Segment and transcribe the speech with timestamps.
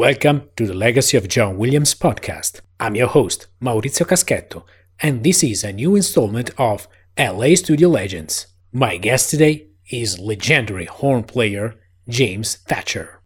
[0.00, 2.62] Welcome to the Legacy of John Williams podcast.
[2.80, 4.64] I'm your host, Maurizio Caschetto,
[5.00, 6.88] and this is a new installment of
[7.18, 8.46] LA Studio Legends.
[8.72, 11.74] My guest today is legendary horn player
[12.08, 13.19] James Thatcher.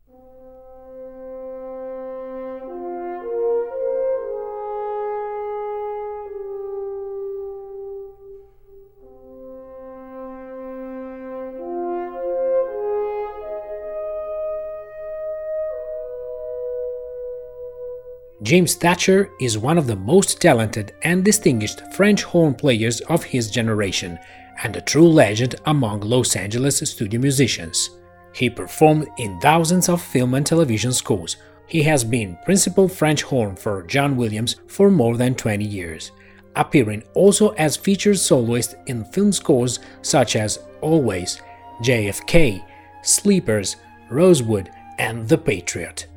[18.44, 23.50] James Thatcher is one of the most talented and distinguished French horn players of his
[23.50, 24.18] generation
[24.62, 27.88] and a true legend among Los Angeles studio musicians.
[28.34, 31.38] He performed in thousands of film and television scores.
[31.66, 36.12] He has been principal French horn for John Williams for more than 20 years,
[36.54, 41.40] appearing also as featured soloist in film scores such as Always,
[41.82, 42.62] JFK,
[43.00, 43.76] Sleepers,
[44.10, 46.08] Rosewood, and The Patriot.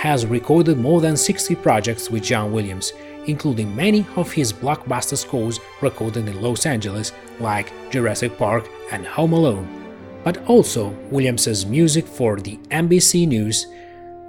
[0.00, 2.94] Has recorded more than 60 projects with John Williams,
[3.26, 9.34] including many of his blockbuster scores recorded in Los Angeles, like Jurassic Park and Home
[9.34, 9.68] Alone,
[10.24, 13.66] but also Williams's music for the NBC News,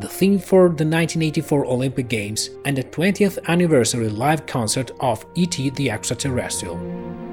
[0.02, 5.70] the theme for the 1984 Olympic Games, and the 20th anniversary live concert of E.T.
[5.70, 7.31] the Extraterrestrial.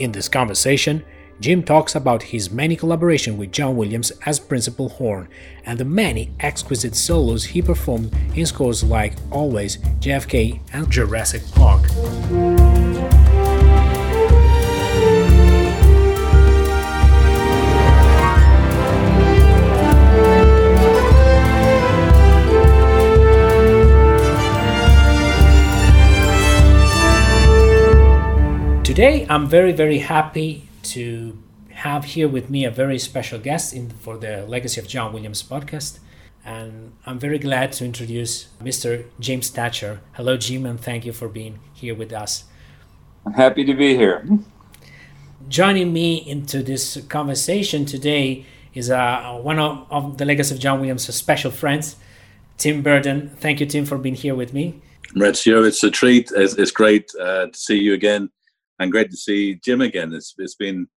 [0.00, 1.04] In this conversation,
[1.40, 5.28] Jim talks about his many collaborations with John Williams as principal horn
[5.66, 11.82] and the many exquisite solos he performed in scores like Always, JFK, and Jurassic Park.
[28.90, 31.40] Today, I'm very, very happy to
[31.70, 35.44] have here with me a very special guest in, for the Legacy of John Williams
[35.44, 36.00] podcast.
[36.44, 39.04] And I'm very glad to introduce Mr.
[39.20, 40.00] James Thatcher.
[40.14, 42.42] Hello, Jim, and thank you for being here with us.
[43.24, 44.26] I'm happy to be here.
[45.48, 50.80] Joining me into this conversation today is uh, one of, of the Legacy of John
[50.80, 51.94] Williams' special friends,
[52.58, 53.36] Tim Burden.
[53.38, 54.82] Thank you, Tim, for being here with me.
[55.14, 56.32] Maurizio, it's a treat.
[56.34, 58.30] It's, it's great uh, to see you again
[58.80, 60.12] and great to see Jim again.
[60.12, 60.88] It's it's been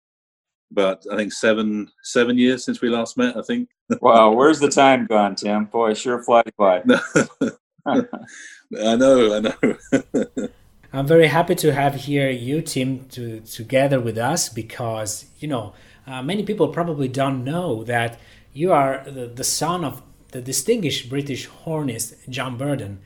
[0.72, 3.38] about I think seven seven years since we last met.
[3.38, 3.70] I think.
[4.02, 5.66] wow, where's the time gone, Tim?
[5.66, 6.82] Boy, sure flies by.
[7.86, 10.50] I know, I know.
[10.94, 15.74] I'm very happy to have here you, Tim, to together with us because you know
[16.08, 18.20] uh, many people probably don't know that
[18.54, 20.02] you are the, the son of
[20.32, 23.02] the distinguished British hornist John Burden,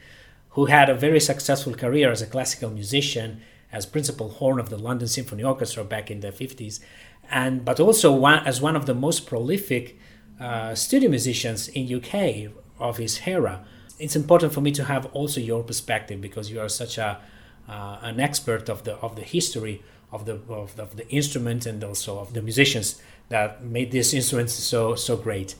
[0.50, 3.42] who had a very successful career as a classical musician
[3.72, 6.80] as principal horn of the London Symphony Orchestra back in the 50s,
[7.30, 9.98] and but also one, as one of the most prolific
[10.40, 13.66] uh, studio musicians in UK of his era.
[14.00, 17.20] It's important for me to have also your perspective because you are such a
[17.68, 21.66] uh, an expert of the of the history of the of the, of the instrument
[21.66, 25.56] and also of the musicians that made these instruments so so great.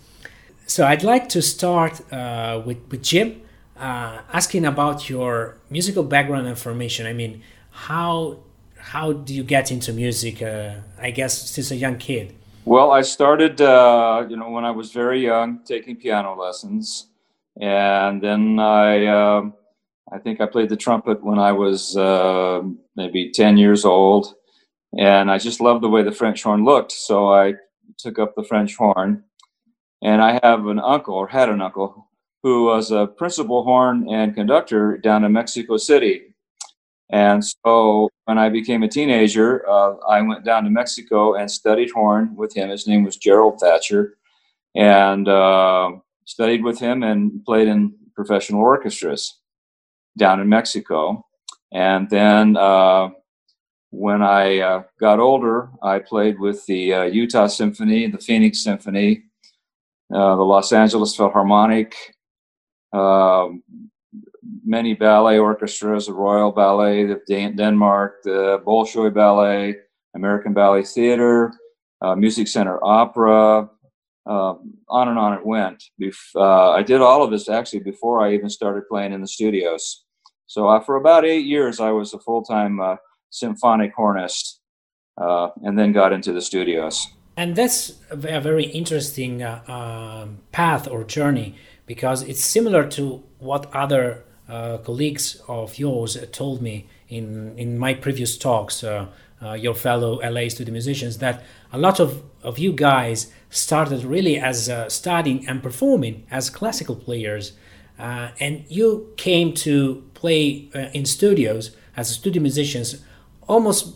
[0.68, 3.42] So I'd like to start uh, with with Jim,
[3.78, 7.06] uh, asking about your musical background and formation.
[7.06, 7.42] I mean,
[7.78, 8.40] how
[8.80, 10.42] how do you get into music?
[10.42, 12.34] Uh, I guess since a young kid.
[12.66, 17.08] Well, I started, uh, you know, when I was very young, taking piano lessons,
[17.62, 19.42] and then I, uh,
[20.12, 22.64] I think I played the trumpet when I was uh,
[22.96, 24.34] maybe ten years old,
[24.98, 27.54] and I just loved the way the French horn looked, so I
[27.98, 29.24] took up the French horn,
[30.02, 32.10] and I have an uncle or had an uncle
[32.44, 36.27] who was a principal horn and conductor down in Mexico City
[37.10, 41.92] and so when I became a teenager, uh, I went down to Mexico and studied
[41.92, 42.70] horn with him.
[42.70, 44.18] His name was Gerald Thatcher,
[44.76, 45.92] and uh,
[46.26, 49.40] studied with him and played in professional orchestras
[50.18, 51.26] down in Mexico.
[51.72, 53.10] And then uh,
[53.92, 59.24] when I uh, got older, I played with the uh, Utah Symphony, the Phoenix Symphony,
[60.14, 61.96] uh, the Los Angeles Philharmonic,
[62.94, 63.64] um,
[64.66, 69.76] many ballet orchestras, the Royal Ballet of Denmark, the Bolshoi Ballet,
[70.16, 71.54] American Ballet Theater,
[72.02, 73.70] uh, Music Center Opera,
[74.26, 74.56] uh,
[74.90, 75.84] on and on it went.
[76.36, 80.04] Uh, I did all of this actually before I even started playing in the studios.
[80.48, 82.96] So uh, for about eight years, I was a full time uh,
[83.30, 84.62] symphonic hornist,
[85.20, 87.08] uh, and then got into the studios.
[87.36, 91.56] And that's a very interesting um, path or journey
[91.86, 98.38] because it's similar to what other colleagues of yours told me in in my previous
[98.38, 98.84] talks.
[99.56, 104.70] your fellow LA studio musicians that a lot of, of you guys started really as
[104.70, 107.54] uh, studying and performing as classical players
[108.00, 113.04] uh, and you came to play uh, in studios as studio musicians
[113.48, 113.96] almost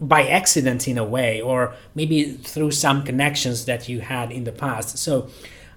[0.00, 4.52] by accident in a way or maybe through some connections that you had in the
[4.52, 5.28] past so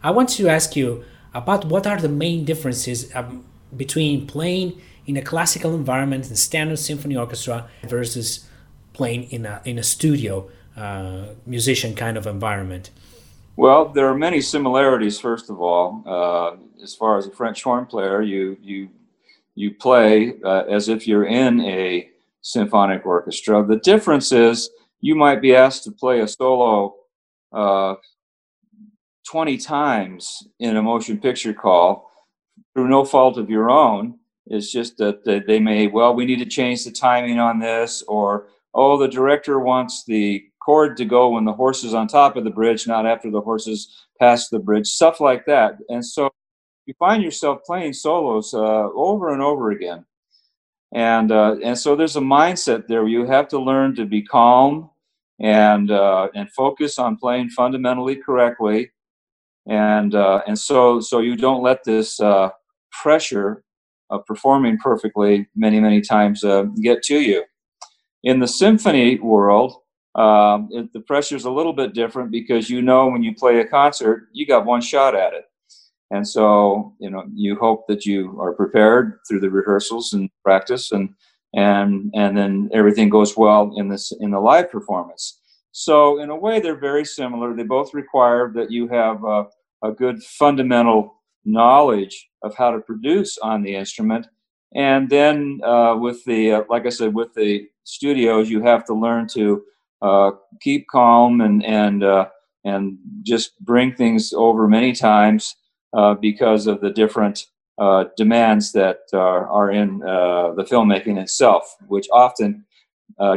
[0.04, 1.04] i want to ask you
[1.34, 3.44] about what are the main differences um,
[3.76, 8.48] between playing in a classical environment in standard symphony orchestra versus
[8.94, 12.92] playing in a in a studio uh, musician kind of environment?
[13.56, 15.20] Well, there are many similarities.
[15.20, 18.90] First of all, uh, as far as a French horn player, you you
[19.56, 22.10] you play uh, as if you're in a
[22.42, 23.66] symphonic orchestra.
[23.66, 24.70] The difference is
[25.02, 26.96] you might be asked to play a solo
[27.52, 27.96] uh,
[29.28, 32.07] 20 times in a motion picture call
[32.78, 34.14] through no fault of your own.
[34.46, 38.50] It's just that they may, well, we need to change the timing on this, or
[38.76, 42.44] oh, the director wants the chord to go when the horse is on top of
[42.44, 45.80] the bridge, not after the horses pass the bridge, stuff like that.
[45.90, 46.30] And so
[46.86, 50.06] you find yourself playing solos uh, over and over again.
[50.94, 53.08] And, uh, and so there's a mindset there.
[53.08, 54.92] You have to learn to be calm
[55.40, 58.92] and, uh, and focus on playing fundamentally correctly.
[59.68, 62.52] And, uh, and so, so you don't let this uh,
[62.92, 63.64] pressure
[64.10, 67.44] of performing perfectly many, many times uh, get to you.
[68.24, 69.76] In the symphony world,
[70.16, 73.60] um, it, the pressure is a little bit different because you know when you play
[73.60, 75.46] a concert, you got one shot at it.
[76.10, 80.92] And so, you know, you hope that you are prepared through the rehearsals and practice
[80.92, 81.10] and
[81.54, 85.40] and and then everything goes well in this in the live performance.
[85.72, 87.56] So in a way, they're very similar.
[87.56, 89.46] They both require that you have a,
[89.84, 91.17] a good fundamental
[91.48, 94.28] knowledge of how to produce on the instrument.
[94.76, 98.94] And then uh, with the, uh, like I said, with the studios, you have to
[98.94, 99.64] learn to
[100.02, 102.28] uh, keep calm and and uh,
[102.64, 105.56] and just bring things over many times
[105.94, 107.46] uh, because of the different
[107.80, 112.66] uh, demands that are, are in the filmmaking itself, which often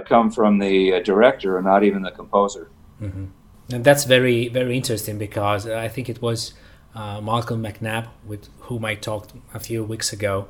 [0.06, 2.70] come from the director and not even the composer.
[3.00, 3.26] Mm-hmm.
[3.72, 6.52] And that's very very interesting because I think it was
[6.92, 10.48] Uh, Malcolm McNab with whom I talked a few weeks ago.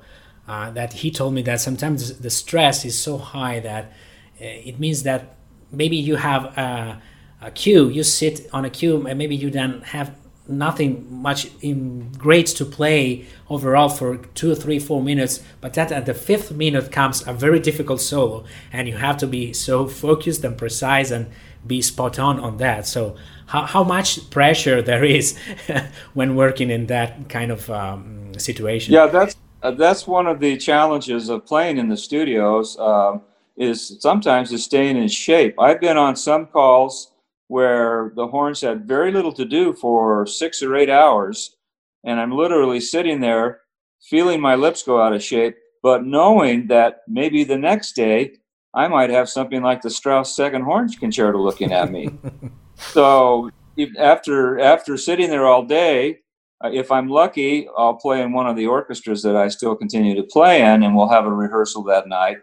[0.49, 3.89] Uh, that he told me that sometimes the stress is so high that uh,
[4.71, 5.37] it means that
[5.71, 7.01] maybe you have a,
[7.43, 10.15] a cue you sit on a cue and maybe you then have
[10.49, 16.07] nothing much in grades to play overall for two three four minutes but that at
[16.07, 20.43] the fifth minute comes a very difficult solo and you have to be so focused
[20.43, 21.31] and precise and
[21.67, 23.17] be spot on on that so
[23.47, 25.39] how, how much pressure there is
[26.15, 30.57] when working in that kind of um, situation yeah that's uh, that's one of the
[30.57, 33.23] challenges of playing in the studios um,
[33.57, 35.55] is sometimes is staying in shape.
[35.61, 37.13] I've been on some calls
[37.49, 41.57] where the horns had very little to do for six or eight hours,
[42.05, 43.61] and I'm literally sitting there
[44.01, 48.33] feeling my lips go out of shape, but knowing that maybe the next day
[48.75, 52.11] I might have something like the Strauss Second Horns Concerto looking at me.
[52.77, 53.51] so
[53.99, 56.19] after after sitting there all day,
[56.65, 60.15] uh, if I'm lucky, I'll play in one of the orchestras that I still continue
[60.15, 62.39] to play in, and we'll have a rehearsal that night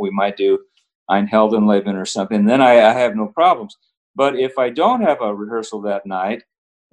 [0.00, 0.58] we might do
[1.08, 2.44] Ein Heldenleben or something.
[2.44, 3.76] Then I, I have no problems.
[4.16, 6.42] But if I don't have a rehearsal that night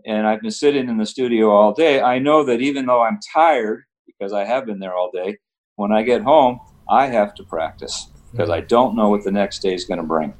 [0.05, 3.19] and I've been sitting in the studio all day, I know that even though I'm
[3.33, 5.37] tired because I have been there all day,
[5.75, 9.59] when I get home, I have to practice because I don't know what the next
[9.59, 10.33] day is going to bring.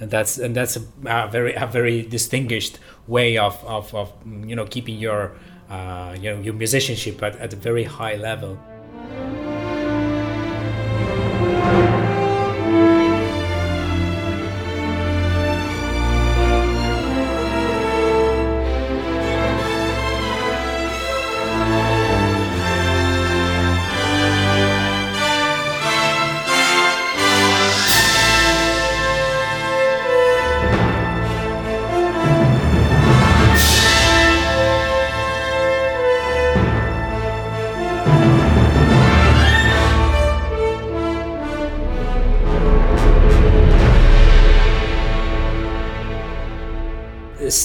[0.00, 4.56] And that's and that's a, a, very a very distinguished way of, of, of you
[4.56, 5.32] know keeping your
[5.70, 8.58] uh, you know your musicianship at, at a very high level.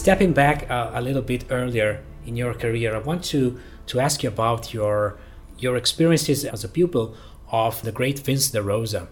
[0.10, 4.24] Stepping back a, a, little bit earlier in your career, I want to to ask
[4.24, 5.20] you about your
[5.60, 7.16] your experiences as a pupil
[7.52, 9.08] of the great Vince De Rosa,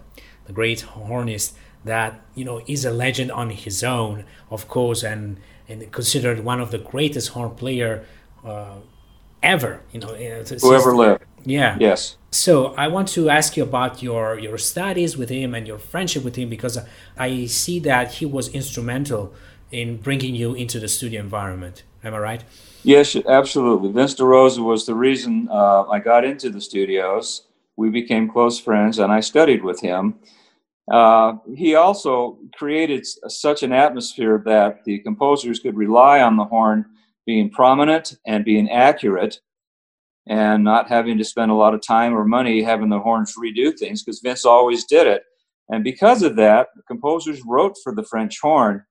[0.46, 5.38] the great hornist that you know is a legend on his own, of course, and
[5.68, 8.04] and considered one of the greatest horn player
[8.44, 8.78] uh,
[9.40, 9.82] ever.
[9.92, 10.14] You know,
[10.62, 11.22] who ever lived.
[11.44, 11.76] Yeah.
[11.78, 12.16] Yes.
[12.32, 16.24] So I want to ask you about your your studies with him and your friendship
[16.24, 16.76] with him because
[17.16, 19.32] I see that he was instrumental
[19.70, 21.82] in bringing you into the studio environment.
[22.02, 22.44] Am I right?
[22.82, 23.90] Yes, absolutely.
[23.92, 27.42] Vince DeRosa was the reason uh, I got into the studios.
[27.76, 30.18] We became close friends, and I studied with him.
[30.90, 36.86] Uh, he also created such an atmosphere that the composers could rely on the horn
[37.26, 39.40] being prominent and being accurate
[40.26, 43.76] and not having to spend a lot of time or money having the horns redo
[43.76, 45.24] things because Vince always did it.
[45.68, 48.84] And because of that, composers wrote for the French horn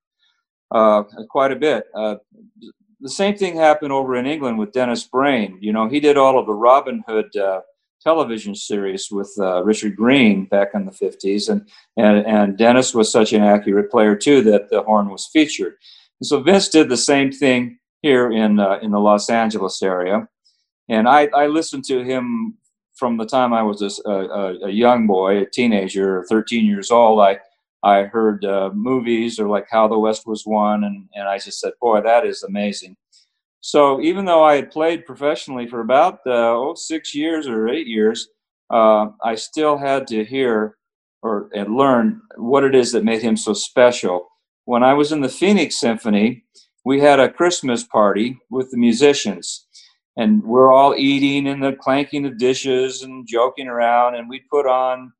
[0.71, 1.85] uh, quite a bit.
[1.95, 2.15] Uh,
[2.99, 5.57] the same thing happened over in England with Dennis Brain.
[5.61, 7.61] You know, he did all of the Robin Hood uh,
[8.01, 11.49] television series with uh, Richard Greene back in the 50s.
[11.49, 15.75] And, and, and Dennis was such an accurate player, too, that the horn was featured.
[16.19, 20.27] And so Vince did the same thing here in, uh, in the Los Angeles area.
[20.89, 22.57] And I, I listened to him
[22.95, 27.19] from the time I was a, a, a young boy, a teenager, 13 years old.
[27.19, 27.39] I,
[27.83, 31.59] I heard uh, movies or like How the West Was Won, and, and I just
[31.59, 32.97] said, boy, that is amazing.
[33.61, 37.87] So even though I had played professionally for about uh, oh, six years or eight
[37.87, 38.29] years,
[38.69, 40.77] uh, I still had to hear
[41.21, 44.27] or and learn what it is that made him so special.
[44.65, 46.43] When I was in the Phoenix Symphony,
[46.85, 49.67] we had a Christmas party with the musicians,
[50.15, 54.67] and we're all eating and the clanking of dishes and joking around, and we'd put
[54.67, 55.11] on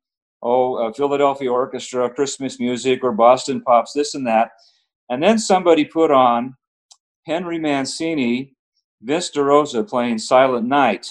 [0.42, 4.52] oh Philadelphia Orchestra, Christmas music, or Boston Pops, this and that,
[5.10, 6.54] and then somebody put on
[7.26, 8.54] Henry Mancini,
[9.02, 11.10] Vince DeRosa playing Silent Night.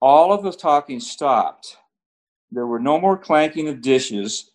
[0.00, 1.76] All of the talking stopped.
[2.50, 4.50] There were no more clanking of dishes.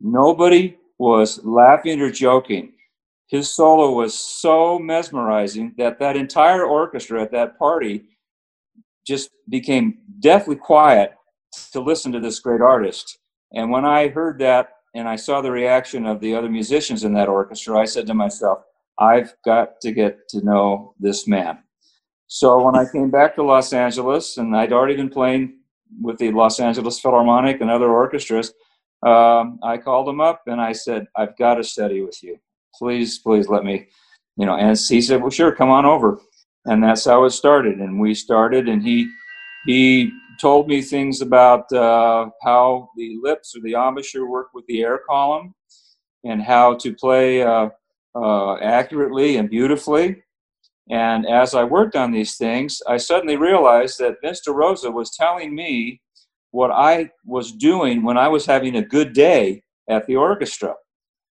[0.00, 2.72] Nobody was laughing or joking.
[3.28, 8.04] His solo was so mesmerizing that that entire orchestra at that party
[9.06, 11.14] just became deathly quiet
[11.72, 13.18] to listen to this great artist.
[13.52, 17.14] And when I heard that and I saw the reaction of the other musicians in
[17.14, 18.62] that orchestra, I said to myself,
[18.98, 21.58] I've got to get to know this man.
[22.26, 25.58] So when I came back to Los Angeles, and I'd already been playing
[26.00, 28.54] with the Los Angeles Philharmonic and other orchestras,
[29.02, 32.38] um, I called him up and I said, I've got to study with you.
[32.74, 33.88] Please, please let me,
[34.36, 34.56] you know.
[34.56, 36.20] And he said, Well, sure, come on over.
[36.64, 37.78] And that's how it started.
[37.80, 39.10] And we started, and he
[39.66, 44.82] he told me things about uh, how the lips or the embouchure work with the
[44.82, 45.54] air column,
[46.24, 47.42] and how to play.
[47.42, 47.70] Uh,
[48.14, 50.22] uh, accurately and beautifully.
[50.90, 55.54] And as I worked on these things, I suddenly realized that Vince DeRosa was telling
[55.54, 56.00] me
[56.50, 60.74] what I was doing when I was having a good day at the orchestra.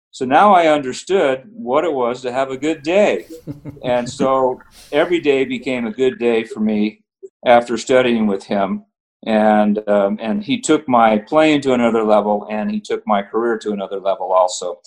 [0.09, 3.27] So now I understood what it was to have a good day.
[3.83, 4.59] and so
[4.91, 7.03] every day became a good day for me
[7.45, 8.85] after studying with him.
[9.25, 13.57] And, um, and he took my playing to another level and he took my career
[13.59, 14.81] to another level also.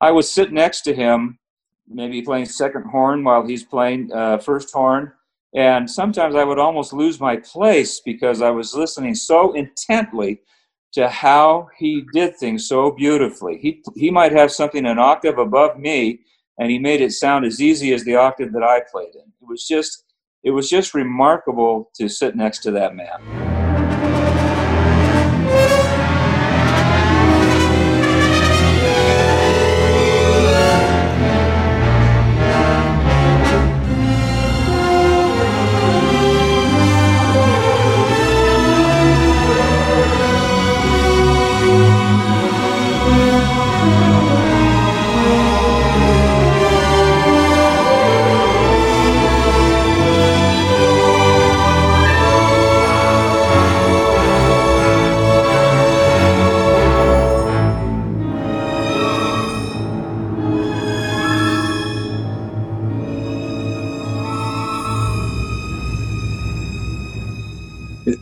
[0.00, 1.38] I would sit next to him,
[1.88, 5.12] maybe playing second horn while he's playing uh, first horn.
[5.54, 10.42] And sometimes I would almost lose my place because I was listening so intently
[10.92, 13.58] to how he did things so beautifully.
[13.58, 16.20] He, he might have something an octave above me,
[16.58, 19.32] and he made it sound as easy as the octave that I played in.
[19.40, 20.04] It was just,
[20.44, 23.49] it was just remarkable to sit next to that man.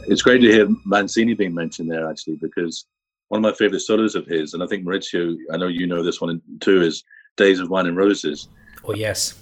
[0.09, 2.87] It's great to hear Mancini being mentioned there, actually, because
[3.29, 6.03] one of my favorite solos of his, and I think Maurizio, I know you know
[6.03, 7.05] this one too, is
[7.37, 8.49] Days of Wine and Roses.
[8.85, 9.35] Oh, yes.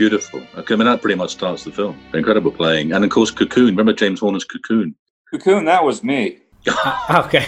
[0.00, 0.42] Beautiful.
[0.56, 2.00] I mean, that pretty much starts the film.
[2.14, 3.66] Incredible playing, and of course, Cocoon.
[3.66, 4.94] Remember James Horner's Cocoon?
[5.30, 6.38] Cocoon, that was me.
[7.10, 7.46] Okay.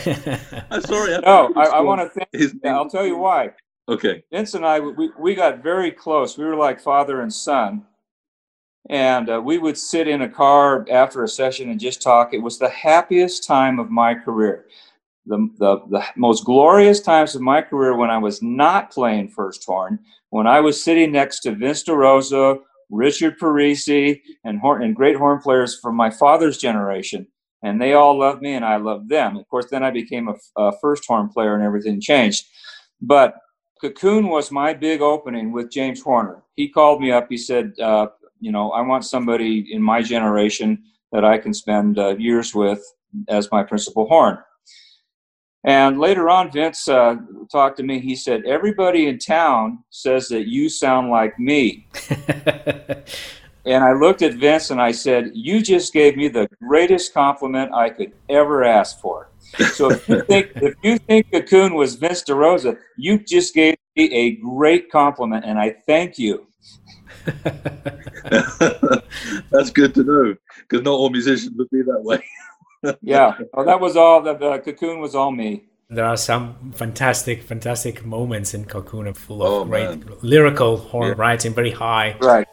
[0.71, 1.15] I'm sorry.
[1.15, 2.29] I No, I, I want to thank.
[2.33, 3.53] His Yeah, I'll tell you why.
[3.89, 4.23] Okay.
[4.31, 6.37] Vince and I, we, we got very close.
[6.37, 7.87] We were like father and son.
[8.91, 12.35] And uh, we would sit in a car after a session and just talk.
[12.35, 14.67] It was the happiest time of my career.
[15.27, 19.65] The, the, the most glorious times of my career when I was not playing first
[19.65, 20.01] horn,
[20.31, 22.59] when I was sitting next to Vince DeRosa,
[22.91, 27.27] Richard Perissi, and, horn, and great horn players from my father's generation.
[27.63, 29.37] And they all loved me and I loved them.
[29.37, 32.45] Of course, then I became a, a first horn player and everything changed.
[33.01, 33.37] But
[33.81, 36.43] Cocoon was my big opening with James Horner.
[36.55, 37.27] He called me up.
[37.29, 41.99] He said, uh, "You know, I want somebody in my generation that I can spend
[41.99, 42.81] uh, years with
[43.29, 44.39] as my principal horn."
[45.65, 47.17] And later on, Vince uh,
[47.51, 48.01] talked to me.
[48.01, 51.87] He said, "Everybody in town says that you sound like me."
[53.65, 57.73] And I looked at Vince and I said, "You just gave me the greatest compliment
[57.73, 59.29] I could ever ask for."
[59.75, 64.13] So if you think if you think Cocoon was Vince DeRosa, you just gave me
[64.13, 66.47] a great compliment, and I thank you.
[69.51, 70.35] That's good to know
[70.69, 72.25] because not all musicians would be that way.
[73.01, 74.23] Yeah, well, that was all.
[74.23, 75.65] The, the Cocoon was all me.
[75.89, 80.05] there are some fantastic, fantastic moments in Cocoon, full of Oh, great man.
[80.23, 81.15] lyrical horn Yeah.
[81.17, 82.17] writing, very high.
[82.21, 82.47] Right.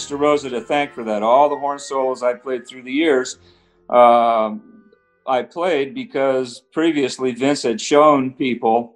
[0.00, 1.22] Vince DeRosa to thank for that.
[1.22, 3.38] All the horn solos I played through the years,
[3.88, 4.84] um,
[5.26, 8.94] I played because previously Vince had shown people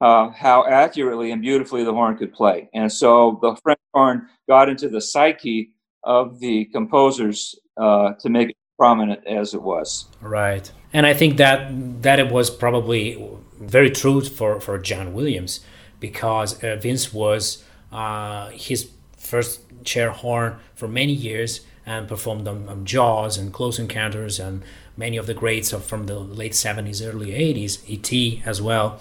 [0.00, 2.68] uh, how accurately and beautifully the horn could play.
[2.74, 5.70] And so the French horn got into the psyche
[6.04, 10.06] of the composers uh, to make it prominent as it was.
[10.20, 10.70] Right.
[10.92, 13.22] And I think that that it was probably
[13.60, 15.60] very true for, for John Williams
[16.00, 22.68] because uh, Vince was uh, his first chair horn for many years and performed on,
[22.68, 24.62] on Jaws and Close Encounters and
[24.96, 28.42] many of the greats of from the late 70s, early 80s, E.T.
[28.44, 29.00] as well.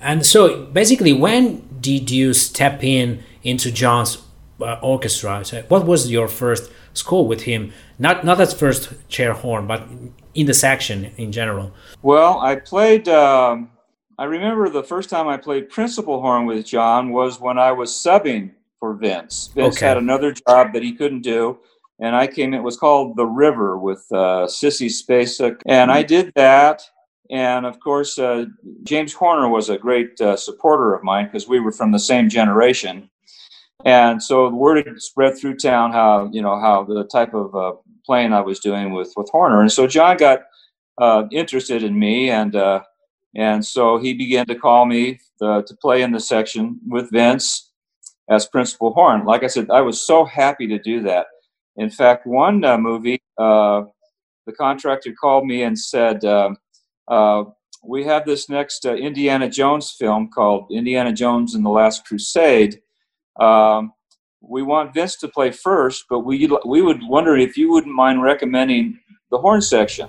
[0.00, 4.22] And so basically, when did you step in into John's
[4.60, 5.44] uh, orchestra?
[5.44, 7.72] So what was your first score with him?
[7.98, 9.88] Not not as first chair horn, but
[10.34, 11.72] in the section in general.
[12.02, 13.08] Well, I played.
[13.08, 13.70] Um,
[14.18, 17.90] I remember the first time I played principal horn with John was when I was
[17.90, 19.50] subbing for Vince.
[19.54, 19.86] Vince Okay.
[19.86, 21.58] had another job that he couldn't do,
[22.00, 22.54] and I came.
[22.54, 26.82] It was called The River with uh, Sissy Spacek, and I did that.
[27.28, 28.44] And of course, uh,
[28.84, 32.28] James Horner was a great uh, supporter of mine because we were from the same
[32.28, 33.10] generation.
[33.84, 37.54] And so the word had spread through town how you know how the type of
[37.54, 37.72] uh,
[38.04, 40.42] playing I was doing with with Horner, and so John got
[40.98, 42.82] uh, interested in me, and uh,
[43.34, 47.65] and so he began to call me uh, to play in the section with Vince
[48.28, 49.24] as principal horn.
[49.24, 51.26] Like I said, I was so happy to do that.
[51.76, 53.84] In fact, one uh, movie, uh,
[54.46, 56.56] the contractor called me and said, um,
[57.08, 57.44] uh,
[57.84, 62.80] "We have this next uh, Indiana Jones film called Indiana Jones and the Last Crusade."
[63.38, 63.92] Um,
[64.40, 68.22] we want Vince to play first, but we we would wonder if you wouldn't mind
[68.22, 68.98] recommending
[69.30, 70.08] the horn section.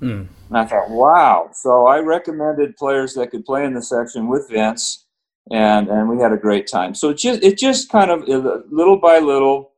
[0.00, 0.24] Hmm.
[0.48, 1.50] And I thought, wow.
[1.54, 5.03] So I recommended players that could play in the section with Vince,
[5.50, 6.94] and and we had a great time.
[6.94, 9.72] So it just it just kind of uh, little by little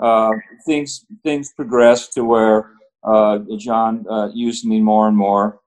[0.00, 0.32] uh,
[0.66, 2.70] things things progressed to where
[3.04, 5.60] uh, John uh, used me more and more.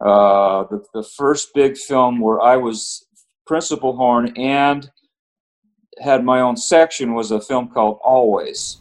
[0.00, 3.06] Uh, the the first big film where I was
[3.46, 4.90] principal horn and
[6.00, 8.78] had my own section was a film called Always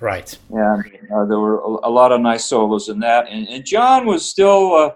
[0.00, 0.36] Right.
[0.50, 3.28] and uh, there were a, a lot of nice solos in that.
[3.28, 4.90] And, and John was still uh,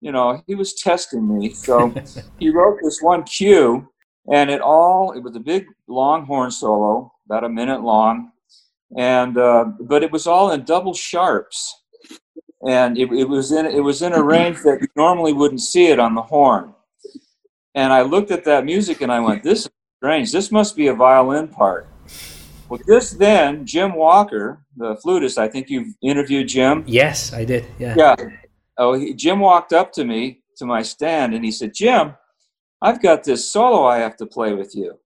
[0.00, 1.52] you know, he was testing me.
[1.54, 1.94] So
[2.38, 3.88] he wrote this one cue,
[4.30, 8.32] and it all it was a big long horn solo, about a minute long,
[8.96, 11.82] and uh, but it was all in double sharps,
[12.66, 15.86] and it, it was in it was in a range that you normally wouldn't see
[15.86, 16.74] it on the horn.
[17.74, 20.32] And I looked at that music and I went, "This is strange.
[20.32, 21.88] This must be a violin part."
[22.68, 26.84] Well, just then, Jim Walker, the flutist, I think you've interviewed Jim.
[26.86, 27.66] Yes, I did.
[27.80, 27.94] Yeah.
[27.98, 28.14] Yeah.
[28.78, 32.14] Oh, he, Jim walked up to me to my stand and he said, "Jim,
[32.82, 34.98] I've got this solo I have to play with you."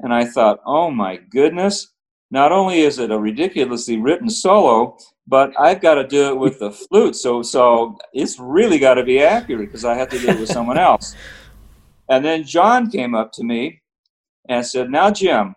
[0.00, 1.92] And I thought, "Oh my goodness!
[2.30, 6.58] Not only is it a ridiculously written solo, but I've got to do it with
[6.58, 7.14] the flute.
[7.16, 10.50] So, so it's really got to be accurate because I have to do it with
[10.50, 11.14] someone else."
[12.08, 13.82] And then John came up to me
[14.48, 15.54] and said, "Now, Jim,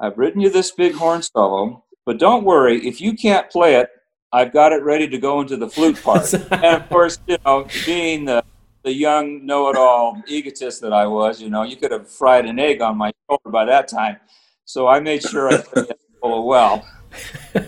[0.00, 2.86] I've written you this big horn solo, but don't worry.
[2.86, 3.88] If you can't play it,
[4.32, 6.32] I've got it ready to go into the flute part.
[6.52, 8.44] and of course, you know, being the
[8.84, 12.80] the young know-it-all egotist that I was, you know, you could have fried an egg
[12.80, 14.16] on my shoulder by that time.
[14.64, 16.86] So I made sure I played that solo well,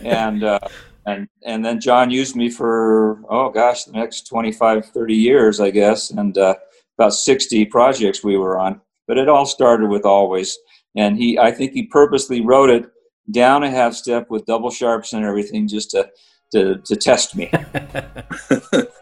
[0.04, 0.58] and uh,
[1.06, 5.70] and and then John used me for oh gosh, the next 25, 30 years, I
[5.70, 6.54] guess, and uh,
[6.98, 8.80] about 60 projects we were on.
[9.08, 10.58] But it all started with always,
[10.94, 12.90] and he, I think he purposely wrote it
[13.30, 16.10] down a half step with double sharps and everything just to
[16.52, 17.50] to, to test me.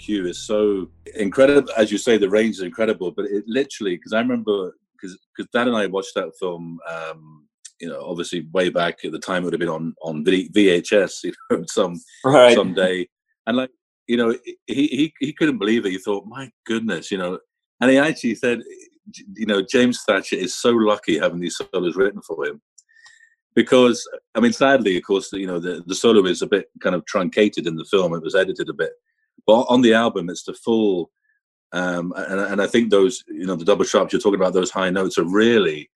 [0.00, 1.70] cue is so incredible.
[1.76, 5.16] As you say, the range is incredible, but it literally, because I remember, because
[5.52, 7.46] Dad and I watched that film, um,
[7.80, 11.12] you know, obviously way back at the time it would have been on on VHS,
[11.24, 12.54] you know, some right.
[12.54, 13.08] someday,
[13.46, 13.70] and like
[14.06, 14.36] you know,
[14.66, 15.92] he he he couldn't believe it.
[15.92, 17.38] He thought, my goodness, you know,
[17.80, 18.60] and he actually said,
[19.36, 22.60] you know, James Thatcher is so lucky having these solos written for him.
[23.54, 26.94] Because I mean, sadly, of course, you know the, the solo is a bit kind
[26.94, 28.14] of truncated in the film.
[28.14, 28.92] It was edited a bit,
[29.46, 31.10] but on the album, it's the full.
[31.72, 34.70] Um, and, and I think those, you know, the double sharps you're talking about, those
[34.70, 35.88] high notes are really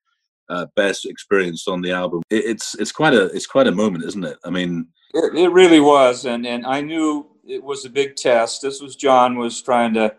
[0.48, 2.22] uh, best experienced on the album.
[2.30, 4.38] It, it's it's quite a it's quite a moment, isn't it?
[4.44, 8.62] I mean, it, it really was, and and I knew it was a big test.
[8.62, 10.14] This was John was trying to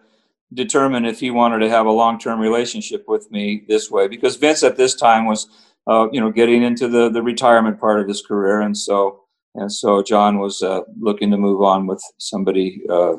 [0.54, 4.36] determine if he wanted to have a long term relationship with me this way, because
[4.36, 5.48] Vince at this time was,
[5.88, 9.25] uh, you know, getting into the the retirement part of his career, and so
[9.56, 13.14] and so John was uh, looking to move on with somebody uh,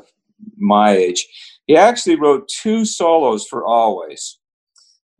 [0.57, 1.25] my age.
[1.65, 4.39] He actually wrote two solos for Always,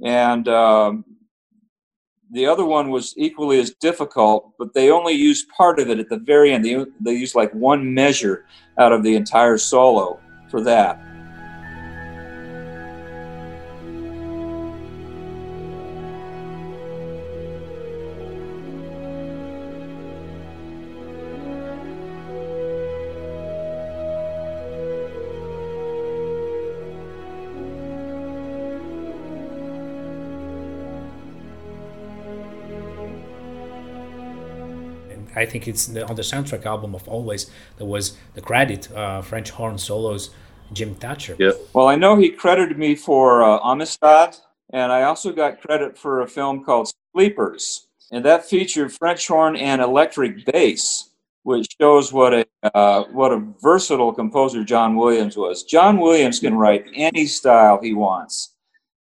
[0.03, 1.03] and um,
[2.31, 6.09] the other one was equally as difficult, but they only used part of it at
[6.09, 6.65] the very end.
[6.65, 8.45] They, they used like one measure
[8.77, 10.99] out of the entire solo for that.
[35.47, 39.49] Think it's the, on the soundtrack album of Always there was the credit uh, French
[39.49, 40.29] horn solos
[40.73, 41.35] Jim Thatcher.
[41.39, 41.51] Yeah.
[41.73, 44.35] Well, I know he credited me for uh, Amistad,
[44.71, 49.55] and I also got credit for a film called Sleepers, and that featured French horn
[49.55, 51.11] and electric bass,
[51.43, 55.63] which shows what a uh, what a versatile composer John Williams was.
[55.63, 58.53] John Williams can write any style he wants.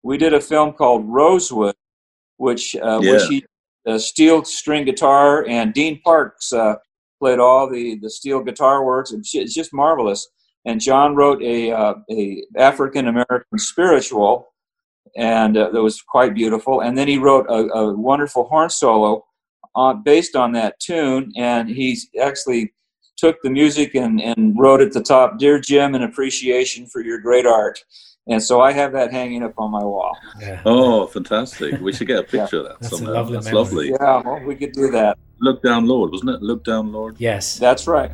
[0.02, 1.76] We did a film called Rosewood,
[2.36, 3.12] which uh, yeah.
[3.12, 3.44] which he
[3.86, 6.76] uh, steel string guitar, and Dean Parks uh,
[7.20, 9.12] played all the the steel guitar works.
[9.12, 10.28] It's just marvelous.
[10.66, 14.48] And John wrote a uh, a African American spiritual,
[15.16, 16.80] and uh, that was quite beautiful.
[16.80, 19.24] And then he wrote a, a wonderful horn solo
[19.74, 22.72] on, based on that tune, and he actually
[23.16, 27.18] took the music and, and wrote at the top, "Dear Jim, an appreciation for your
[27.18, 27.84] great art."
[28.26, 30.16] And so I have that hanging up on my wall.
[30.40, 30.62] Yeah.
[30.64, 31.78] Oh, fantastic!
[31.80, 32.62] We should get a picture yeah.
[32.62, 32.80] of that.
[32.80, 33.14] That's somewhere.
[33.14, 33.34] lovely.
[33.34, 33.90] That's lovely.
[33.90, 35.18] Yeah, well, we could do that.
[35.40, 36.42] Look down, Lord, wasn't it?
[36.42, 37.16] Look down, Lord.
[37.18, 38.10] Yes, that's right.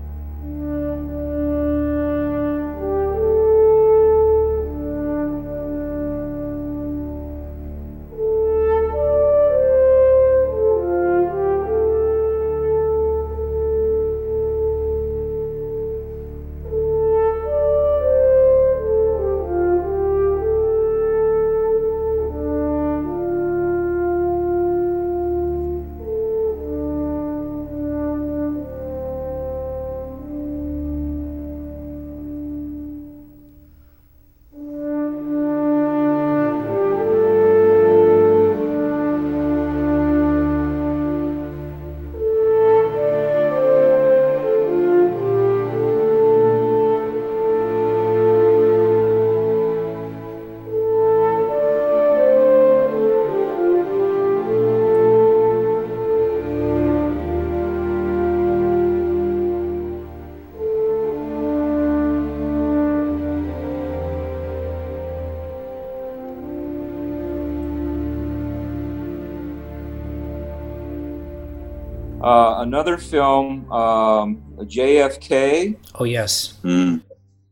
[72.71, 75.77] Another film, um, JFK.
[75.97, 76.61] Oh yes.
[76.63, 77.03] Mm.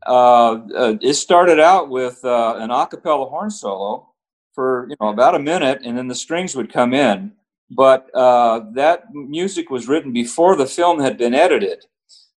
[0.06, 4.08] Uh, uh, it started out with uh, an a cappella horn solo
[4.54, 7.32] for you know about a minute, and then the strings would come in.
[7.68, 11.84] But uh, that music was written before the film had been edited.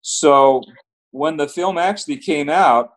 [0.02, 0.63] So
[1.12, 2.94] when the film actually came out,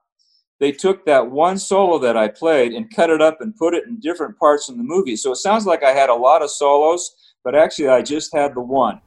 [0.61, 3.89] they took that one solo that I played and cut it up and put it
[3.89, 5.17] in different parts in the movie.
[5.17, 8.55] So it sounds like I had a lot of solos, but actually I just had
[8.55, 9.01] the one.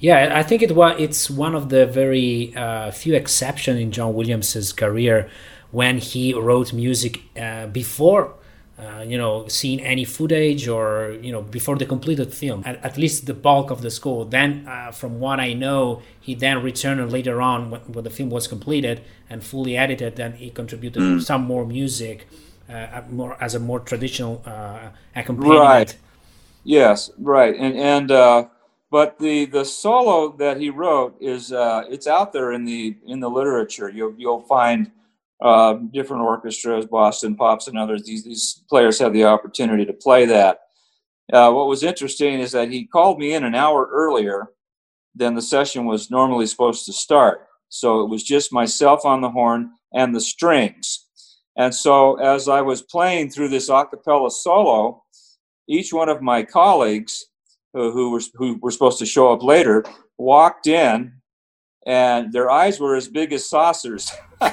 [0.00, 0.94] Yeah, I think it was.
[0.98, 5.28] It's one of the very uh, few exceptions in John Williams's career
[5.72, 8.34] when he wrote music uh, before,
[8.78, 12.62] uh, you know, seeing any footage or you know before the completed film.
[12.64, 14.24] At, at least the bulk of the score.
[14.24, 18.30] Then, uh, from what I know, he then returned later on when, when, the film
[18.30, 20.14] was completed and fully edited.
[20.14, 21.22] Then he contributed mm.
[21.22, 22.28] some more music,
[22.68, 25.60] uh, more as a more traditional uh, accompaniment.
[25.60, 25.96] Right.
[26.62, 27.10] Yes.
[27.18, 27.56] Right.
[27.56, 28.48] And and
[28.90, 33.20] but the the solo that he wrote is uh, it's out there in the in
[33.20, 33.90] the literature.
[33.90, 34.90] You'll you'll find
[35.42, 38.04] uh, different orchestras, Boston Pops, and others.
[38.04, 40.60] These these players have the opportunity to play that.
[41.32, 44.48] Uh, what was interesting is that he called me in an hour earlier
[45.14, 47.46] than the session was normally supposed to start.
[47.68, 51.06] So it was just myself on the horn and the strings.
[51.56, 55.02] And so as I was playing through this a cappella solo,
[55.68, 57.26] each one of my colleagues
[57.72, 59.84] who were who were supposed to show up later
[60.16, 61.12] walked in
[61.86, 64.12] and their eyes were as big as saucers.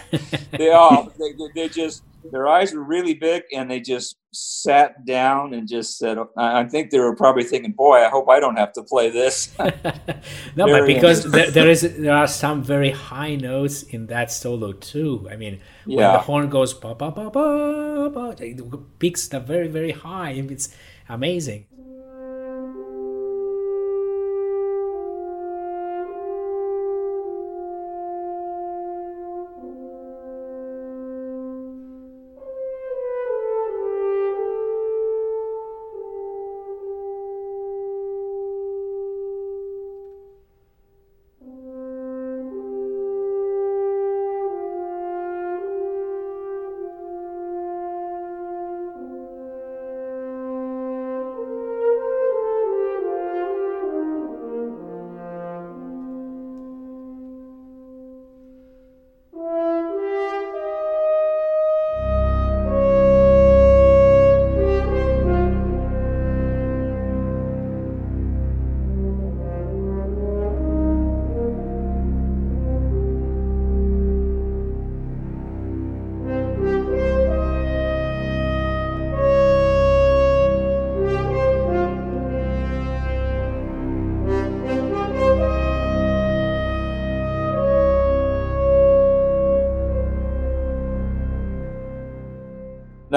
[0.51, 5.53] They all they, they just their eyes were really big and they just sat down
[5.53, 8.57] and just said oh, i think they were probably thinking boy i hope i don't
[8.57, 9.55] have to play this.
[10.55, 14.71] No but because there, there is there are some very high notes in that solo
[14.71, 15.27] too.
[15.31, 16.13] I mean when yeah.
[16.13, 20.69] the horn goes ba ba ba ba ba it peaks the very very high it's
[21.09, 21.65] amazing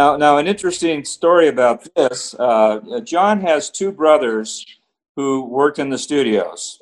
[0.08, 2.34] Now, now, an interesting story about this.
[2.38, 4.64] Uh, John has two brothers
[5.16, 6.80] who worked in the studios,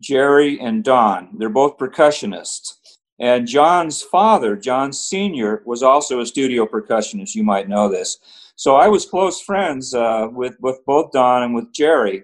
[0.00, 1.30] Jerry, and Don.
[1.36, 2.74] They're both percussionists.
[3.18, 7.34] And John's father, John Sr., was also a studio percussionist.
[7.34, 8.18] You might know this.
[8.54, 12.22] So I was close friends uh, with, with both Don and with Jerry.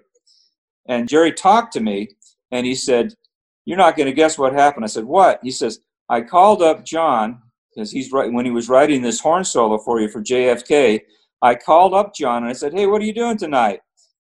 [0.87, 2.11] And Jerry talked to me
[2.51, 3.13] and he said,
[3.65, 4.85] You're not going to guess what happened.
[4.85, 5.41] I said, What?
[5.43, 7.41] He says, I called up John
[7.75, 11.01] because he's right when he was writing this horn solo for you for JFK.
[11.41, 13.81] I called up John and I said, Hey, what are you doing tonight?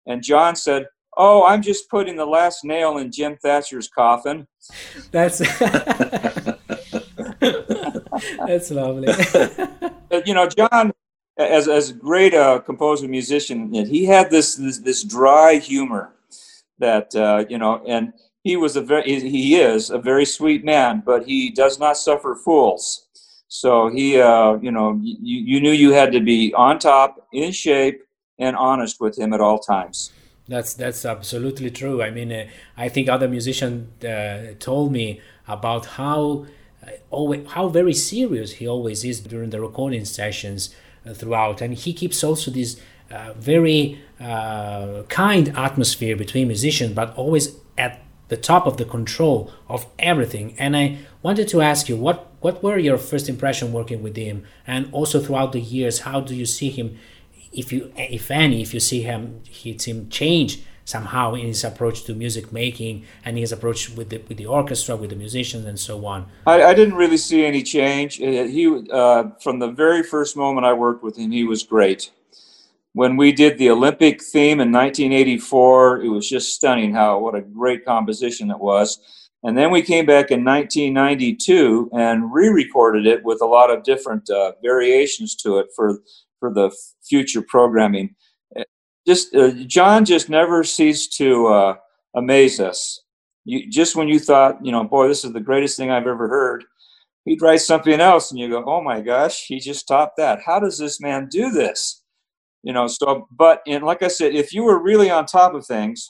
[0.06, 0.86] And John said,
[1.18, 4.48] Oh, I'm just putting the last nail in Jim Thatcher's coffin.
[5.12, 5.40] That's
[8.48, 9.08] that's lovely.
[10.26, 10.94] you know, John,
[11.38, 16.14] as as a great uh, composer musician, he had this this, this dry humor
[16.78, 21.04] that uh, you know, and he was a very he is a very sweet man,
[21.06, 23.08] but he does not suffer fools.
[23.50, 27.52] So he, uh, you know, you, you knew you had to be on top, in
[27.52, 28.02] shape,
[28.38, 30.12] and honest with him at all times.
[30.48, 32.02] That's that's absolutely true.
[32.02, 36.46] I mean, uh, I think other musicians uh, told me about how
[36.84, 40.74] uh, always how very serious he always is during the recording sessions
[41.06, 42.80] uh, throughout, and he keeps also this
[43.12, 49.52] uh, very uh, kind atmosphere between musicians, but always at the top of the control
[49.68, 50.56] of everything.
[50.58, 54.46] And I wanted to ask you what what were your first impression working with him,
[54.66, 56.98] and also throughout the years, how do you see him?
[57.52, 62.04] if you if any if you see him he him change somehow in his approach
[62.04, 65.80] to music making and his approach with the with the orchestra with the musicians and
[65.80, 70.04] so on i, I didn't really see any change uh, he uh, from the very
[70.04, 72.12] first moment i worked with him he was great
[73.00, 77.42] when we did the olympic theme in 1984 it was just stunning how what a
[77.42, 79.00] great composition it was
[79.44, 84.30] and then we came back in 1992 and re-recorded it with a lot of different
[84.30, 86.00] uh, variations to it for
[86.40, 86.72] for the
[87.04, 88.16] future programming.
[88.58, 88.64] Uh,
[89.08, 91.76] just uh, John just never ceased to uh,
[92.16, 93.02] amaze us.
[93.46, 96.28] You, just when you thought, you know, boy, this is the greatest thing I've ever
[96.28, 96.66] heard,
[97.26, 100.40] he'd write something else, and you go, oh my gosh, he just topped that.
[100.46, 101.99] How does this man do this?
[102.64, 105.66] You know, so but and like I said, if you were really on top of
[105.66, 106.10] things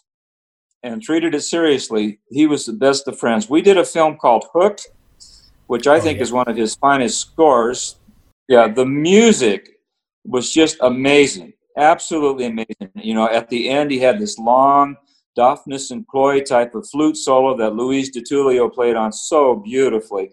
[0.83, 3.49] and treated it seriously, he was the best of friends.
[3.49, 4.79] We did a film called Hook,
[5.67, 6.23] which I oh, think yeah.
[6.23, 7.99] is one of his finest scores.
[8.47, 9.69] Yeah, the music
[10.25, 12.91] was just amazing, absolutely amazing.
[12.95, 14.95] You know, at the end, he had this long
[15.38, 20.31] Daphnis and Chloe type of flute solo that Louise DiTullio played on so beautifully.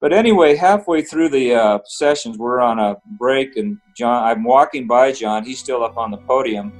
[0.00, 4.86] But anyway, halfway through the uh, sessions, we're on a break, and John, I'm walking
[4.86, 5.44] by John.
[5.44, 6.72] He's still up on the podium,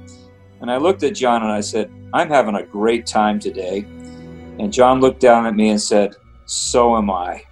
[0.59, 3.85] and I looked at John and I said, "I'm having a great time today."
[4.57, 7.43] And John looked down at me and said, "So am I."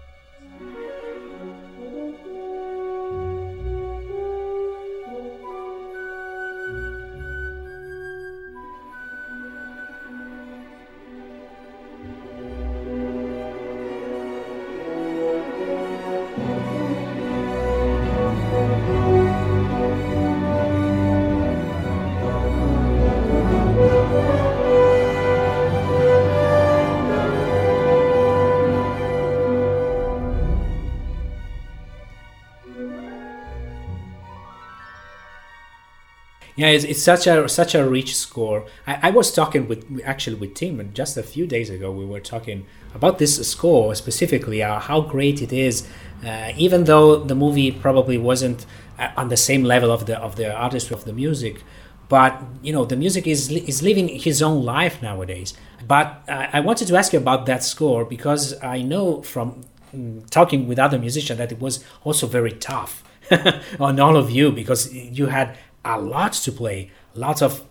[36.59, 38.65] yeah it's, it's such a such a rich score.
[38.85, 42.19] I, I was talking with actually with tim just a few days ago we were
[42.19, 45.87] talking about this score specifically uh, how great it is
[46.25, 48.65] uh, even though the movie probably wasn't
[48.97, 51.63] uh, on the same level of the of the artistry of the music.
[52.09, 55.53] But you know the music is is living his own life nowadays.
[55.87, 59.47] But uh, i wanted to ask you about that score because i know from
[59.95, 62.93] mm, talking with other musicians that it was also very tough
[63.79, 65.47] on all of you because you had
[65.85, 66.91] a lot to play.
[67.13, 67.63] Lots of,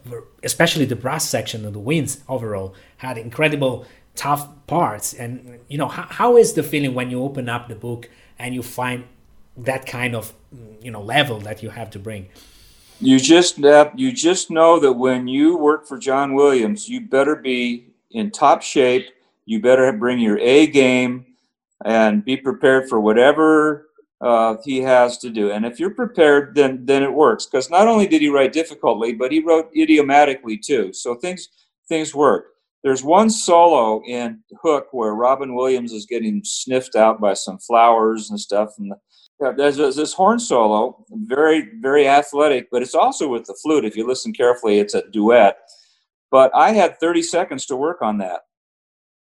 [0.42, 5.14] especially the brass section and the winds overall had incredible tough parts.
[5.14, 8.54] And you know, how, how is the feeling when you open up the book and
[8.54, 9.04] you find
[9.56, 10.32] that kind of
[10.80, 12.28] you know level that you have to bring?
[13.00, 17.86] You just you just know that when you work for John Williams, you better be
[18.10, 19.06] in top shape.
[19.46, 21.26] You better bring your A game
[21.84, 23.87] and be prepared for whatever
[24.20, 25.50] uh, he has to do.
[25.52, 27.46] And if you're prepared, then then it works.
[27.46, 30.92] Because not only did he write difficultly, but he wrote idiomatically too.
[30.92, 31.48] So things
[31.88, 32.46] things work.
[32.82, 38.30] There's one solo in Hook where Robin Williams is getting sniffed out by some flowers
[38.30, 38.92] and stuff, and
[39.40, 43.84] the, there's this horn solo, very very athletic, but it's also with the flute.
[43.84, 45.58] If you listen carefully, it's a duet.
[46.30, 48.40] But I had 30 seconds to work on that.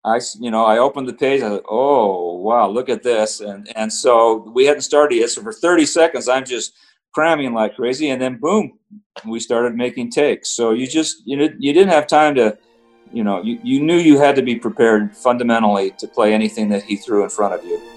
[0.07, 1.41] I, you know, I opened the page.
[1.41, 5.29] I thought, oh wow, look at this, and and so we hadn't started yet.
[5.29, 6.73] So for 30 seconds, I'm just
[7.13, 8.79] cramming like crazy, and then boom,
[9.25, 10.49] we started making takes.
[10.49, 12.57] So you just you know you didn't have time to
[13.11, 16.83] you know, you, you knew you had to be prepared fundamentally to play anything that
[16.83, 17.96] he threw in front of you.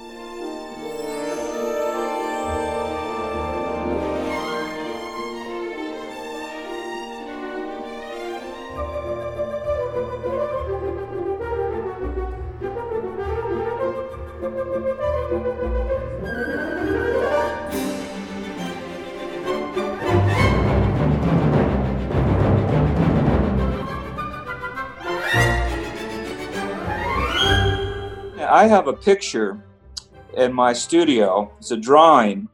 [28.61, 29.65] I have a picture
[30.37, 31.51] in my studio.
[31.57, 32.47] It's a drawing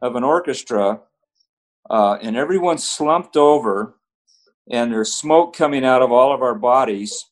[0.00, 1.00] of an orchestra,
[1.90, 3.96] uh, and everyone's slumped over,
[4.70, 7.30] and there's smoke coming out of all of our bodies.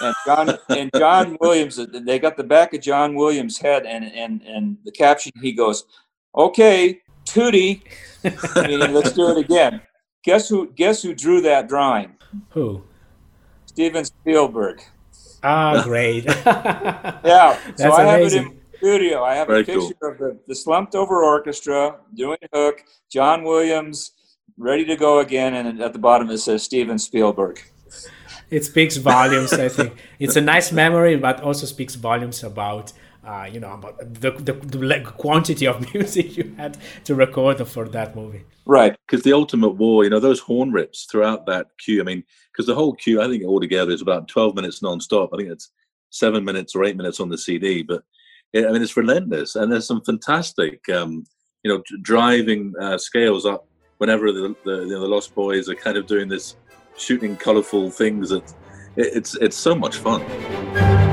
[0.00, 4.40] And John and John Williams, they got the back of John Williams' head, and and
[4.44, 5.84] and the caption he goes,
[6.34, 7.82] "Okay, tutti,
[8.56, 9.82] meaning let's do it again."
[10.24, 10.72] Guess who?
[10.72, 12.16] Guess who drew that drawing?
[12.48, 12.82] Who?
[13.66, 14.80] Steven Spielberg.
[15.42, 16.24] Ah, great.
[16.24, 17.58] yeah.
[17.76, 19.24] so I have it in studio.
[19.24, 20.10] I have Very a picture cool.
[20.10, 24.12] of the, the slumped over orchestra doing Hook, John Williams,
[24.56, 27.60] ready to go again, and at the bottom it says Steven Spielberg.
[28.50, 29.92] It speaks volumes, I think.
[30.18, 32.92] It's a nice memory, but also speaks volumes about
[33.28, 37.86] uh, you know about the, the, the, quantity of music you had to record for
[37.88, 42.00] that movie right because the ultimate war you know those horn rips throughout that cue
[42.00, 42.22] i mean
[42.58, 45.30] because the whole cue, i think altogether is about 12 minutes non-stop.
[45.32, 45.70] I think it's
[46.10, 48.02] seven minutes or eight minutes on the cd but
[48.52, 51.24] it, i mean it's relentless and there's some fantastic um,
[51.62, 55.74] you know driving uh, scales up whenever the, the, you know, the lost boys are
[55.74, 56.56] kind of doing this
[56.96, 58.48] shooting colorful things that
[58.96, 61.07] it, it's it's so much fun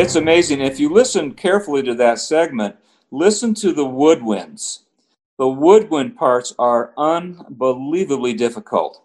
[0.00, 0.60] it's amazing.
[0.60, 2.76] If you listen carefully to that segment,
[3.10, 4.80] listen to the woodwinds.
[5.38, 9.02] The woodwind parts are unbelievably difficult.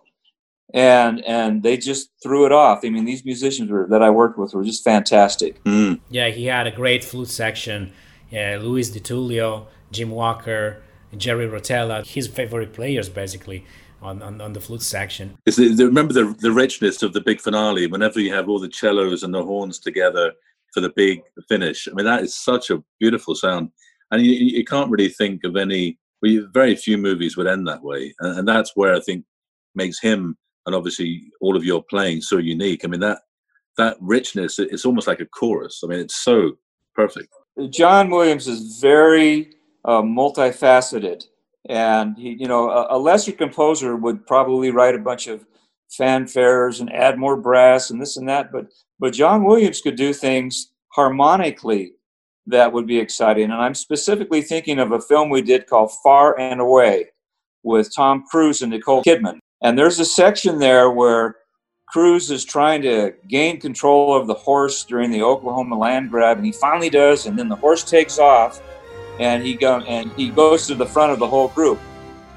[0.73, 2.79] And and they just threw it off.
[2.83, 5.63] I mean, these musicians were, that I worked with were just fantastic.
[5.63, 5.99] Mm.
[6.09, 7.93] Yeah, he had a great flute section.
[8.31, 10.81] Yeah, Louise DiTullio, Jim Walker,
[11.15, 13.63] Jerry Rotella, his favorite players basically
[14.01, 15.37] on, on, on the flute section.
[15.45, 19.23] The, remember the, the richness of the big finale, whenever you have all the cellos
[19.23, 20.33] and the horns together
[20.76, 21.88] for the big finish.
[21.88, 23.71] I mean, that is such a beautiful sound,
[24.11, 25.97] and you, you can't really think of any.
[26.21, 29.26] Well, very few movies would end that way, and, and that's where I think
[29.73, 32.82] makes him and obviously all of your playing so unique.
[32.84, 33.19] I mean that
[33.78, 35.82] that richness, it's almost like a chorus.
[35.84, 36.53] I mean, it's so
[36.93, 37.28] perfect.
[37.69, 39.51] John Williams is very
[39.84, 41.23] uh, multifaceted,
[41.67, 45.45] and he, you know, a, a, lesser composer would probably write a bunch of
[45.99, 48.67] fanfares and add more brass and this and that, but
[48.99, 51.93] but John Williams could do things harmonically
[52.47, 53.45] that would be exciting.
[53.45, 57.07] And I'm specifically thinking of a film we did called Far and Away
[57.63, 59.39] with Tom Cruise and Nicole Kidman.
[59.61, 61.37] And there's a section there where
[61.87, 66.45] Cruise is trying to gain control of the horse during the Oklahoma land grab, and
[66.45, 68.61] he finally does, and then the horse takes off,
[69.19, 71.79] and he go and he goes to the front of the whole group.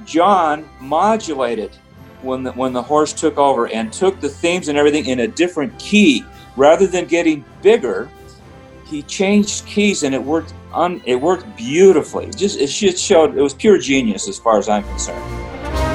[0.04, 1.76] John modulated
[2.22, 5.28] when the, when the horse took over and took the themes and everything in a
[5.28, 6.24] different key
[6.58, 8.10] rather than getting bigger,
[8.84, 12.26] he changed keys and it worked un, it worked beautifully.
[12.30, 15.87] Just it just showed it was pure genius as far as I'm concerned.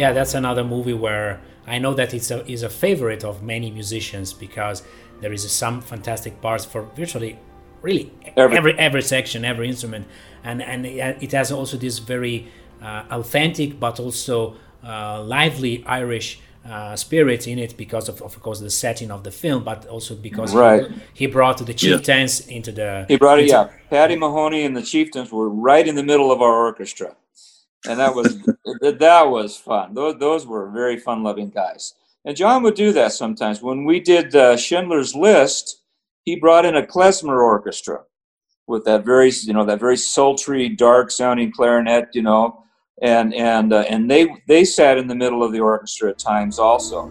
[0.00, 3.70] Yeah, that's another movie where I know that it's a is a favorite of many
[3.70, 4.82] musicians because
[5.20, 7.38] there is some fantastic parts for virtually
[7.82, 10.06] really every every, every section, every instrument,
[10.42, 12.48] and and it has also this very
[12.80, 16.40] uh, authentic but also uh, lively Irish.
[16.62, 20.14] Uh, spirit in it because of, of course the setting of the film but also
[20.14, 20.90] because right.
[21.14, 22.56] he, he brought the chieftains yeah.
[22.56, 26.02] into the he brought it yeah Paddy Moloney and the chieftains were right in the
[26.02, 27.16] middle of our orchestra
[27.86, 28.42] and that was
[28.80, 29.94] that was fun.
[29.94, 31.94] Those, those were very fun loving guys.
[32.24, 33.62] And john would do that sometimes.
[33.62, 35.80] When we did uh, schindler's list
[36.24, 38.02] he brought in a klezmer orchestra
[38.66, 42.62] with that very you know that very sultry dark sounding clarinet you know
[43.02, 46.58] and and uh, and they they sat in the middle of the orchestra at times
[46.58, 47.10] also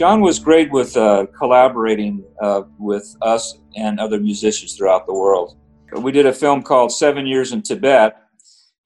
[0.00, 5.58] John was great with uh, collaborating uh, with us and other musicians throughout the world.
[5.94, 8.16] We did a film called Seven Years in Tibet,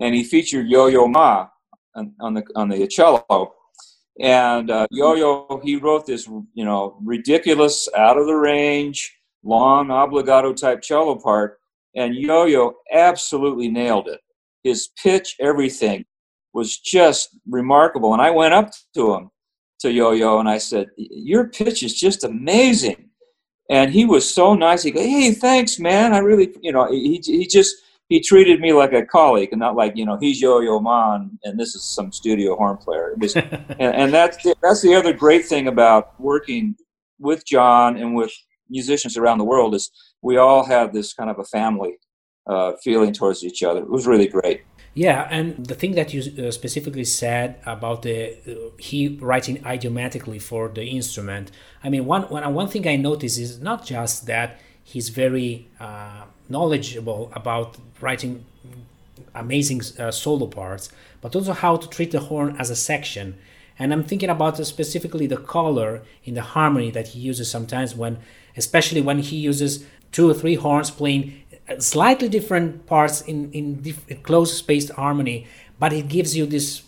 [0.01, 1.47] and he featured Yo-Yo Ma
[1.95, 3.55] on, on the on the cello.
[4.19, 10.53] And uh, Yo-Yo, he wrote this, you know, ridiculous, out of the range, long obligato
[10.57, 11.61] type cello part,
[11.95, 14.19] and Yo-Yo absolutely nailed it.
[14.65, 16.07] His pitch, everything,
[16.53, 18.15] was just remarkable.
[18.15, 19.31] And I went up to him
[19.85, 23.11] to Yo-Yo and I said, "Your pitch is just amazing."
[23.71, 24.83] And he was so nice.
[24.83, 26.13] He go, "Hey, thanks, man.
[26.13, 27.77] I really, you know, he he just
[28.09, 31.61] he treated me like a colleague and not like you know he's Yo-Yo Ma and
[31.61, 33.15] this is some studio horn player.
[33.19, 36.77] Was, and, and that's the, that's the other great thing about working
[37.19, 38.33] with John and with
[38.69, 39.91] musicians around the world is
[40.23, 41.97] we all have this kind of a family
[42.47, 43.81] uh, feeling towards each other.
[43.81, 44.63] It was really great.
[44.97, 50.39] Yeah, and the thing that you uh, specifically said about the uh, he writing idiomatically
[50.39, 51.51] for the instrument.
[51.83, 52.23] I mean, one
[52.55, 58.45] one thing I noticed is not just that he's very uh, knowledgeable about writing
[59.35, 60.91] amazing uh, solo parts,
[61.21, 63.37] but also how to treat the horn as a section.
[63.79, 67.95] And I'm thinking about uh, specifically the color in the harmony that he uses sometimes
[67.95, 68.19] when,
[68.57, 73.81] especially when he uses two or three horns playing Uh, slightly different parts in in
[73.81, 75.47] diff- close spaced harmony,
[75.79, 76.83] but it gives you this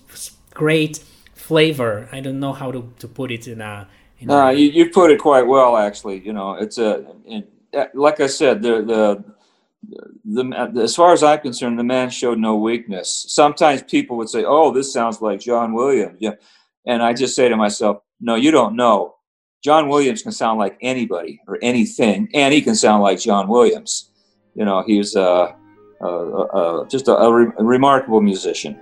[0.52, 1.02] great
[1.34, 2.08] flavor.
[2.12, 3.88] I don't know how to, to put it in a.
[4.18, 4.46] In no, a...
[4.46, 5.76] Uh, you you put it quite well.
[5.76, 9.36] Actually, you know, it's a in, uh, like I said, the the.
[10.24, 13.26] The, as far as I'm concerned, the man showed no weakness.
[13.28, 16.32] Sometimes people would say, "Oh, this sounds like John Williams," yeah,
[16.86, 19.14] and I just say to myself, "No, you don't know.
[19.62, 24.10] John Williams can sound like anybody or anything, and he can sound like John Williams."
[24.56, 28.78] You know, he's just a, a, re- a remarkable musician.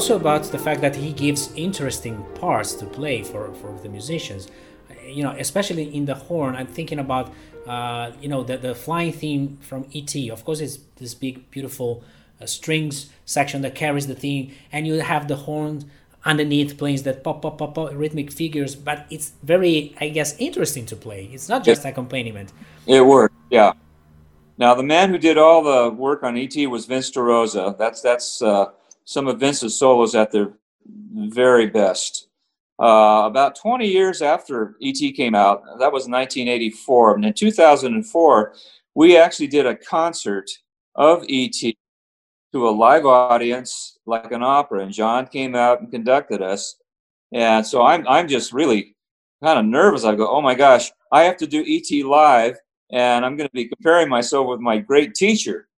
[0.00, 4.48] Also about the fact that he gives interesting parts to play for, for the musicians.
[5.06, 7.30] You know, especially in the horn, I'm thinking about
[7.66, 10.14] uh, you know the, the flying theme from ET.
[10.30, 12.02] Of course, it's this big, beautiful
[12.40, 15.90] uh, strings section that carries the theme, and you have the horn
[16.24, 18.74] underneath playing that pop, pop, pop, pop rhythmic figures.
[18.74, 21.28] But it's very, I guess, interesting to play.
[21.30, 22.54] It's not just accompaniment.
[22.86, 23.74] It worked, yeah.
[24.56, 27.76] Now, the man who did all the work on ET was Vince DeRosa.
[27.76, 28.70] That's that's uh,
[29.10, 30.52] some of Vince's solos at their
[30.86, 32.28] very best.
[32.80, 37.16] Uh, about 20 years after ET came out, that was 1984.
[37.16, 38.54] And in 2004,
[38.94, 40.48] we actually did a concert
[40.94, 41.56] of ET
[42.52, 46.76] to a live audience, like an opera, and John came out and conducted us.
[47.32, 48.94] And so I'm I'm just really
[49.42, 50.04] kind of nervous.
[50.04, 52.56] I go, oh my gosh, I have to do ET live
[52.92, 55.68] and I'm going to be comparing myself with my great teacher.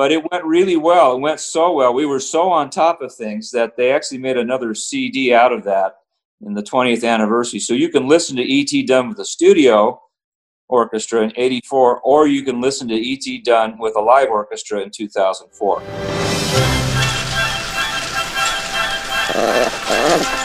[0.00, 1.16] But it went really well.
[1.16, 1.92] It went so well.
[1.92, 5.62] We were so on top of things that they actually made another CD out of
[5.64, 5.96] that
[6.40, 7.60] in the 20th anniversary.
[7.60, 10.00] So you can listen to ET done with a studio
[10.70, 14.88] orchestra in 84, or you can listen to ET done with a live orchestra in
[14.90, 15.82] 2004.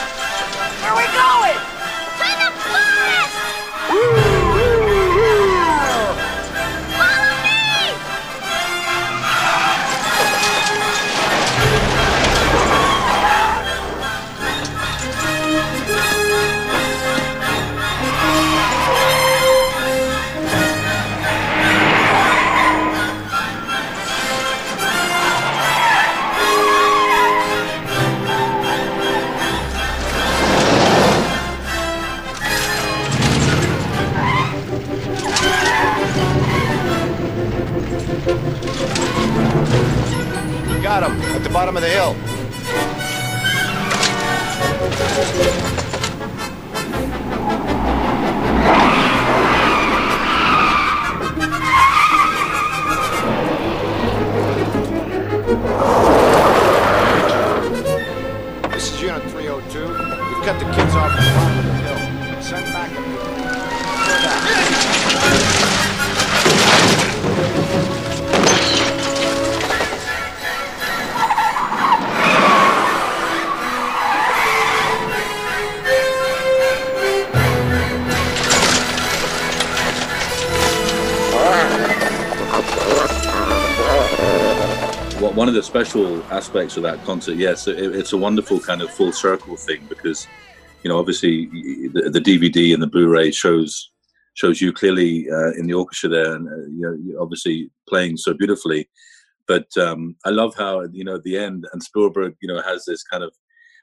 [41.00, 42.14] bottom at the bottom of the hill.
[58.70, 59.80] This is Unit 302.
[59.80, 61.75] We've cut the kids off
[85.36, 88.90] one of the special aspects of that concert, yes, it, it's a wonderful kind of
[88.90, 90.26] full circle thing because,
[90.82, 91.44] you know, obviously
[91.92, 93.92] the, the DVD and the Blu-ray shows
[94.32, 98.32] shows you clearly uh, in the orchestra there, and uh, you know, obviously playing so
[98.32, 98.88] beautifully.
[99.46, 102.84] But um, I love how you know at the end, and Spielberg, you know, has
[102.86, 103.34] this kind of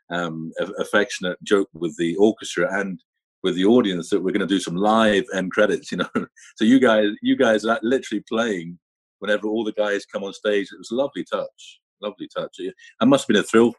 [0.09, 2.99] um, affectionate joke with the orchestra and
[3.43, 5.91] with the audience that we're going to do some live end credits.
[5.91, 6.09] You know,
[6.55, 8.79] so you guys, you guys are literally playing
[9.23, 10.67] whenever all the guys come on stage.
[10.73, 12.55] It was a lovely touch, lovely touch.
[12.59, 13.73] It must have been a thrill.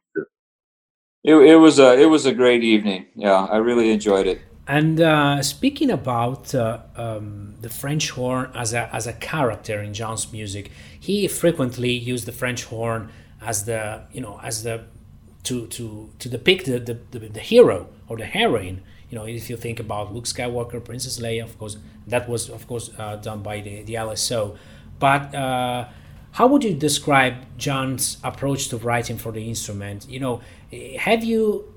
[1.22, 3.06] It, it was a it was a great evening.
[3.14, 4.40] Yeah, I really enjoyed it.
[4.66, 9.92] And uh, speaking about uh, um, the French horn as a as a character in
[9.92, 13.10] John's music, he frequently used the French horn
[13.42, 14.84] as the you know as the
[15.48, 18.82] to to to depict the the, the, the hero or the heroine.
[19.10, 21.76] You know, if you think about Luke Skywalker, Princess Leia, of course,
[22.06, 24.56] that was of course uh, done by the the LSO.
[25.04, 25.84] But uh,
[26.32, 30.08] how would you describe John's approach to writing for the instrument?
[30.08, 30.40] You know,
[30.98, 31.70] have you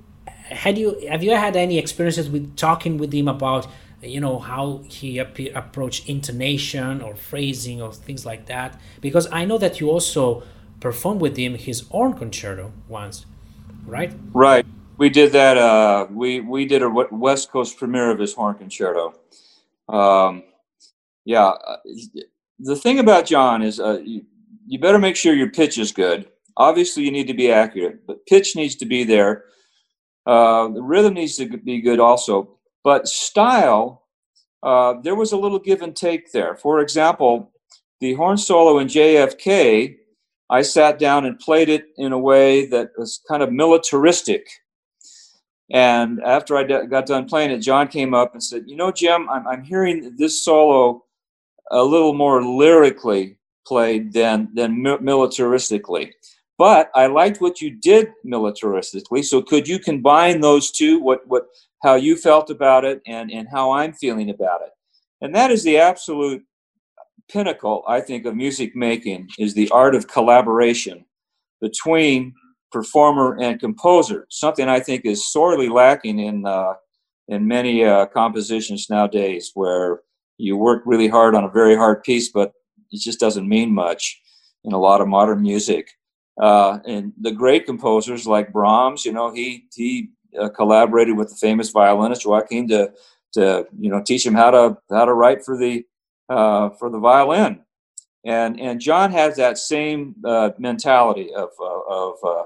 [0.64, 3.68] had you have you had any experiences with talking with him about
[4.02, 8.80] you know how he ap- approached intonation or phrasing or things like that?
[9.02, 10.44] Because I know that you also
[10.80, 13.26] performed with him his horn concerto once,
[13.86, 14.14] right?
[14.32, 14.66] Right.
[14.98, 15.58] We did that.
[15.58, 19.16] Uh, we we did a West Coast premiere of his horn concerto.
[19.90, 20.44] Um,
[21.26, 21.78] yeah, uh,
[22.60, 24.24] the thing about John is uh, you,
[24.66, 26.30] you better make sure your pitch is good.
[26.58, 29.46] Obviously, you need to be accurate, but pitch needs to be there.
[30.26, 32.58] Uh, the rhythm needs to be good also.
[32.84, 34.08] But style,
[34.64, 36.56] uh, there was a little give and take there.
[36.56, 37.52] For example,
[38.00, 39.96] the horn solo in JFK,
[40.50, 44.48] I sat down and played it in a way that was kind of militaristic.
[45.72, 49.30] And after I got done playing it, John came up and said, You know, Jim,
[49.30, 51.04] I'm, I'm hearing this solo
[51.72, 56.12] a little more lyrically played than than militaristically.
[56.58, 59.24] But I liked what you did militaristically.
[59.24, 61.00] So could you combine those two?
[61.00, 61.48] What what
[61.84, 64.72] how you felt about it and and how I'm feeling about it?
[65.22, 66.44] And that is the absolute
[67.30, 71.06] pinnacle, I think, of music making is the art of collaboration
[71.62, 72.34] between
[72.72, 76.74] performer and composer, something I think is sorely lacking in uh,
[77.28, 80.02] in many uh, compositions nowadays, where
[80.38, 82.54] you work really hard on a very hard piece, but
[82.92, 84.22] it just doesn't mean much
[84.64, 85.90] in a lot of modern music.
[86.40, 90.10] Uh, and the great composers like Brahms, you know, he he
[90.40, 92.92] uh, collaborated with the famous violinist Joachim to
[93.34, 95.84] to you know teach him how to how to write for the
[96.30, 97.62] uh, for the violin.
[98.26, 102.44] And and John has that same uh, mentality of uh,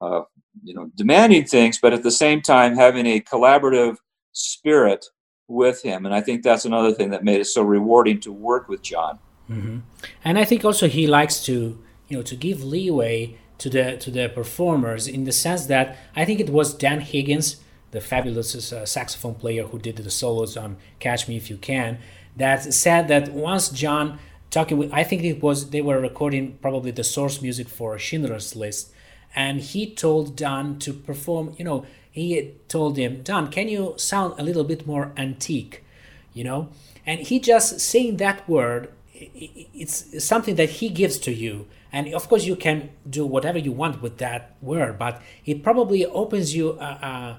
[0.00, 0.26] of
[0.62, 3.96] you know demanding things, but at the same time having a collaborative
[4.32, 5.04] spirit
[5.52, 6.06] with him.
[6.06, 9.18] And I think that's another thing that made it so rewarding to work with John.
[9.50, 9.78] Mm-hmm.
[10.24, 11.78] And I think also he likes to
[12.08, 16.24] you know to give leeway to the to the performers in the sense that I
[16.24, 17.56] think it was Dan Higgins,
[17.90, 21.98] the fabulous uh, saxophone player who did the solos on "Catch Me If You Can,"
[22.36, 24.18] that said that once John
[24.50, 28.56] talking with I think it was they were recording probably the source music for Schindler's
[28.56, 28.92] List,
[29.34, 31.54] and he told Dan to perform.
[31.58, 35.84] You know, he told him, Don, can you sound a little bit more antique?
[36.32, 36.68] You know,
[37.04, 41.66] and he just saying that word it's something that he gives to you.
[41.92, 46.06] And of course you can do whatever you want with that word but it probably
[46.06, 47.38] opens you a,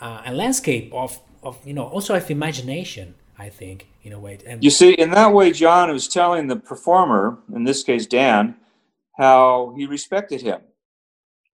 [0.00, 4.38] a, a landscape of, of you know also of imagination i think in a way.
[4.46, 8.54] And you see in that way john was telling the performer in this case dan
[9.18, 10.60] how he respected him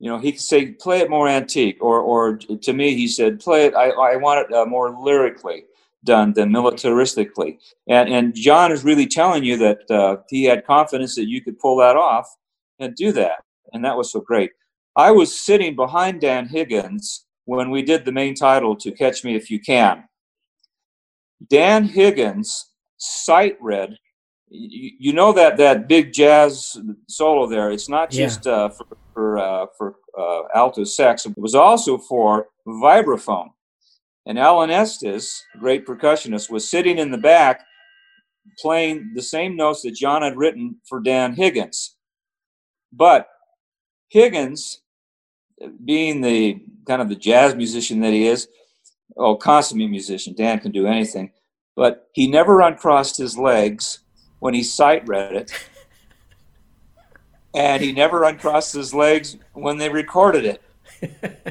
[0.00, 3.40] you know he could say play it more antique or or to me he said
[3.40, 5.64] play it i, I want it uh, more lyrically
[6.04, 7.58] done than militaristically.
[7.88, 11.58] And, and John is really telling you that uh, he had confidence that you could
[11.58, 12.28] pull that off
[12.78, 13.42] and do that.
[13.72, 14.52] And that was so great.
[14.96, 19.34] I was sitting behind Dan Higgins when we did the main title to Catch Me
[19.34, 20.04] If You Can.
[21.48, 23.96] Dan Higgins sight read.
[24.56, 26.76] You, you know that that big jazz
[27.08, 27.70] solo there.
[27.70, 28.52] It's not just yeah.
[28.52, 31.26] uh, for for, uh, for uh, alto sax.
[31.26, 33.50] It was also for vibraphone.
[34.26, 37.64] And Alan Estes, great percussionist, was sitting in the back
[38.58, 41.96] playing the same notes that John had written for Dan Higgins.
[42.92, 43.28] But
[44.08, 44.80] Higgins,
[45.84, 48.48] being the kind of the jazz musician that he is,
[49.16, 51.32] oh, consummate musician, Dan can do anything,
[51.76, 54.00] but he never uncrossed his legs
[54.44, 55.50] when he sight read it.
[57.54, 60.60] and he never uncrossed his legs when they recorded it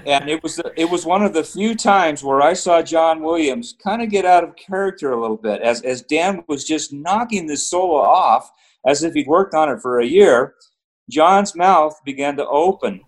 [0.05, 3.75] and it was it was one of the few times where I saw John Williams
[3.83, 7.47] kind of get out of character a little bit as as Dan was just knocking
[7.47, 8.51] this solo off
[8.85, 10.55] as if he'd worked on it for a year.
[11.09, 13.01] John's mouth began to open,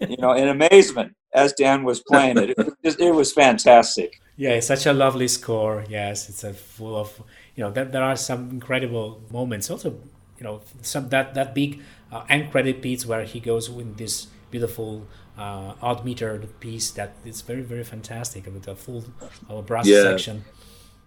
[0.00, 2.50] you know, in amazement as Dan was playing it.
[2.50, 4.20] It was, just, it was fantastic.
[4.36, 5.84] Yeah, it's such a lovely score.
[5.88, 7.22] Yes, it's a full of
[7.56, 9.70] you know there, there are some incredible moments.
[9.70, 9.90] Also,
[10.38, 11.80] you know, some that that big
[12.12, 15.06] uh, end credit piece where he goes with this beautiful
[15.38, 19.04] uh, odd metered piece that is very very fantastic with a full
[19.48, 20.02] uh, brass yeah.
[20.02, 20.44] section.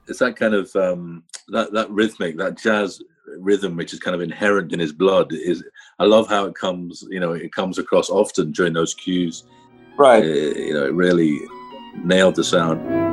[0.08, 3.02] It's that kind of um, that that rhythmic, that jazz
[3.40, 5.34] rhythm, which is kind of inherent in his blood.
[5.34, 5.64] Is
[6.00, 7.06] I love how it comes.
[7.10, 9.44] You know, it comes across often during those cues.
[9.98, 10.24] Right.
[10.24, 11.42] Uh, you know, it really
[12.04, 13.07] nailed the sound.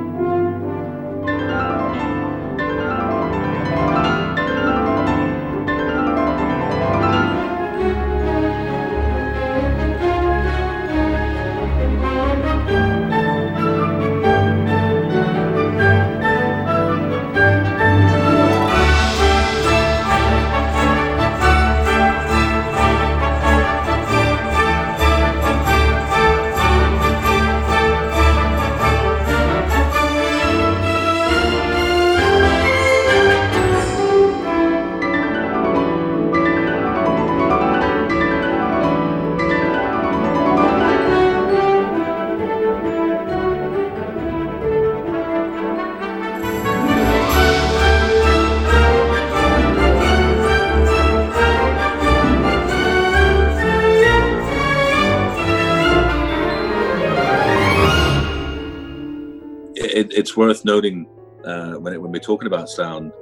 [60.24, 61.06] It's worth noting
[61.44, 63.12] uh, when, it, when we're talking about sound,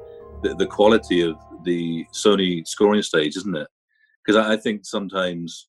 [0.44, 1.34] the, the, quality of
[1.64, 3.66] the Sony scoring stage, isn't it?
[4.24, 5.66] Because I, I, think sometimes,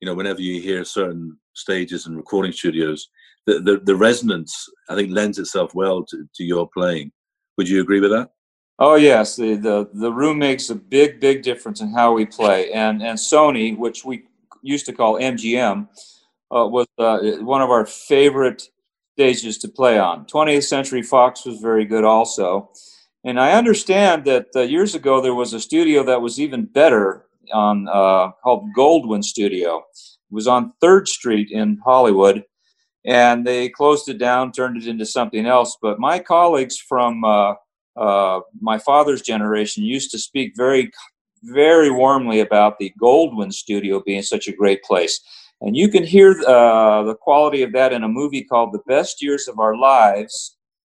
[0.00, 3.10] you know, whenever you hear certain stages and recording studios,
[3.44, 7.12] the, the, the resonance, I think, lends itself well to, to your playing.
[7.58, 8.30] Would you agree with that?
[8.78, 12.72] Oh yes, the, the the room makes a big big difference in how we play,
[12.72, 14.24] and and Sony, which we
[14.62, 15.86] used to call MGM,
[16.50, 18.62] uh, was uh, one of our favorite
[19.14, 20.24] stages to play on.
[20.26, 22.70] 20th Century Fox was very good also.
[23.24, 27.26] And I understand that uh, years ago there was a studio that was even better
[27.52, 29.78] on uh, called Goldwyn Studio.
[29.78, 32.42] It was on Third Street in Hollywood,
[33.04, 35.76] and they closed it down, turned it into something else.
[35.80, 37.54] But my colleagues from uh,
[37.96, 40.90] uh, my father's generation used to speak very,
[41.44, 45.20] very warmly about the Goldwyn Studio being such a great place.
[45.62, 49.22] And you can hear uh, the quality of that in a movie called The Best
[49.22, 50.56] Years of Our Lives,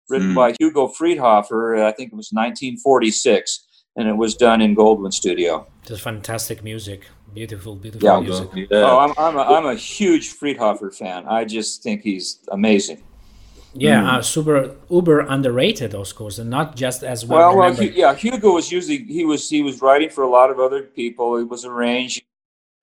[0.08, 0.34] written mm.
[0.34, 1.82] by Hugo Friedhofer.
[1.82, 5.66] I think it was 1946, and it was done in Goldwyn Studio.
[5.84, 8.48] Just fantastic music, beautiful, beautiful yeah, music.
[8.54, 8.66] Yeah.
[8.72, 11.26] Oh, I'm, I'm, a, I'm a huge Friedhofer fan.
[11.28, 13.02] I just think he's amazing.
[13.74, 14.14] Yeah, mm.
[14.14, 17.54] uh, super uber underrated of course, and not just as well.
[17.54, 20.58] Well, well yeah, Hugo was usually he was he was writing for a lot of
[20.58, 21.36] other people.
[21.36, 22.22] He was arranged,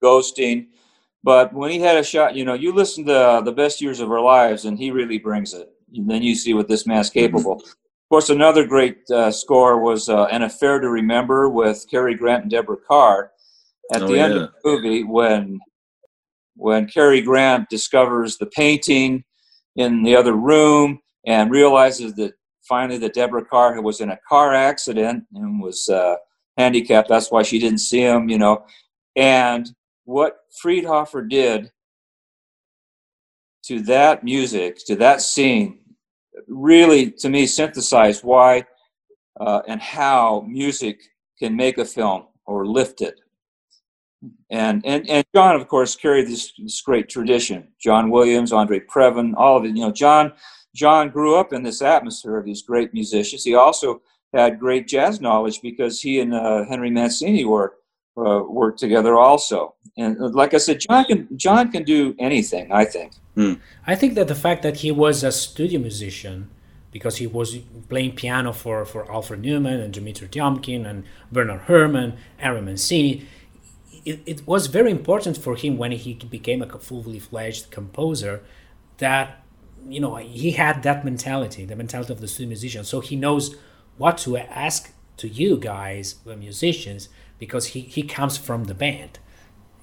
[0.03, 0.67] ghosting,
[1.23, 3.99] but when he had a shot, you know, you listen to uh, the best years
[3.99, 5.69] of our lives, and he really brings it.
[5.93, 7.19] And then you see what this man's mm-hmm.
[7.19, 7.53] capable.
[7.53, 12.43] Of course, another great uh, score was uh, "An Affair to Remember" with Cary Grant
[12.43, 13.31] and Deborah Kerr.
[13.93, 15.59] At oh, the end of the movie, when
[16.55, 19.23] when Cary Grant discovers the painting
[19.75, 22.33] in the other room and realizes that
[22.67, 26.15] finally that Deborah Kerr was in a car accident and was uh,
[26.57, 27.09] handicapped.
[27.09, 28.65] That's why she didn't see him, you know.
[29.15, 29.69] And
[30.05, 31.71] what Friedhofer did
[33.65, 35.79] to that music, to that scene,
[36.47, 38.65] really, to me, synthesized why
[39.39, 41.01] uh, and how music
[41.39, 43.19] can make a film or lift it.
[44.49, 47.69] And, and, and John, of course, carried this, this great tradition.
[47.81, 49.75] John Williams, Andre Previn, all of it.
[49.75, 50.33] You know, John,
[50.75, 53.43] John grew up in this atmosphere of these great musicians.
[53.43, 54.01] He also
[54.33, 57.73] had great jazz knowledge because he and uh, Henry Mancini were
[58.17, 59.75] uh, worked together also.
[59.97, 62.71] And uh, like I said, John can John can do anything.
[62.71, 63.13] I think.
[63.35, 63.53] Hmm.
[63.87, 66.49] I think that the fact that he was a studio musician,
[66.91, 67.57] because he was
[67.89, 73.27] playing piano for for Alfred Newman and Dmitri Tiomkin and Bernard Herrmann, Henry Mancini
[74.05, 78.43] it, it was very important for him when he became a fully fledged composer
[78.97, 79.43] that
[79.87, 83.55] you know he had that mentality the mentality of the studio musician so he knows
[83.97, 87.09] what to ask to you guys the musicians
[87.41, 89.13] because he, he comes from the band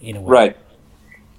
[0.00, 0.30] in a way.
[0.38, 0.56] right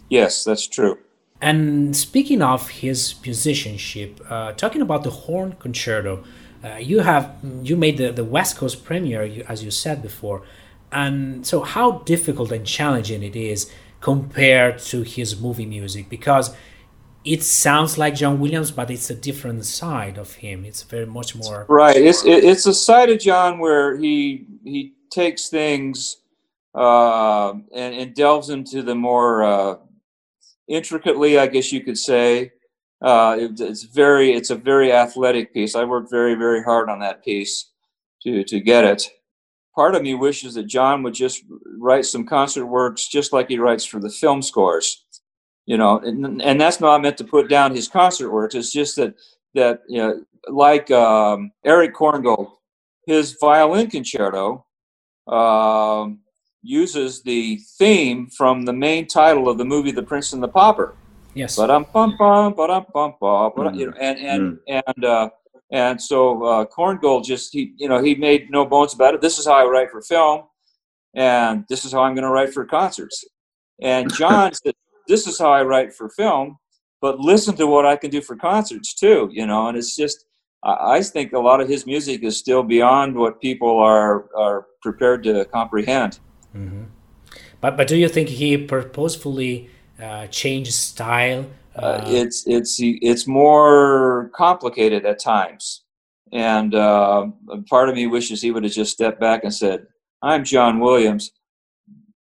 [0.09, 0.95] yes that's true
[1.41, 6.24] and speaking of his musicianship uh, talking about the horn concerto
[6.63, 7.26] uh, you have
[7.63, 10.43] you made the, the west coast premiere as you said before
[10.91, 16.53] and so how difficult and challenging it is compared to his movie music because
[17.26, 20.63] it sounds like John Williams, but it's a different side of him.
[20.63, 21.97] It's very much more right.
[21.97, 26.18] It's it's a side of John where he he takes things
[26.76, 29.76] uh, and, and delves into the more uh,
[30.68, 32.51] intricately, I guess you could say.
[33.01, 35.76] Uh, it, it's very it's a very athletic piece.
[35.76, 37.72] I worked very very hard on that piece
[38.24, 39.10] to to get it
[39.80, 41.45] part of me wishes that John would just
[41.78, 45.05] write some concert works just like he writes for the film scores.
[45.66, 48.55] You know, and, and that's not meant to put down his concert works.
[48.55, 49.14] It's just that
[49.55, 52.51] that you know, like um, Eric Korngold,
[53.05, 54.66] his violin concerto
[55.32, 56.20] um,
[56.62, 60.96] uses the theme from the main title of the movie The Prince and the Pauper.
[61.34, 61.56] Yes.
[61.56, 63.74] But um bum bum but um bum bum.
[63.76, 64.84] You know, and and mm.
[64.88, 65.30] and uh,
[65.72, 69.22] and so uh, Korngold just he you know he made no bones about it.
[69.22, 70.44] This is how I write for film,
[71.16, 73.24] and this is how I'm going to write for concerts.
[73.82, 74.74] And John said,
[75.08, 76.58] "This is how I write for film,
[77.02, 80.26] but listen to what I can do for concerts too." You know, and it's just
[80.64, 85.24] I think a lot of his music is still beyond what people are are prepared
[85.24, 86.20] to comprehend.
[86.55, 86.84] Mm-hmm.
[87.62, 89.70] But but do you think he purposefully
[90.01, 91.45] uh, changed style?
[91.76, 95.84] Uh, it's it's it's more complicated at times,
[96.34, 97.28] and uh,
[97.70, 99.88] part of me wishes he would have just stepped back and said,
[100.22, 101.32] "I'm John Williams.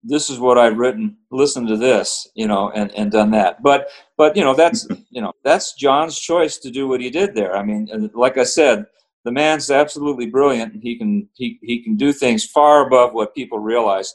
[0.02, 1.16] This is what I've written.
[1.30, 3.62] Listen to this," you know, and and done that.
[3.62, 7.34] But but you know that's you know that's John's choice to do what he did
[7.34, 7.56] there.
[7.56, 8.86] I mean, like I said,
[9.24, 10.82] the man's absolutely brilliant.
[10.82, 14.14] He can he he can do things far above what people realize.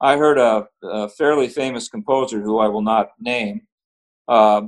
[0.00, 3.62] I heard a, a fairly famous composer who I will not name
[4.28, 4.62] uh,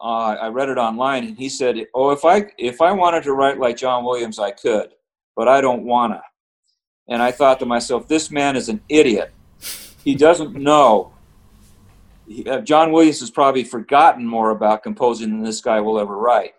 [0.00, 3.32] uh, I read it online, and he said, "Oh, if I if I wanted to
[3.32, 4.90] write like John Williams, I could,
[5.34, 6.22] but I don't wanna."
[7.08, 9.32] And I thought to myself, "This man is an idiot.
[10.06, 11.12] He doesn't know."
[12.26, 16.16] He, uh, John Williams has probably forgotten more about composing than this guy will ever
[16.16, 16.54] write.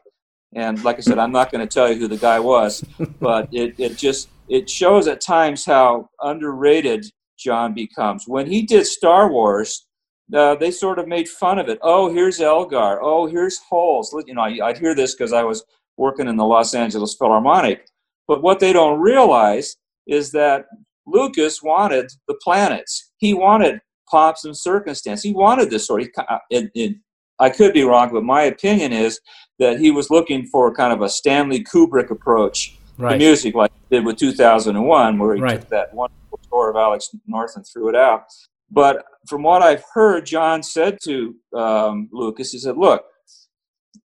[0.53, 2.83] And like I said, I'm not going to tell you who the guy was,
[3.19, 7.05] but it, it just it shows at times how underrated
[7.37, 8.27] John becomes.
[8.27, 9.87] When he did Star Wars,
[10.33, 11.79] uh, they sort of made fun of it.
[11.81, 12.99] Oh, here's Elgar.
[13.01, 14.13] Oh, here's Holst.
[14.25, 15.63] You know, I, would hear this because I was
[15.95, 17.87] working in the Los Angeles Philharmonic.
[18.27, 20.65] But what they don't realize is that
[21.05, 23.06] Lucas wanted the planets.
[23.17, 25.21] He wanted pops and circumstance.
[25.21, 26.11] He wanted this story.
[26.49, 26.95] It, it,
[27.39, 29.19] I could be wrong, but my opinion is
[29.59, 33.13] that he was looking for kind of a Stanley Kubrick approach right.
[33.13, 35.59] to music, like he did with 2001, where he right.
[35.59, 38.25] took that wonderful score of Alex North and threw it out.
[38.69, 43.05] But from what I've heard, John said to um, Lucas, he said, "Look,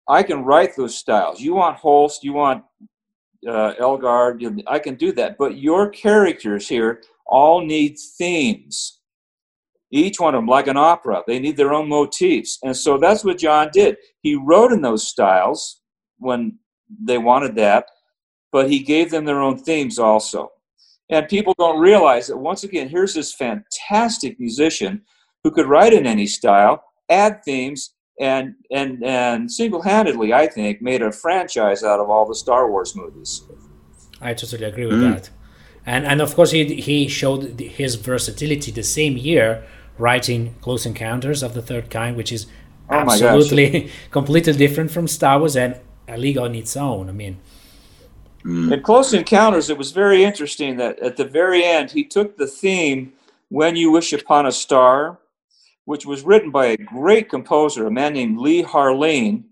[0.08, 1.40] I can write those styles.
[1.40, 2.64] You want Holst, you want
[3.46, 5.36] uh, Elgar, you, I can do that.
[5.38, 9.00] But your characters here all need themes.
[9.90, 12.58] Each one of them, like an opera, they need their own motifs.
[12.62, 13.96] And so that's what John did.
[14.20, 15.80] He wrote in those styles
[16.18, 16.58] when
[17.02, 17.86] they wanted that,
[18.52, 20.50] but he gave them their own themes also.
[21.10, 25.02] And people don't realize that once again, here's this fantastic musician
[25.42, 31.02] who could write in any style, add themes, and and and single-handedly, I think, made
[31.02, 33.44] a franchise out of all the Star Wars movies.
[34.20, 35.14] I totally agree with mm.
[35.14, 35.30] that,
[35.88, 39.64] and and of course he he showed his versatility the same year
[39.96, 42.46] writing Close Encounters of the Third Kind, which is
[42.90, 47.08] oh absolutely completely different from Star Wars and a league on its own.
[47.08, 47.38] I mean.
[48.44, 48.72] Mm.
[48.72, 52.46] In Close Encounters, it was very interesting that at the very end he took the
[52.46, 53.12] theme
[53.48, 55.18] "When You Wish Upon a Star,"
[55.86, 59.44] which was written by a great composer, a man named Leigh Harline,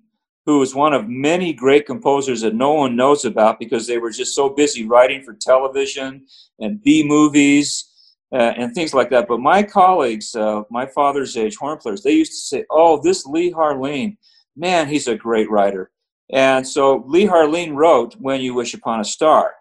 [0.47, 4.13] who is one of many great composers that no one knows about because they were
[4.13, 6.25] just so busy writing for television
[6.61, 7.93] and B movies
[8.33, 9.27] uh, and things like that.
[9.27, 13.27] But my colleagues, uh, my father's age horn players, they used to say, "Oh, this
[13.27, 14.17] Leigh Harline,
[14.55, 15.91] man, he's a great writer."
[16.33, 19.55] And so Leigh Harline wrote "When You Wish Upon a Star,"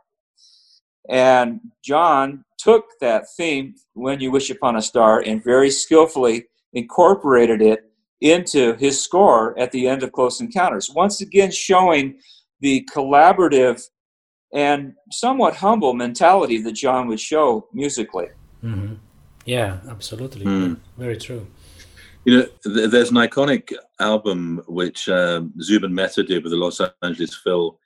[1.09, 7.61] and John took that theme "When You Wish Upon a Star" and very skillfully incorporated
[7.61, 7.91] it
[8.25, 10.89] into his score at the end of Close Encounters.
[10.89, 12.17] Once again, showing
[12.59, 13.83] the collaborative
[14.51, 18.27] and somewhat humble mentality that John would show musically.
[18.63, 18.95] Mm-hmm.
[19.45, 20.45] Yeah, absolutely.
[20.45, 20.77] Mm.
[20.97, 21.45] Very true.
[22.23, 27.35] You know, there's an iconic album which um, Zubin Mehta did with the Los Angeles
[27.35, 27.77] Phil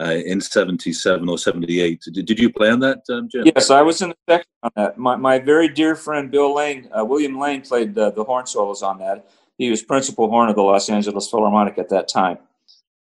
[0.00, 2.00] uh, in 77 or 78.
[2.14, 3.44] Did, did you play on that, um, Jim?
[3.54, 4.96] Yes, I was in the section on that.
[4.96, 8.82] My, my very dear friend Bill Lane, uh, William Lane, played uh, the horn solos
[8.82, 9.30] on that.
[9.58, 12.38] He was principal horn of the Los Angeles Philharmonic at that time.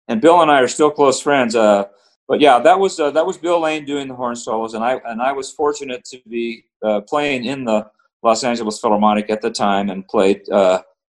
[0.07, 1.55] And Bill and I are still close friends.
[1.55, 1.85] Uh,
[2.27, 4.99] but yeah, that was uh, that was Bill Lane doing the horn solos, and I
[5.05, 7.89] and I was fortunate to be uh, playing in the
[8.23, 10.41] Los Angeles Philharmonic at the time and played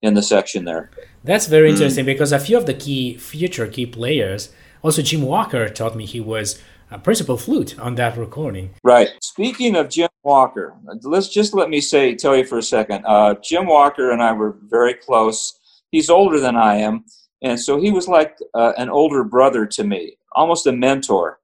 [0.03, 0.91] in the section there.
[1.25, 1.75] That's very hmm.
[1.75, 2.07] interesting mm.
[2.07, 4.51] because a few of the key future key players
[4.83, 6.61] also, Jim Walker taught me he was
[6.91, 8.71] a principal flute on that recording.
[8.83, 9.11] Right.
[9.23, 13.05] Speaking of Jim Walker, let's just let me say, tell you for a second.
[13.07, 15.59] Uh, Jim Walker and I were very close.
[15.93, 17.05] He's older than I am,
[17.43, 21.39] and so he was like uh, an older brother to me, almost a mentor.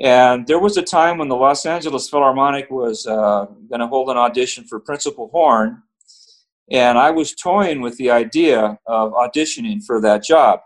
[0.00, 4.10] And there was a time when the Los Angeles Philharmonic was uh, going to hold
[4.10, 5.82] an audition for principal horn,
[6.70, 10.60] and I was toying with the idea of auditioning for that job.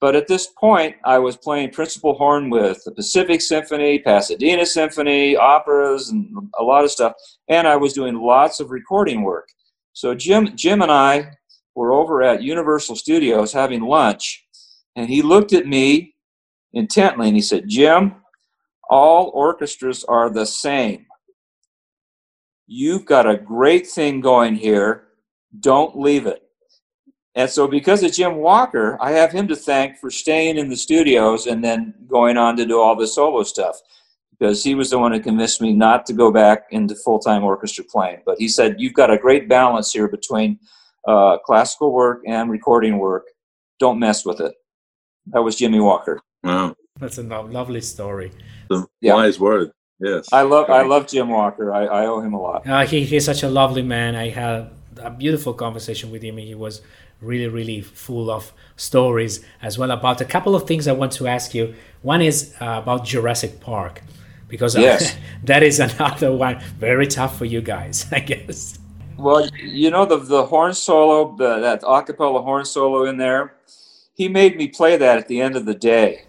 [0.00, 5.36] But at this point, I was playing principal horn with the Pacific Symphony, Pasadena Symphony,
[5.36, 7.14] operas, and a lot of stuff.
[7.48, 9.48] And I was doing lots of recording work.
[9.94, 11.30] So Jim, Jim and I
[11.74, 14.46] were over at Universal Studios having lunch,
[14.96, 16.14] and he looked at me
[16.74, 18.16] intently and he said, Jim,
[18.90, 21.06] all orchestras are the same.
[22.66, 25.04] You've got a great thing going here.
[25.60, 26.45] Don't leave it.
[27.36, 30.76] And so, because of Jim Walker, I have him to thank for staying in the
[30.76, 33.76] studios and then going on to do all the solo stuff.
[34.38, 37.44] Because he was the one who convinced me not to go back into full time
[37.44, 38.22] orchestra playing.
[38.24, 40.58] But he said, You've got a great balance here between
[41.06, 43.26] uh, classical work and recording work.
[43.78, 44.54] Don't mess with it.
[45.26, 46.20] That was Jimmy Walker.
[46.42, 46.74] Wow.
[46.98, 48.32] That's a lovely story.
[48.70, 49.14] The yeah.
[49.14, 49.72] wise word.
[50.00, 50.32] Yes.
[50.32, 51.72] I love I love Jim Walker.
[51.72, 52.66] I, I owe him a lot.
[52.66, 54.14] Uh, he, he's such a lovely man.
[54.14, 56.36] I had a beautiful conversation with him.
[56.38, 56.82] He was
[57.20, 61.26] really, really full of stories as well about a couple of things I want to
[61.26, 61.74] ask you.
[62.02, 64.02] One is uh, about Jurassic Park,
[64.48, 65.16] because uh, yes.
[65.44, 68.78] that is another one very tough for you guys, I guess.
[69.16, 73.54] Well, you know the the horn solo, the, that acapella horn solo in there.
[74.12, 76.24] He made me play that at the end of the day.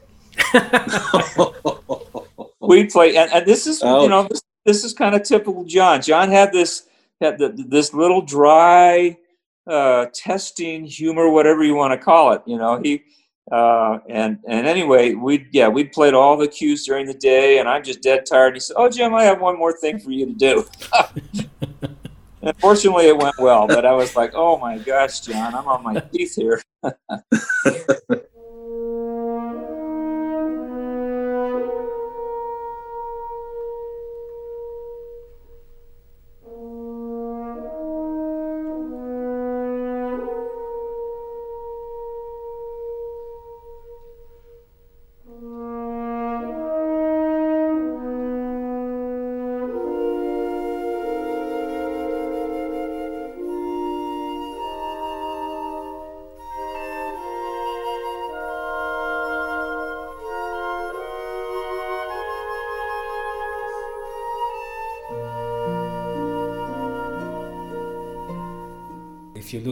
[2.60, 6.02] we play, and, and this is you know this, this is kind of typical John.
[6.02, 6.88] John had this
[7.20, 9.18] had the, this little dry
[9.68, 12.42] uh, testing humor, whatever you want to call it.
[12.46, 13.04] You know, he
[13.52, 17.70] uh, and and anyway, we yeah we played all the cues during the day, and
[17.70, 18.48] I'm just dead tired.
[18.48, 20.66] And He said, "Oh, Jim, I have one more thing for you to do."
[22.42, 26.00] Unfortunately, it went well, but I was like, "Oh my gosh, John, I'm on my
[26.00, 26.62] teeth here."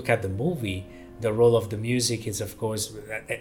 [0.05, 0.85] look at the movie,
[1.21, 2.93] the role of the music is of course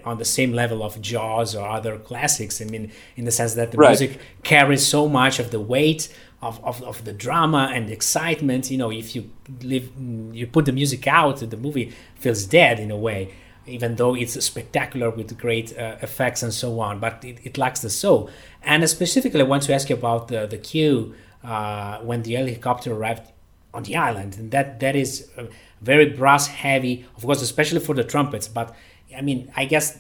[0.05, 2.61] on the same level of Jaws or other classics.
[2.63, 3.91] I mean, in the sense that the Right.
[3.91, 6.03] music carries so much of the weight
[6.41, 8.71] of, of, of the drama and the excitement.
[8.71, 9.23] You know, if you
[9.63, 9.91] leave,
[10.33, 11.93] you put the music out, the movie
[12.23, 13.21] feels dead in a way,
[13.67, 17.01] even though it's spectacular with great uh, effects and so on.
[17.01, 18.31] But it, it lacks the soul.
[18.63, 22.93] And specifically, I want to ask you about the the cue uh, when the helicopter
[22.99, 23.27] arrived
[23.75, 25.45] on the island, and that that is uh,
[25.83, 28.49] very brass heavy, of course, especially for the trumpets.
[28.49, 28.75] But
[29.17, 29.99] I mean, I guess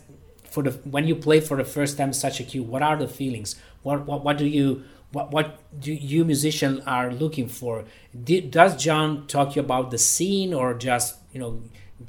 [0.50, 3.08] for the when you play for the first time such a cue, what are the
[3.08, 3.56] feelings?
[3.82, 7.84] What what, what do you what, what do you musician are looking for?
[8.24, 11.62] Did, does John talk you about the scene or just you know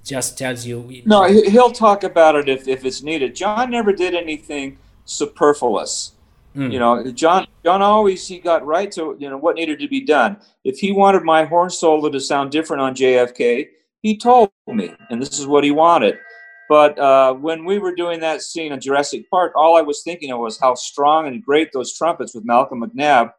[0.04, 1.04] just tells you?
[1.06, 3.36] No, he- he'll talk about it if, if it's needed.
[3.36, 6.14] John never did anything superfluous.
[6.56, 10.02] You know, John John always he got right to you know what needed to be
[10.02, 10.38] done.
[10.64, 13.68] If he wanted my horn solo to sound different on JFK,
[14.02, 16.18] he told me, and this is what he wanted.
[16.70, 20.32] But uh, when we were doing that scene in Jurassic Park, all I was thinking
[20.32, 23.32] of was how strong and great those trumpets with Malcolm McNab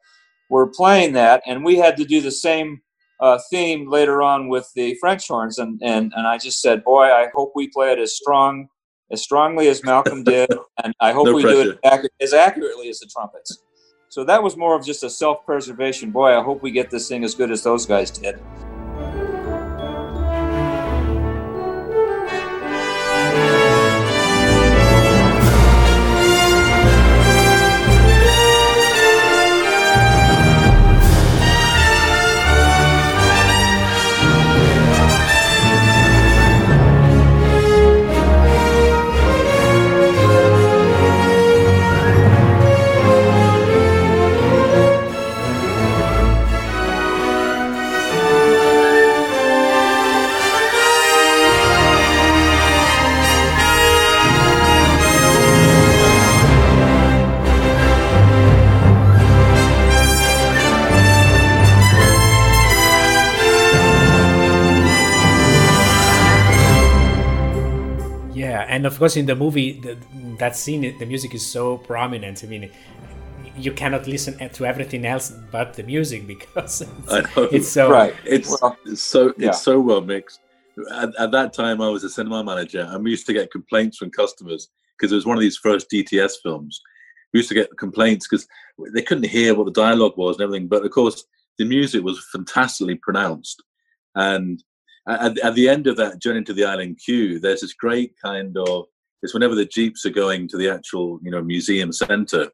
[0.49, 2.81] were playing that, and we had to do the same
[3.21, 7.05] uh, theme later on with the French horns, and and and I just said, boy,
[7.05, 8.69] I hope we play it as strong,
[9.11, 10.51] as strongly as Malcolm did,
[10.85, 12.09] and I hope No we do it pressure.
[12.21, 13.63] as accurately as the trumpets.
[14.09, 16.11] So that was more of just a self-preservation.
[16.11, 18.39] Boy, I hope we get this thing as good as those guys did.
[68.77, 69.97] And of course in the movie, the,
[70.39, 72.45] that scene, the music is so prominent.
[72.45, 72.71] I mean,
[73.57, 78.15] you cannot listen to everything else but the music because it's, it's so Right.
[78.27, 79.49] It's, Well, it's so yeah.
[79.49, 80.41] it's so well mixed.
[80.93, 83.97] At, at that time, I was a cinema manager, and we used to get complaints
[83.97, 86.83] from customers because it was one of these first DTS films.
[87.33, 88.47] We used to get complaints because
[88.95, 90.69] they couldn't hear what the dialogue was and everything.
[90.69, 91.25] But of course,
[91.59, 93.63] the music was fantastically pronounced.
[94.15, 94.63] And
[95.09, 98.57] at, at the end of that journey to the island cue, there's this great kind
[98.57, 98.87] of
[99.23, 102.49] it's whenever the jeeps are going to the actual you know museum center,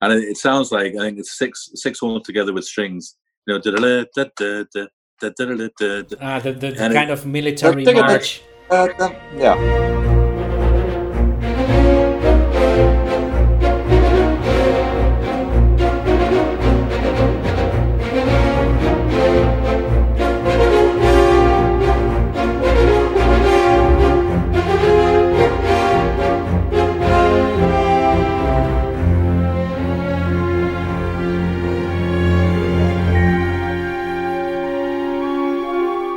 [0.00, 3.16] and it, it sounds like I think it's six six horns together with strings.
[3.46, 4.86] You know, da-da-da, da-da-da,
[5.20, 6.16] da-da-da-da-da.
[6.18, 8.42] uh, the, the, the And it- kind of military Think of it- march.
[8.70, 10.13] uh, um, yeah.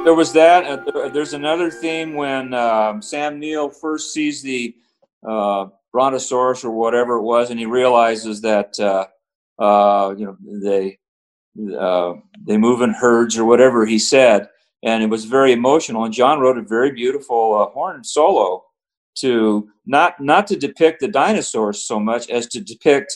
[0.07, 0.85] There was that.
[1.13, 4.73] There's another theme when um, Sam Neill first sees the
[5.27, 9.07] uh, brontosaurus or whatever it was, and he realizes that uh,
[9.61, 10.97] uh, you know they
[11.77, 12.13] uh,
[12.45, 14.47] they move in herds or whatever he said,
[14.81, 16.05] and it was very emotional.
[16.05, 18.63] And John wrote a very beautiful uh, horn solo
[19.15, 23.13] to not not to depict the dinosaurs so much as to depict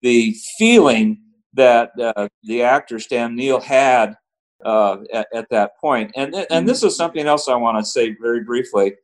[0.00, 1.20] the feeling
[1.54, 4.16] that uh, the actor Sam Neill had
[4.64, 6.12] uh, at, at that point.
[6.16, 8.94] And th- and this is something else I want to say very briefly.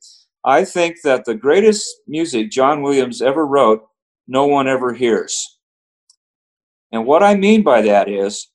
[0.44, 3.86] I think that the greatest music John Williams ever wrote,
[4.26, 5.58] no one ever hears.
[6.92, 8.48] And what I mean by that is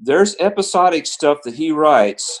[0.00, 2.40] there's episodic stuff that he writes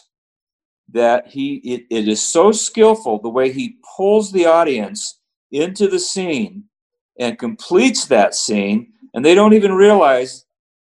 [0.90, 5.20] that he it, it is so skillful the way he pulls the audience
[5.52, 6.64] into the scene
[7.18, 10.44] and completes that scene and they don't even realize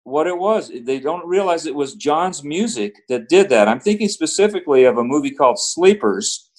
[0.05, 0.71] what it was.
[0.85, 3.69] They don't realize it was John's music that did that.
[3.69, 6.51] I'm thinking specifically of a movie called Sleepers.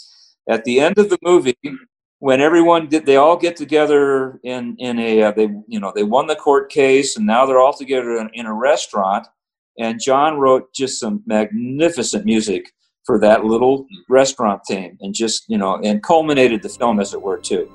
[0.49, 1.57] At the end of the movie,
[2.19, 6.03] when everyone did, they all get together in in a uh, they you know they
[6.03, 9.27] won the court case and now they're all together in, in a restaurant.
[9.79, 12.71] And John wrote just some magnificent music
[13.05, 17.21] for that little restaurant theme, and just you know and culminated the film as it
[17.21, 17.69] were too.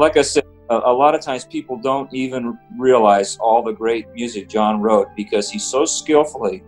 [0.00, 4.08] Like I said, a, a lot of times people don't even realize all the great
[4.14, 6.62] music John wrote because he so skillfully,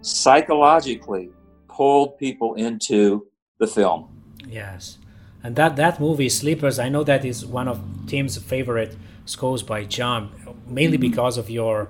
[0.00, 1.30] psychologically
[1.68, 3.26] pulled people into
[3.58, 4.08] the film.
[4.48, 4.98] Yes.
[5.42, 8.96] And that, that movie, Sleepers, I know that is one of Tim's favorite
[9.26, 10.32] scores by John,
[10.66, 11.10] mainly mm-hmm.
[11.10, 11.88] because of your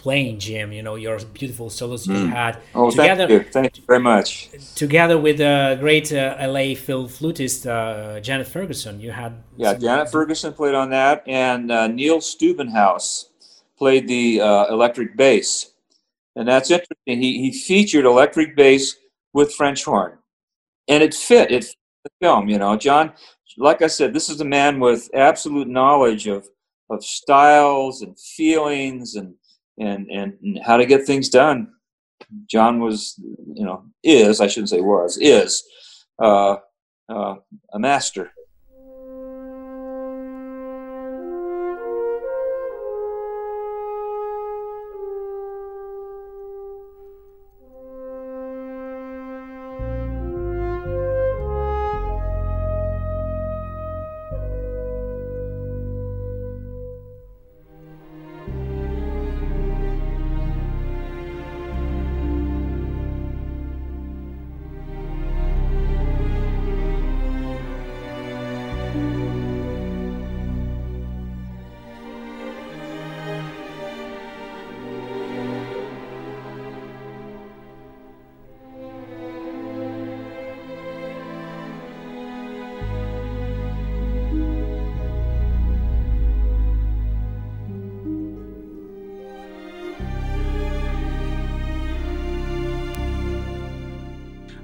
[0.00, 0.72] playing, Jim.
[0.72, 2.18] You know your beautiful solos mm.
[2.18, 3.26] you had oh, together.
[3.28, 3.52] Thank you.
[3.52, 4.50] thank you very much.
[4.74, 9.32] Together with the great uh, LA Phil flutist uh, Janet Ferguson, you had.
[9.56, 13.26] Yeah, Janet Ferguson played on that, and uh, Neil Stubenhaus
[13.78, 15.72] played the uh, electric bass,
[16.34, 17.20] and that's interesting.
[17.20, 18.96] He he featured electric bass
[19.34, 20.18] with French horn,
[20.88, 21.50] and it fit.
[21.50, 22.48] It fit the film.
[22.48, 23.12] You know, John.
[23.58, 26.48] Like I said, this is a man with absolute knowledge of
[26.88, 29.34] of styles and feelings and
[29.80, 31.72] and and how to get things done.
[32.48, 33.14] John was,
[33.54, 35.64] you know, is I shouldn't say was is
[36.22, 36.56] uh,
[37.08, 37.36] uh,
[37.72, 38.30] a master.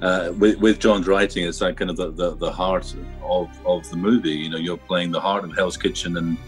[0.06, 3.90] Uh, with, with John's writing, it's like kind of the, the, the, heart of, of
[3.90, 4.30] the movie.
[4.30, 6.38] You know, you're playing the heart of Hell's Kitchen, and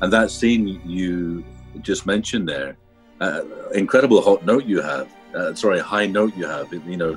[0.00, 1.44] and that scene you
[1.80, 2.76] just mentioned there,
[3.20, 3.42] uh,
[3.74, 5.08] incredible hot note you have.
[5.34, 6.72] Uh, sorry, high note you have.
[6.72, 7.16] You know,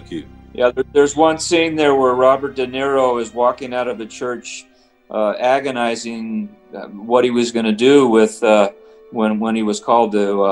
[0.00, 0.26] cue.
[0.52, 4.66] Yeah, there's one scene there where Robert De Niro is walking out of the church,
[5.10, 8.42] uh, agonizing uh, what he was going to do with
[9.10, 10.42] when when he was called to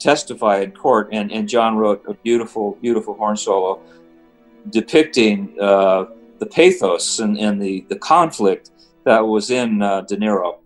[0.00, 3.80] testify in court, and, and John wrote a beautiful, beautiful horn solo
[4.70, 6.06] depicting uh,
[6.38, 8.70] the pathos and, and the, the conflict
[9.04, 10.59] that was in uh, De Niro.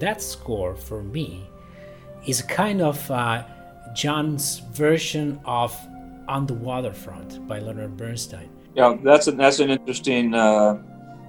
[0.00, 1.48] That score for me
[2.26, 3.44] is kind of uh,
[3.94, 5.76] John's version of
[6.28, 8.48] On the Waterfront by Leonard Bernstein.
[8.74, 10.80] Yeah, that's a, that's an interesting uh,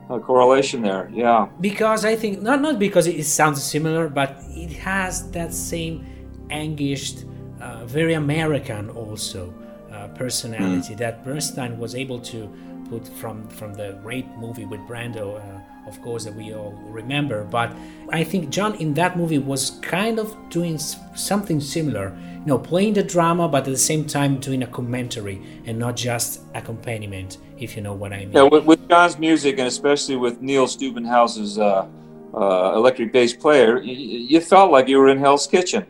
[0.09, 1.09] uh, correlation there.
[1.11, 6.05] Yeah, because I think not not because it sounds similar, but it has that same
[6.51, 7.25] anguished,
[7.59, 9.53] uh, very American also
[9.91, 10.97] uh, personality mm.
[10.97, 12.49] that Bernstein was able to
[12.89, 15.60] put from from the great movie with Brando uh,
[15.91, 17.43] of course, that we all remember.
[17.43, 17.75] But
[18.09, 22.93] I think John in that movie was kind of doing something similar, you know, playing
[22.93, 27.75] the drama, but at the same time doing a commentary and not just accompaniment, if
[27.75, 28.31] you know what I mean.
[28.31, 31.87] Yeah, with, with John's music, and especially with Neil Stubenhaus's uh,
[32.33, 35.85] uh, electric bass player, you, you felt like you were in Hell's Kitchen.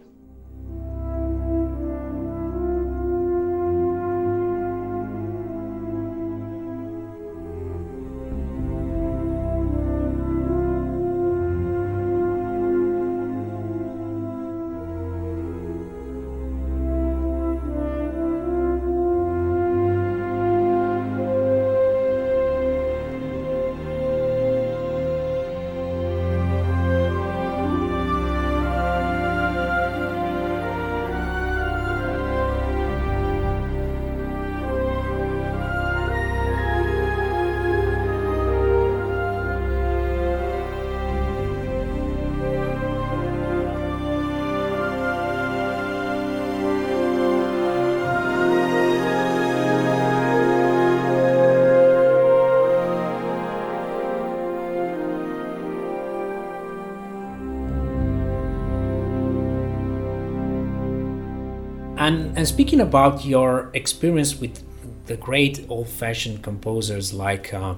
[62.41, 64.63] And, speaking about your experience with
[65.05, 67.75] the great old fashioned composers like uh,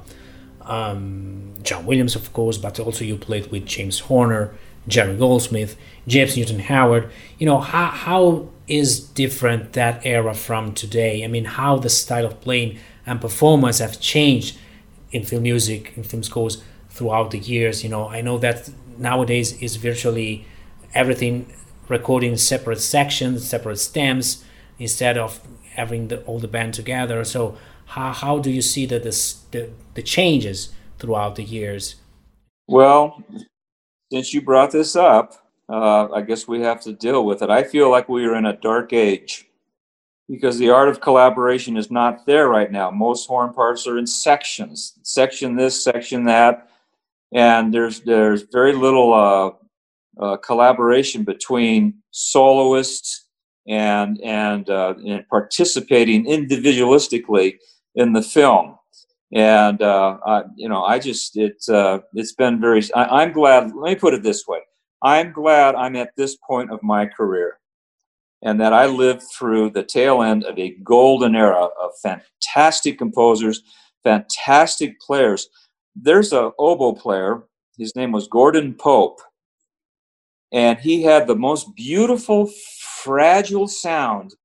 [0.62, 4.56] um, John Williams, of course, but also you played with James Horner,
[4.88, 5.76] Jerry Goldsmith,
[6.08, 7.12] James Newton Howard.
[7.40, 11.26] You know, how, how is different that era from today?
[11.26, 14.58] I mean, how the style of playing and performance have changed
[15.12, 17.84] in film music, in film scores throughout the years.
[17.84, 20.46] You know, I know that nowadays is virtually
[20.94, 21.52] everything
[21.90, 24.46] recording separate sections, separate stems,
[24.84, 25.42] instead of
[25.72, 27.24] having the, all the band together.
[27.24, 31.96] So how, how do you see that this, the, the changes throughout the years?
[32.68, 33.24] Well,
[34.12, 35.34] since you brought this up,
[35.70, 37.50] uh, I guess we have to deal with it.
[37.50, 39.48] I feel like we are in a dark age
[40.30, 42.92] because the art of collaboration is not there right now.
[42.92, 46.70] Most horn parts are in sections, section this, section that,
[47.34, 49.52] and there's there's very little uh,
[50.24, 53.23] uh, collaboration between soloists
[53.68, 57.58] and and, uh, and participating individualistically
[57.96, 58.78] in the film.
[59.34, 62.82] And uh, I, you know, I just it's uh, it's been very.
[62.96, 63.72] I, I'm glad.
[63.76, 64.60] Let me put it this way:
[65.02, 67.58] I'm glad I'm at this point of my career
[68.44, 73.64] and that I lived through the tail end of a golden era of fantastic composers,
[74.04, 75.48] fantastic players.
[75.96, 77.44] There's a oboe player,
[77.78, 79.22] his name was Gordon Pope,
[80.52, 82.52] and he had the most beautiful,
[83.04, 84.36] fragile sound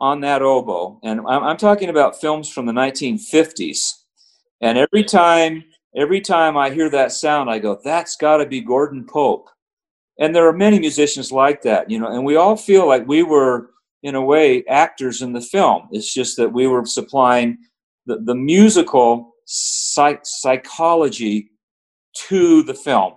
[0.00, 0.98] on that oboe.
[1.02, 3.92] And I'm, I'm talking about films from the 1950s.
[4.60, 5.64] And every time,
[5.96, 9.48] every time I hear that sound, I go, that's got to be Gordon Pope
[10.18, 13.22] and there are many musicians like that you know and we all feel like we
[13.22, 13.70] were
[14.02, 17.56] in a way actors in the film it's just that we were supplying
[18.06, 21.50] the, the musical psych- psychology
[22.14, 23.14] to the film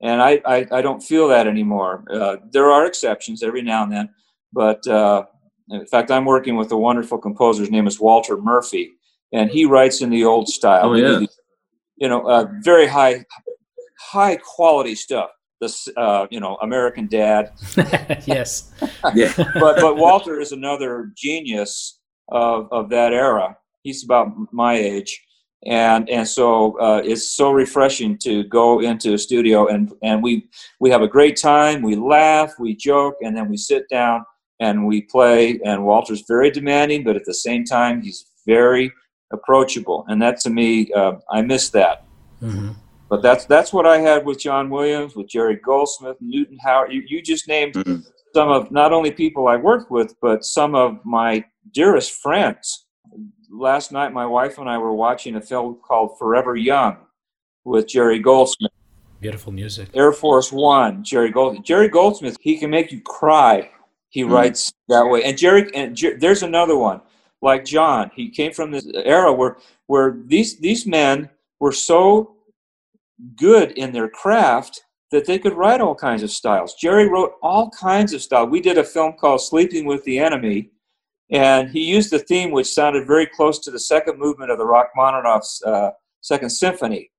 [0.00, 3.92] and I, I, I don't feel that anymore uh, there are exceptions every now and
[3.92, 4.08] then
[4.52, 5.24] but uh,
[5.70, 8.92] in fact i'm working with a wonderful composer his name is walter murphy
[9.32, 11.26] and he writes in the old style oh, yeah.
[11.96, 13.24] you know uh, very high
[13.98, 15.30] high quality stuff
[15.60, 17.52] this uh, you know American Dad.
[18.26, 18.72] yes.
[19.14, 19.32] yeah.
[19.54, 21.98] But but Walter is another genius
[22.28, 23.56] of of that era.
[23.82, 25.20] He's about my age,
[25.66, 30.48] and and so uh, it's so refreshing to go into a studio and and we
[30.80, 31.82] we have a great time.
[31.82, 34.24] We laugh, we joke, and then we sit down
[34.60, 35.60] and we play.
[35.64, 38.92] And Walter's very demanding, but at the same time, he's very
[39.32, 42.04] approachable, and that to me, uh, I miss that.
[42.42, 42.72] Mm-hmm.
[43.08, 46.92] But that's that's what I had with John Williams, with Jerry Goldsmith, Newton Howard.
[46.92, 48.00] You, you just named mm-hmm.
[48.34, 52.86] some of not only people I worked with, but some of my dearest friends.
[53.50, 56.98] Last night, my wife and I were watching a film called Forever Young
[57.64, 58.72] with Jerry Goldsmith.
[59.20, 59.88] Beautiful music.
[59.94, 61.64] Air Force One, Jerry Goldsmith.
[61.64, 63.70] Jerry Goldsmith, he can make you cry.
[64.10, 64.32] He mm-hmm.
[64.32, 65.24] writes that way.
[65.24, 67.00] And Jerry, and Jer- there's another one
[67.40, 68.10] like John.
[68.14, 69.56] He came from this era where
[69.86, 72.36] where these these men were so
[73.36, 76.74] good in their craft that they could write all kinds of styles.
[76.74, 78.50] Jerry wrote all kinds of styles.
[78.50, 80.70] We did a film called Sleeping with the Enemy,
[81.30, 84.64] and he used a theme which sounded very close to the second movement of the
[84.64, 85.90] Rachmaninoff's uh,
[86.20, 87.10] Second Symphony.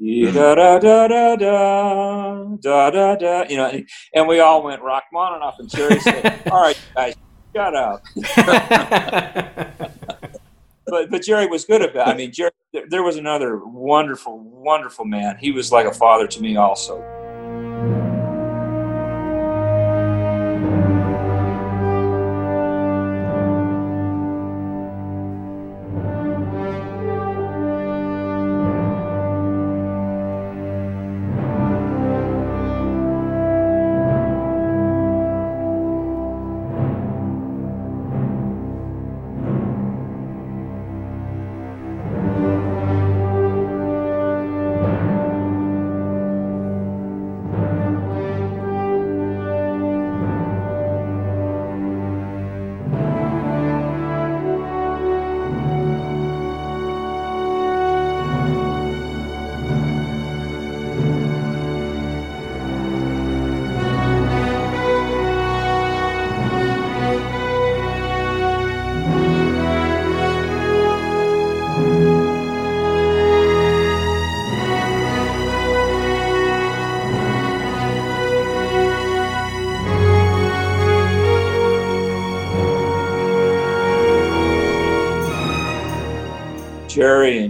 [0.00, 3.44] Da da da da da da da da.
[3.48, 3.82] You know,
[4.14, 7.16] and we all went Rachmaninoff, and Jerry said, "All right, guys,
[7.52, 8.04] shut up."
[10.86, 12.08] but but Jerry was good about.
[12.08, 12.12] It.
[12.12, 12.52] I mean, Jerry,
[12.88, 15.36] there was another wonderful, wonderful man.
[15.40, 17.17] He was like a father to me, also.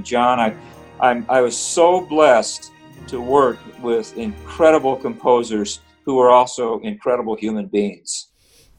[0.09, 0.41] John.
[0.41, 0.55] I,
[1.01, 2.73] I'm, I was so blessed
[3.09, 8.29] to work with incredible composers who are also incredible human beings.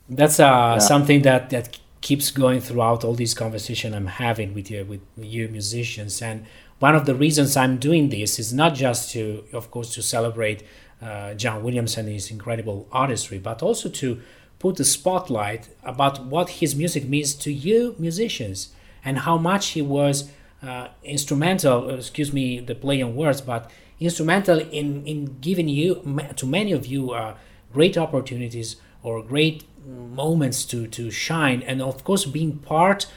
[0.10, 0.78] That's uh, yeah.
[0.80, 5.48] something that, that keeps going throughout all these conversation I'm having with you, with you
[5.50, 6.22] musicians.
[6.22, 6.46] And
[6.80, 10.64] one of the reasons I'm doing this is not just to, of course, to celebrate
[11.02, 14.20] uh, John Williams and his incredible artistry, but also to
[14.60, 18.70] put the spotlight about what his music means to you musicians
[19.06, 20.30] and how much he was
[20.64, 21.90] uh, instrumental.
[21.90, 23.70] Excuse me, the play on words, but
[24.00, 25.96] instrumental in in giving you
[26.36, 27.36] to many of you uh,
[27.74, 33.08] great opportunities or great moments to to shine, and of course being part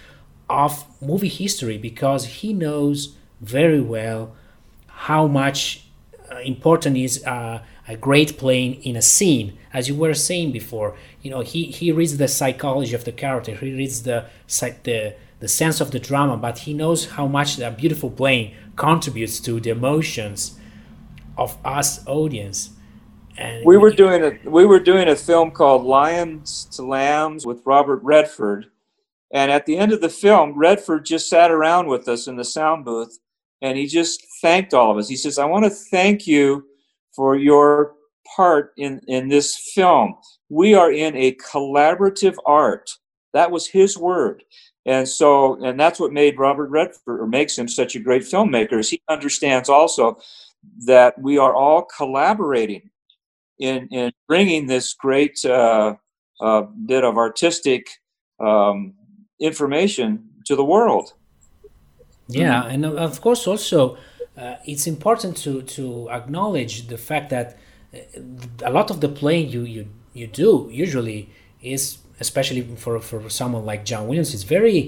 [0.48, 4.34] of movie history because he knows very well
[4.86, 5.86] how much
[6.30, 10.94] uh, important is uh, a great playing in a scene as you were saying before
[11.22, 14.24] you know he he reads the psychology of the character he reads the
[14.84, 19.38] the the sense of the drama but he knows how much that beautiful playing contributes
[19.40, 20.58] to the emotions
[21.36, 22.70] of us audience
[23.36, 27.60] and we were doing a we were doing a film called lions to lambs with
[27.66, 28.66] robert redford
[29.34, 32.44] and at the end of the film redford just sat around with us in the
[32.44, 33.18] sound booth
[33.60, 36.64] and he just thanked all of us he says i want to thank you
[37.14, 37.94] for your
[38.36, 40.14] part in, in this film.
[40.48, 42.90] We are in a collaborative art.
[43.32, 44.44] That was his word.
[44.84, 48.78] And so, and that's what made Robert Redford, or makes him such a great filmmaker,
[48.80, 50.18] is he understands also
[50.86, 52.90] that we are all collaborating
[53.58, 55.94] in, in bringing this great uh,
[56.40, 57.86] uh, bit of artistic
[58.40, 58.94] um,
[59.40, 61.14] information to the world.
[62.28, 63.96] Yeah, and of course, also
[64.36, 67.58] uh, it's important to to acknowledge the fact that
[67.94, 67.98] uh,
[68.64, 71.28] a lot of the playing you you you do usually
[71.60, 74.78] is especially for for someone like John Williams is very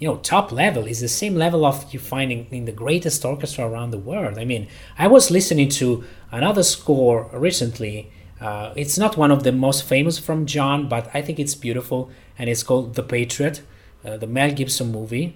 [0.00, 3.62] you know top level is the same level of you finding in the greatest orchestra
[3.70, 4.66] around the world i mean
[5.04, 5.86] i was listening to
[6.32, 7.96] another score recently
[8.40, 12.00] uh, it's not one of the most famous from john but i think it's beautiful
[12.36, 13.62] and it's called the patriot
[14.04, 15.26] uh, the mel gibson movie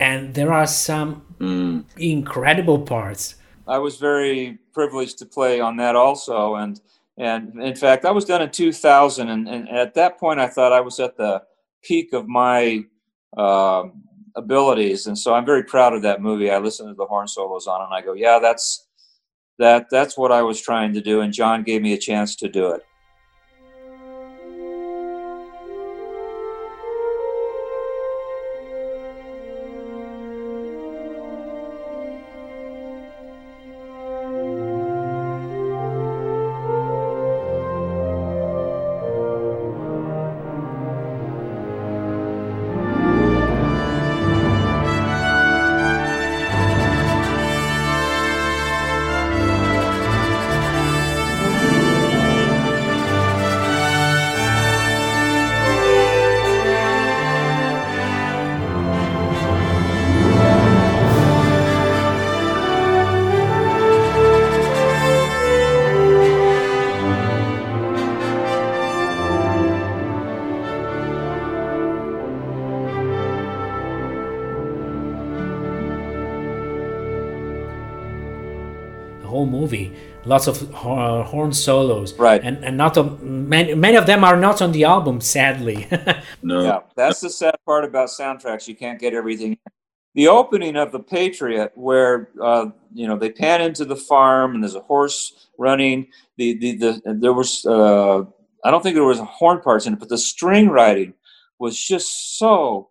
[0.00, 1.84] and there are some mm.
[1.98, 3.36] incredible parts.
[3.68, 6.80] I was very privileged to play on that also, and
[7.18, 10.72] and in fact, that was done in 2000, and, and at that point, I thought
[10.72, 11.42] I was at the
[11.82, 12.84] peak of my
[13.36, 13.84] uh,
[14.36, 16.50] abilities, and so I'm very proud of that movie.
[16.50, 18.86] I listened to the horn solos on, and I go, yeah, that's
[19.58, 22.48] that that's what I was trying to do, and John gave me a chance to
[22.48, 22.82] do it.
[80.30, 82.14] Lots of horn solos.
[82.14, 82.42] Right.
[82.42, 85.88] And and not a, many, many of them are not on the album sadly.
[86.42, 86.62] No.
[86.62, 88.68] Yeah that's the sad part about soundtracks.
[88.68, 89.58] You can't get everything.
[90.14, 94.62] The opening of the patriot where uh, you know they pan into the farm and
[94.62, 96.08] there's a horse running.
[96.36, 98.22] The the, the there was uh,
[98.64, 101.14] i don't think there was a horn parts in it but the string writing
[101.58, 102.90] was just so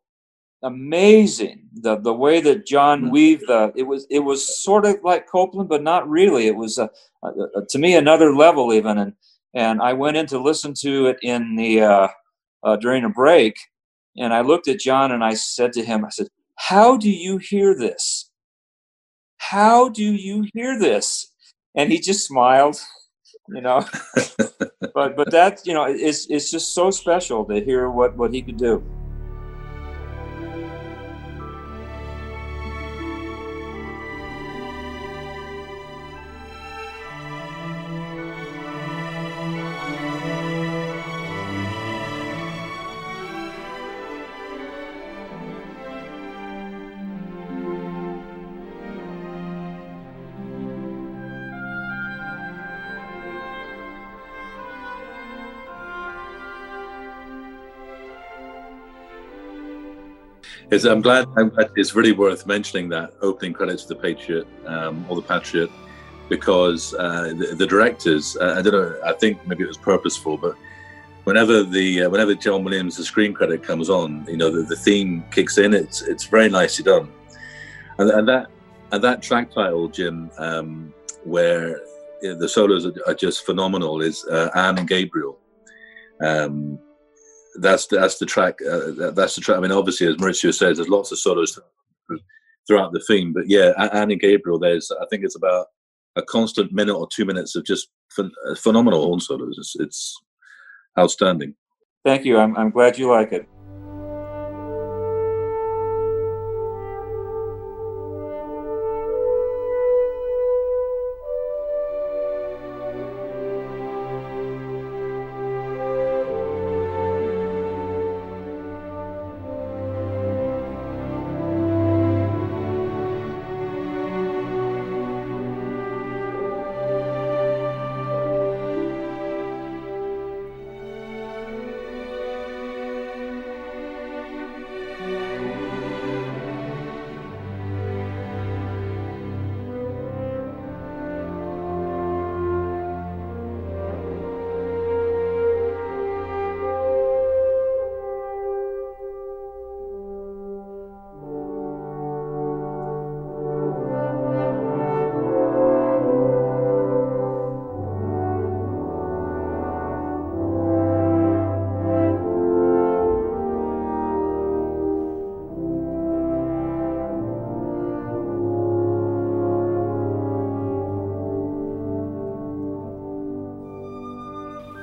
[0.64, 3.12] amazing the the way that John mm-hmm.
[3.12, 6.48] weaved the it was it was sort of like Copland, but not really.
[6.48, 6.90] It was a,
[7.24, 8.98] a, a, to me another level even.
[8.98, 9.14] And
[9.54, 12.08] and I went in to listen to it in the uh,
[12.64, 13.56] uh, during a break.
[14.18, 17.38] And I looked at John and I said to him I said how do you
[17.38, 18.32] hear this?
[19.38, 21.32] How do you hear this?
[21.76, 22.80] And he just smiled
[23.50, 23.86] you know.
[24.94, 28.42] But but that you know it's it's just so special to hear what what he
[28.42, 28.84] could do
[60.72, 61.28] It's, I'm glad.
[61.36, 65.22] I'm glad it's really worth mentioning that opening credits to the Patriot um, or the
[65.24, 65.72] Patriot
[66.30, 68.38] because uh, the, the, directors.
[68.40, 69.00] Uh, I don't know.
[69.04, 70.56] I think maybe it was purposeful, but
[71.24, 74.76] whenever the uh, whenever John Williams' the screen credit comes on, you know the, the
[74.76, 75.74] theme kicks in.
[75.74, 77.12] It's it's very nicely done,
[77.98, 78.52] and, and that
[78.92, 80.94] and that track title, Jim, um,
[81.24, 81.82] where
[82.22, 85.40] the solos are, are, just phenomenal, is uh, Anne and Gabriel.
[86.22, 86.80] Um,
[87.56, 88.60] that's the, that's the track.
[88.62, 89.58] Uh, that's the track.
[89.58, 91.60] I mean, obviously, as Maurizio says, there's lots of solos
[92.68, 93.34] throughout the theme.
[93.34, 95.68] But yeah, Annie Gabriel, there's I think it's about
[96.16, 99.58] a constant minute or two minutes of just ph- phenomenal horn solos.
[99.58, 100.22] It's, it's
[100.98, 101.56] outstanding.
[102.06, 102.38] Thank you.
[102.38, 103.48] I'm, I'm glad you like it.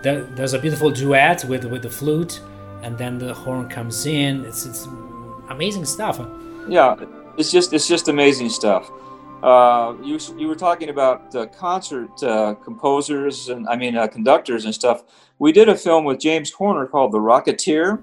[0.03, 2.41] There, there's a beautiful duet with with the flute,
[2.83, 4.45] and then the horn comes in.
[4.45, 4.87] It's it's
[5.49, 6.21] amazing stuff.
[6.69, 6.97] Yeah,
[7.37, 8.91] it's just it's just amazing stuff.
[9.43, 14.65] Uh, you you were talking about uh, concert uh, composers and I mean uh, conductors
[14.65, 15.05] and stuff.
[15.39, 18.03] We did a film with James Horner called The Rocketeer,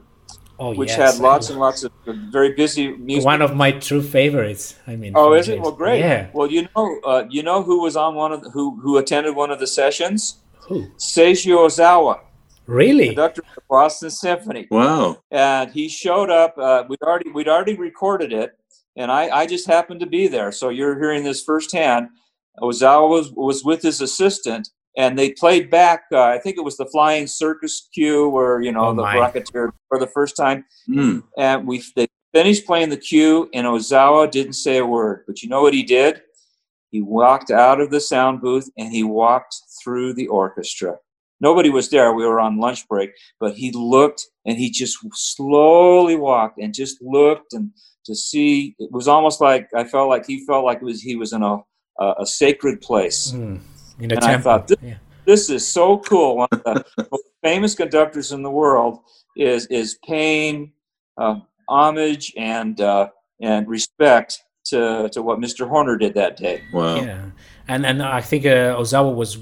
[0.60, 1.16] Oh, which yes.
[1.16, 3.26] had lots and lots of very busy music.
[3.26, 4.76] One of my true favorites.
[4.86, 5.14] I mean.
[5.16, 5.60] Oh, is it?
[5.60, 6.00] Well, great.
[6.00, 6.30] Yeah.
[6.32, 9.36] Well, you know, uh, you know who was on one of the, who who attended
[9.36, 10.43] one of the sessions?
[10.68, 10.88] Who?
[10.98, 12.20] Seiji Ozawa,
[12.68, 13.08] Really?
[13.08, 15.18] conductor of the Boston Symphony, Wow.
[15.32, 16.58] and he showed up.
[16.58, 18.52] Uh, we'd already we'd already recorded it,
[18.96, 22.08] and I I just happened to be there, so you're hearing this firsthand.
[22.62, 26.04] Ozawa was was with his assistant, and they played back.
[26.12, 29.16] Uh, I think it was the Flying Circus cue, where you know Oh, the my.
[29.18, 31.24] Rocketeer for the first time Mm.
[31.38, 35.50] and we they finished playing the cue and ozawa didn't say a word but you
[35.50, 36.22] know what he did
[36.94, 39.54] he walked out of the sound booth and he walked
[39.84, 40.92] through the orchestra.
[41.42, 42.14] Nobody was there.
[42.14, 43.10] We were on lunch break
[43.42, 47.72] but he looked and he just slowly walked and just looked and
[48.06, 51.16] to see it was almost like i felt like he felt like it was he
[51.24, 51.56] was in a
[52.00, 53.20] a, a sacred place.
[53.36, 53.60] Mm,
[54.00, 54.98] And I thought this- yeah.
[55.32, 56.32] this is so cool.
[56.44, 58.94] One of the most famous conductors in the world
[59.38, 60.56] is is paying
[61.22, 61.36] uh,
[61.70, 63.06] homage and uh,
[63.50, 64.30] and respect
[64.66, 65.68] to to what Mr.
[65.68, 66.64] Horner did that day.
[66.72, 66.96] Wow.
[66.96, 67.26] Yeah,
[67.68, 69.38] and and I think uh, Ozawa was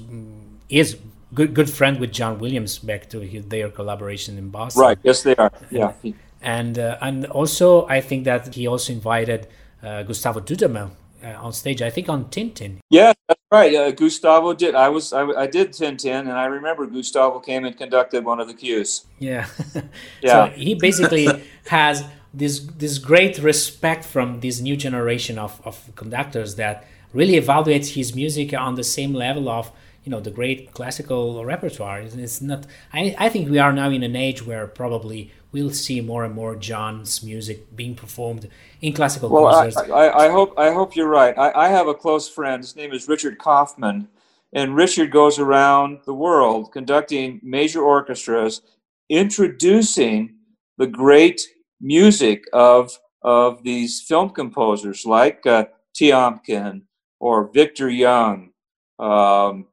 [0.68, 0.96] is
[1.34, 4.82] good good friend with John Williams back to his, their collaboration in Boston.
[4.82, 4.98] Right?
[5.02, 5.52] Yes, they are.
[5.70, 5.92] Yeah.
[6.40, 9.48] And uh, and also I think that he also invited
[9.82, 10.90] uh, Gustavo Dudamel
[11.22, 11.82] uh, on stage.
[11.82, 12.78] I think on Tintin.
[12.90, 13.74] Yeah, that's right.
[13.74, 14.74] Uh, Gustavo did.
[14.74, 15.12] I was.
[15.12, 19.06] I, I did Tintin, and I remember Gustavo came and conducted one of the cues.
[19.18, 19.46] Yeah.
[20.22, 20.46] Yeah.
[20.46, 21.26] so he basically
[21.66, 22.04] has
[22.34, 28.14] this this great respect from this new generation of, of conductors that really evaluates his
[28.14, 29.70] music on the same level of
[30.04, 32.00] you know the great classical repertoire.
[32.00, 32.66] It's- not.
[32.92, 36.34] I, I think we are now in an age where probably we'll see more and
[36.34, 38.48] more John's music being performed
[38.80, 39.70] in classical Well, I.
[39.92, 41.36] I, I hope I hope you're right.
[41.38, 42.62] I, I have a close friend.
[42.62, 44.08] His name is Richard Kaufman,
[44.52, 48.62] and Richard goes around the world conducting major orchestras,
[49.08, 50.34] introducing
[50.78, 51.40] the great
[51.82, 55.64] music of of these film composers like uh,
[55.94, 56.82] Tiomkin
[57.20, 58.50] or Victor Young,
[58.98, 59.66] um,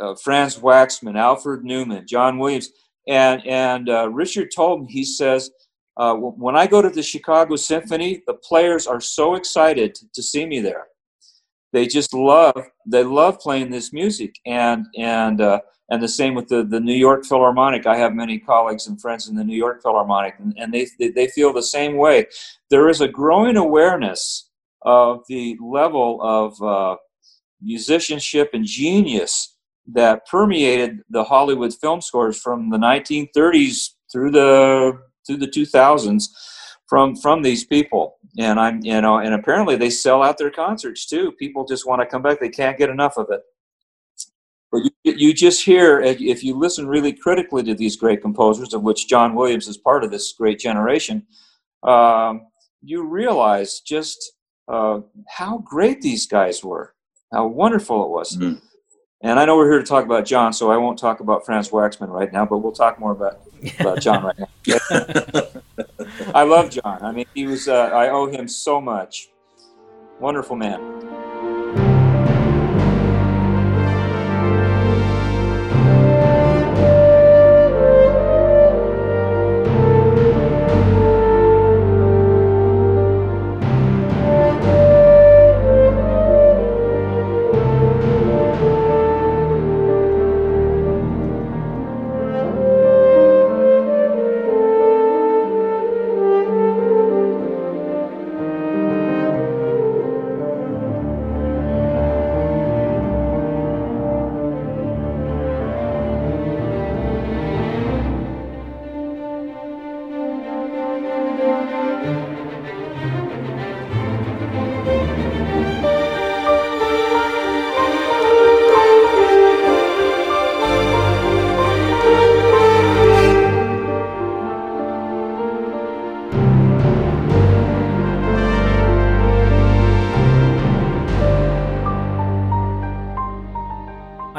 [0.00, 2.70] uh, Franz Waxman, Alfred Newman, John Williams,
[3.08, 5.50] and and uh, Richard told he says
[5.96, 10.46] uh, when I go to the Chicago Symphony, the players are so excited to see
[10.46, 10.86] me there.
[11.72, 12.54] They just love
[12.86, 15.60] they love playing this music, and and uh,
[15.90, 17.86] and the same with the, the New York Philharmonic.
[17.86, 21.28] I have many colleagues and friends in the New York Philharmonic, and, and they, they
[21.28, 22.26] feel the same way.
[22.70, 24.48] There is a growing awareness
[24.82, 26.96] of the level of uh,
[27.60, 29.56] musicianship and genius
[29.86, 36.28] that permeated the Hollywood film scores from the 1930s through the through the 2000s
[36.86, 41.06] from from these people and i'm you know and apparently they sell out their concerts
[41.06, 43.40] too people just want to come back they can't get enough of it
[44.72, 48.82] but you, you just hear if you listen really critically to these great composers of
[48.82, 51.26] which john williams is part of this great generation
[51.84, 52.46] um,
[52.82, 54.32] you realize just
[54.68, 56.94] uh, how great these guys were
[57.32, 58.60] how wonderful it was Mm.
[59.24, 61.68] And I know we're here to talk about John, so I won't talk about Franz
[61.68, 63.40] Waxman right now, but we'll talk more about,
[63.78, 65.42] about John right now.
[66.34, 66.98] I love John.
[67.02, 69.28] I mean, he was, uh, I owe him so much.
[70.18, 71.21] Wonderful man.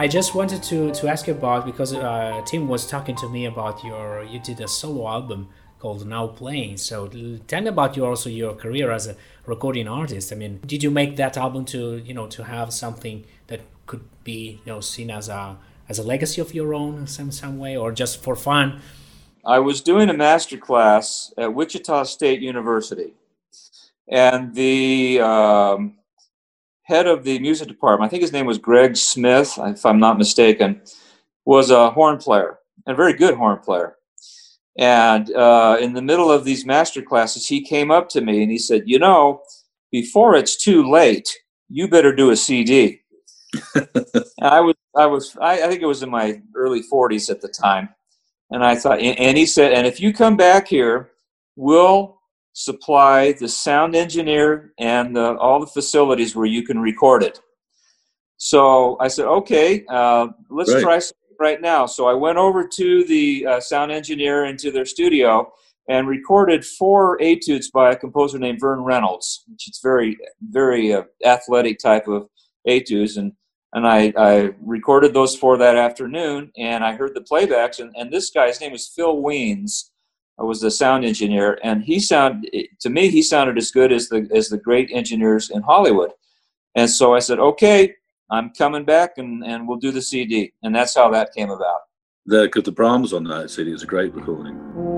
[0.04, 3.46] I just wanted to, to ask you about because uh, Tim was talking to me
[3.46, 5.48] about your you did a solo album
[5.80, 6.76] called Now Playing.
[6.76, 7.08] So
[7.48, 9.16] tell me about your also your career as a
[9.46, 10.34] recording artist.
[10.34, 14.04] I mean, did you make that album to you know to have something that could
[14.26, 15.58] be you know seen as a
[15.88, 18.82] as a legacy of your own in some some way or just for fun?
[19.46, 23.14] I was doing a master class at Wichita State University,
[24.10, 25.96] and the um,
[26.84, 30.18] head of the music department, I think his name was Greg Smith, if I'm not
[30.18, 30.82] mistaken,
[31.46, 33.96] was a horn player, and a very good horn player.
[34.78, 38.52] And uh, in the middle of these master classes, he came up to me and
[38.52, 39.44] he said, You know,
[39.92, 41.30] before it's too late,
[41.70, 43.02] you better do a CD.
[44.42, 47.50] I was, I was, I, I think it was in my early 40s at the
[47.50, 47.90] time.
[48.50, 51.12] And I thought, and he said, And if you come back here,
[51.56, 52.20] we'll
[52.54, 57.40] supply the sound engineer and the, all the facilities where you can record it.
[58.38, 60.84] So I said, okay, uh, let's right.
[60.84, 61.00] try
[61.40, 61.86] right now.
[61.86, 65.52] So I went over to the uh, sound engineer into their studio
[65.90, 71.04] and recorded four etudes by a composer named Vern Reynolds, which is very, very uh,
[71.26, 72.28] athletic type of
[72.66, 73.18] etudes.
[73.18, 73.34] And,
[73.74, 77.80] and I, I recorded those four that afternoon and I heard the playbacks.
[77.80, 79.92] And, and this guy's name is Phil Wiens
[80.40, 82.50] I was the sound engineer, and he sound
[82.80, 86.12] to me he sounded as good as the as the great engineers in Hollywood.
[86.76, 87.94] And so I said, okay,
[88.32, 91.82] I'm coming back, and and we'll do the CD, and that's how that came about.
[92.26, 94.93] The because the Brahms on that CD is a great recording.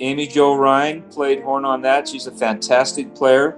[0.00, 2.08] Amy Jo Rhine played horn on that.
[2.08, 3.56] She's a fantastic player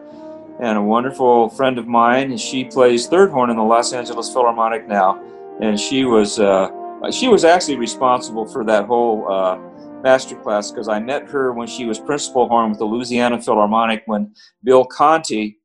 [0.61, 2.37] and a wonderful friend of mine.
[2.37, 5.23] She plays third horn in the Los Angeles Philharmonic now,
[5.61, 6.71] and she was uh,
[7.11, 9.59] she was actually responsible for that whole uh,
[10.03, 14.03] master class because I met her when she was principal horn with the Louisiana Philharmonic
[14.07, 14.35] when
[14.65, 15.59] Bill Conti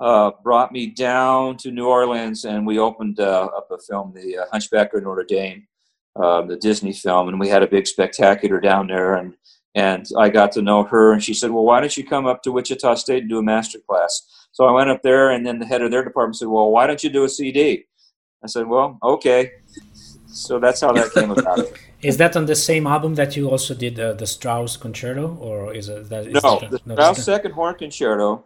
[0.00, 4.38] uh, brought me down to New Orleans and we opened uh, up a film, The
[4.38, 5.66] uh, Hunchback of Notre Dame,
[6.16, 9.34] uh, the Disney film, and we had a big spectacular down there and
[9.74, 12.42] and I got to know her, and she said, "Well, why don't you come up
[12.42, 14.22] to Wichita State and do a master class?"
[14.52, 16.86] So I went up there, and then the head of their department said, "Well, why
[16.86, 17.84] don't you do a CD?"
[18.42, 19.52] I said, "Well, okay."
[20.26, 21.60] So that's how that came about.
[22.02, 25.74] is that on the same album that you also did uh, the Strauss Concerto, or
[25.74, 26.26] is it that?
[26.26, 28.44] Is no, the no, Strauss Second Horn Concerto,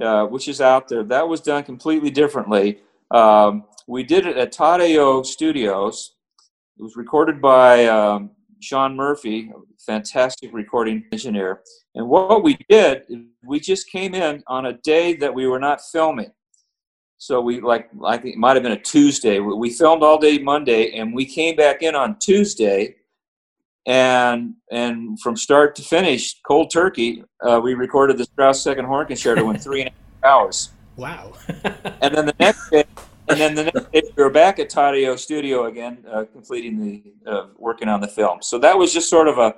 [0.00, 1.04] uh, which is out there.
[1.04, 2.80] That was done completely differently.
[3.10, 6.14] Um, we did it at Todd AO Studios.
[6.78, 8.30] It was recorded by um,
[8.64, 9.52] Sean Murphy,
[9.86, 11.60] fantastic recording engineer.
[11.94, 13.02] And what we did,
[13.44, 16.32] we just came in on a day that we were not filming.
[17.18, 19.38] So we like I think it might have been a Tuesday.
[19.38, 22.96] We filmed all day Monday, and we came back in on Tuesday,
[23.86, 29.06] and and from start to finish, cold turkey, uh, we recorded the Strauss Second Horn
[29.06, 29.92] Concerto in three and a
[30.26, 30.70] half hours.
[30.96, 31.32] Wow!
[32.02, 32.84] and then the next day,
[33.28, 36.78] and then the next day we were back at Todd AO Studio again, uh, completing
[36.80, 38.38] the uh, working on the film.
[38.42, 39.54] So that was just sort of a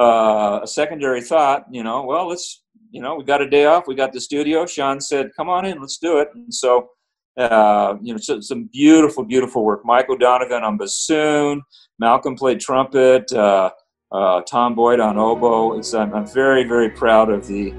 [0.00, 1.64] uh, a secondary thought.
[1.70, 4.66] You know, well, let's you know we got a day off, we got the studio.
[4.66, 6.90] Sean said, "Come on in, let's do it." And so
[7.36, 9.84] uh, you know, so, some beautiful, beautiful work.
[9.84, 11.62] Michael Donovan on bassoon,
[11.98, 13.70] Malcolm played trumpet, uh,
[14.12, 15.78] uh, Tom Boyd on oboe.
[15.78, 17.74] It's, I'm, I'm very, very proud of the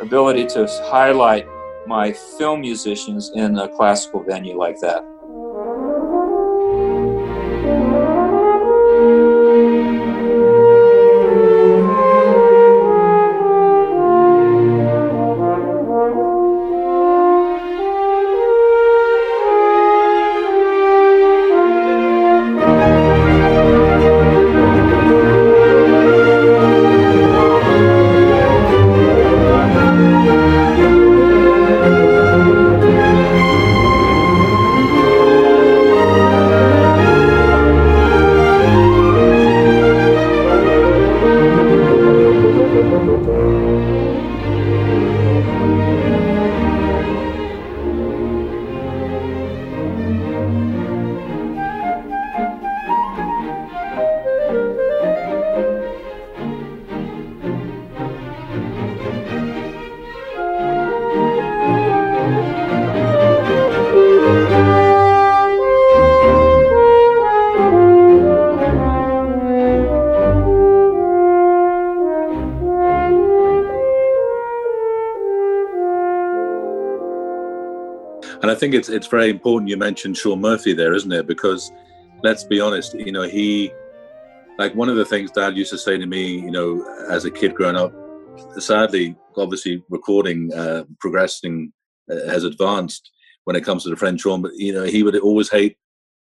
[0.00, 1.46] ability to highlight
[1.88, 5.02] my film musicians in a classical venue like that.
[78.58, 81.26] Think it's it's very important you mentioned Sean Murphy there, isn't it?
[81.26, 81.72] Because
[82.22, 83.72] let's be honest, you know, he
[84.58, 87.30] like one of the things Dad used to say to me, you know, as a
[87.30, 87.92] kid growing up.
[88.58, 91.72] Sadly, obviously, recording uh, progressing
[92.10, 93.10] uh, has advanced
[93.44, 95.76] when it comes to the French horn, but you know, he would always hate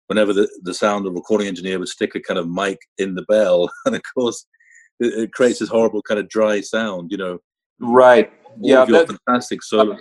[0.08, 3.24] whenever the, the sound of recording engineer would stick a kind of mic in the
[3.24, 4.46] bell, and of course,
[5.00, 7.12] it, it creates this horrible kind of dry sound.
[7.12, 7.40] You know,
[7.80, 8.32] right?
[8.60, 9.98] yeah, that, fantastic solo.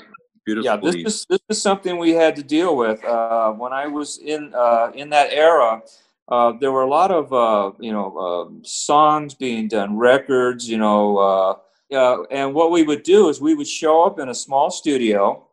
[0.47, 4.19] Yeah, this is this is something we had to deal with uh, when I was
[4.19, 5.82] in uh, in that era.
[6.28, 10.78] Uh, there were a lot of uh, you know um, songs being done, records, you
[10.78, 14.70] know, uh, and what we would do is we would show up in a small
[14.70, 15.47] studio,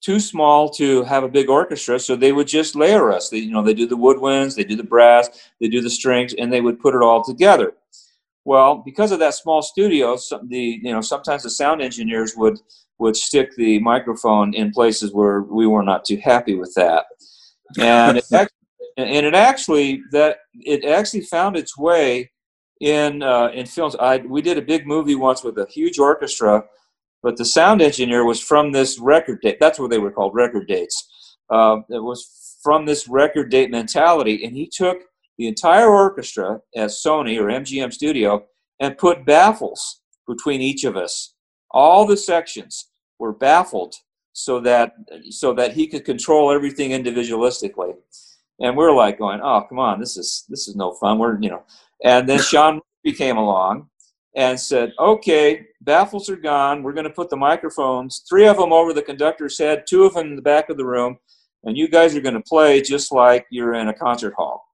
[0.00, 3.30] too small to have a big orchestra, so they would just layer us.
[3.30, 6.34] They, you know, they do the woodwinds, they do the brass, they do the strings,
[6.34, 7.72] and they would put it all together.
[8.44, 12.58] Well, because of that small studio, the you know sometimes the sound engineers would
[13.00, 17.06] would stick the microphone in places where we were not too happy with that,
[17.78, 18.56] and it actually,
[18.96, 22.30] and it actually that it actually found its way
[22.80, 23.96] in uh, in films.
[23.96, 26.62] I we did a big movie once with a huge orchestra,
[27.22, 29.58] but the sound engineer was from this record date.
[29.58, 31.36] That's what they were called, record dates.
[31.48, 34.98] Uh, it was from this record date mentality, and he took
[35.38, 38.44] the entire orchestra at Sony or MGM Studio
[38.78, 41.34] and put baffles between each of us.
[41.70, 42.89] All the sections
[43.20, 43.94] were baffled
[44.32, 44.94] so that
[45.28, 47.94] so that he could control everything individualistically.
[48.60, 51.50] And we're like going, "Oh, come on, this is this is no fun." We're you
[51.50, 51.62] know,
[52.04, 52.80] and then Sean
[53.16, 53.88] came along
[54.34, 56.82] and said, "Okay, baffles are gone.
[56.82, 60.14] We're going to put the microphones, three of them over the conductor's head, two of
[60.14, 61.18] them in the back of the room,
[61.64, 64.64] and you guys are going to play just like you're in a concert hall."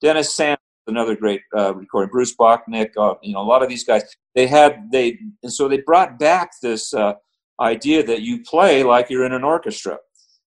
[0.00, 2.10] Dennis Sands, another great uh, recording.
[2.10, 4.02] Bruce Botnick, uh, you know, a lot of these guys.
[4.34, 7.14] They had they, and so they brought back this uh,
[7.60, 9.98] idea that you play like you're in an orchestra,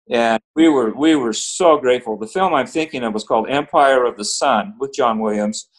[0.09, 2.17] and we were we were so grateful.
[2.17, 5.69] The film I'm thinking of was called Empire of the Sun with John Williams,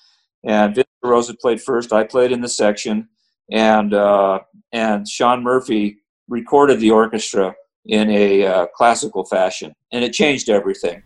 [0.45, 1.93] and Vince Rosa played first.
[1.93, 3.09] I played in the section,
[3.51, 4.41] and uh,
[4.73, 5.99] and Sean Murphy
[6.29, 7.55] recorded the orchestra
[7.87, 11.03] in a uh, classical fashion, and it changed everything.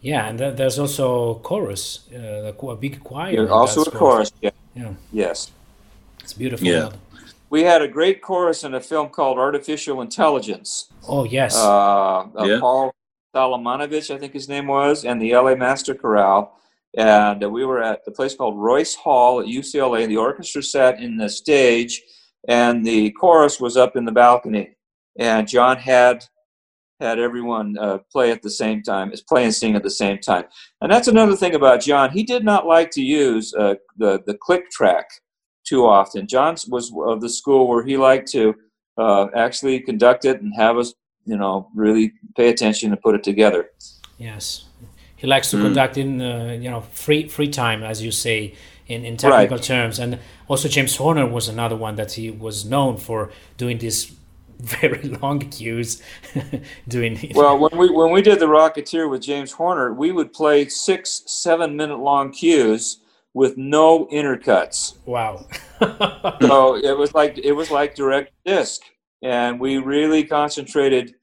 [0.00, 3.48] Yeah, and there's also chorus, uh, a big choir.
[3.48, 4.30] also a chorus.
[4.40, 4.50] Yeah.
[4.74, 4.92] yeah.
[5.12, 5.50] Yes.
[6.22, 6.66] It's beautiful.
[6.66, 6.90] Yeah.
[7.50, 10.90] We had a great chorus in a film called Artificial Intelligence.
[11.08, 11.56] Oh yes.
[11.56, 12.60] Uh, uh, yeah.
[12.60, 12.92] Paul
[13.34, 16.52] Salamunovich, I think his name was, and the LA Master Chorale.
[16.96, 20.06] And we were at the place called Royce Hall at UCLA.
[20.06, 22.02] The orchestra sat in the stage,
[22.48, 24.76] and the chorus was up in the balcony.
[25.18, 26.24] And John had
[27.00, 30.44] had everyone uh, play at the same time, play and sing at the same time.
[30.80, 32.10] And that's another thing about John.
[32.10, 35.06] He did not like to use uh, the the click track
[35.68, 36.26] too often.
[36.26, 38.54] John was of the school where he liked to
[38.96, 43.22] uh, actually conduct it and have us, you know, really pay attention and put it
[43.22, 43.70] together.
[44.18, 44.64] Yes,
[45.16, 45.62] he likes to mm.
[45.62, 48.54] conduct in uh, you know free free time, as you say
[48.88, 49.64] in, in technical right.
[49.64, 49.98] terms.
[49.98, 50.18] And
[50.48, 54.12] also James Horner was another one that he was known for doing these
[54.58, 56.02] very long cues
[56.88, 60.66] doing well when we when we did the rocketeer with james horner we would play
[60.66, 62.98] six seven minute long cues
[63.34, 65.46] with no intercuts wow
[66.40, 68.82] so it was like it was like direct disc
[69.22, 71.14] and we really concentrated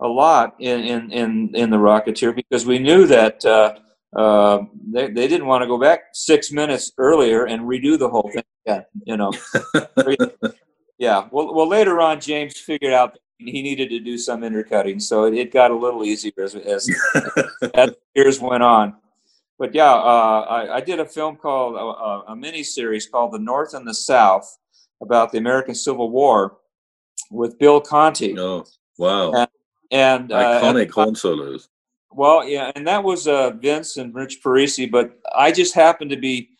[0.00, 3.74] a lot in in in, in the rocketeer because we knew that uh,
[4.16, 4.62] uh,
[4.92, 8.44] they, they didn't want to go back six minutes earlier and redo the whole thing
[8.66, 9.32] again, you know.
[10.98, 11.26] yeah.
[11.30, 15.34] Well, well, later on, James figured out he needed to do some intercutting, so it,
[15.34, 16.88] it got a little easier as, as,
[17.74, 18.94] as years went on.
[19.58, 23.38] But yeah, uh, I, I, did a film called uh, a mini series called "The
[23.38, 24.58] North and the South"
[25.00, 26.56] about the American Civil War
[27.30, 28.36] with Bill Conti.
[28.38, 28.64] Oh,
[28.98, 29.32] wow!
[29.32, 29.48] And,
[29.92, 31.68] and uh, iconic horn solos.
[32.10, 36.16] Well, yeah, and that was uh, Vince and Rich Perissi, but I just happened to
[36.16, 36.50] be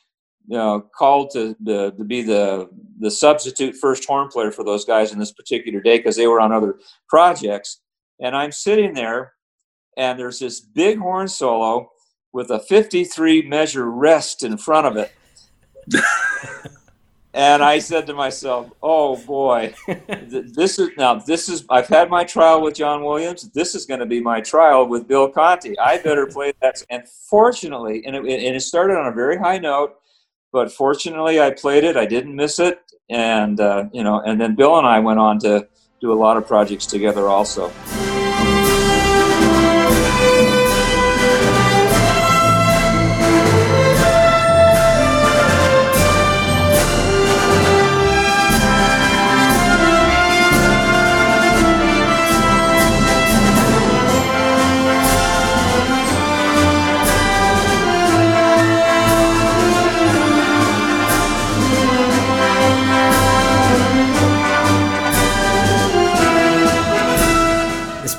[0.47, 2.69] you know, called to, to, to be the
[3.01, 6.41] the substitute first horn player for those guys in this particular day because they were
[6.41, 7.81] on other projects.
[8.21, 9.33] And I'm sitting there,
[9.97, 11.91] and there's this big horn solo
[12.35, 15.12] with a 53 measure rest in front of it.
[17.32, 19.73] and I said to myself, "Oh boy,
[20.09, 23.51] this is now this is I've had my trial with John Williams.
[23.51, 25.78] This is going to be my trial with Bill Conti.
[25.78, 29.59] I better play that." And fortunately, and it, and it started on a very high
[29.59, 29.94] note,
[30.52, 31.97] but fortunately, I played it.
[31.97, 32.81] I didn't miss it,
[33.11, 35.69] and uh, you know, and then Bill and I went on to
[36.01, 37.70] do a lot of projects together also.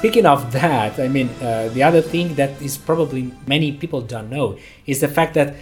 [0.06, 4.30] Speaking of that, I mean, uh, the other thing that is probably many people don't
[4.30, 4.56] know
[4.86, 5.56] is the fact that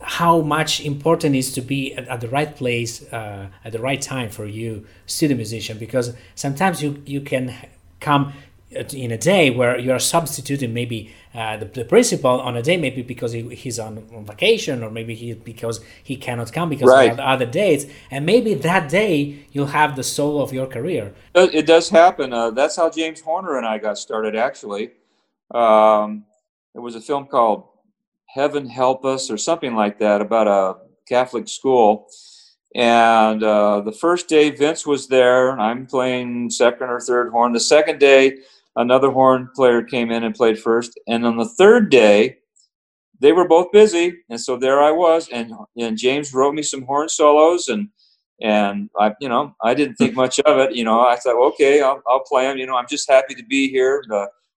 [0.00, 4.02] how much important is to be at, at the right place uh, at the right
[4.02, 7.54] time for you, studio musician, because sometimes you you can
[8.00, 8.32] come
[8.70, 12.76] in a day where you are substituting maybe uh, the, the, principal on a day
[12.76, 16.88] maybe because he, he's on, on, vacation or maybe he because he cannot come because
[16.88, 17.12] right.
[17.12, 17.86] of other dates.
[18.10, 21.14] And maybe that day you'll have the soul of your career.
[21.34, 22.32] It does happen.
[22.32, 24.92] Uh, that's how james horner and i got started actually.
[25.50, 26.24] Um,
[26.72, 27.68] there was a film called
[28.26, 32.08] heaven help us or something like that about a catholic school.
[32.74, 37.52] And uh, the first day vince was there i'm playing second or third horn.
[37.52, 38.38] The second day
[38.76, 40.98] another horn player came in and played first.
[41.06, 42.38] And on the third day,
[43.20, 45.28] they were both busy, and so there I was.
[45.32, 47.88] And and James wrote me some horn solos, and
[48.40, 50.74] and I, you know, I didn't think much of it.
[50.74, 52.58] You know, I thought, okay, I'll, I'll play them.
[52.58, 54.04] You know, I'm just happy to be here.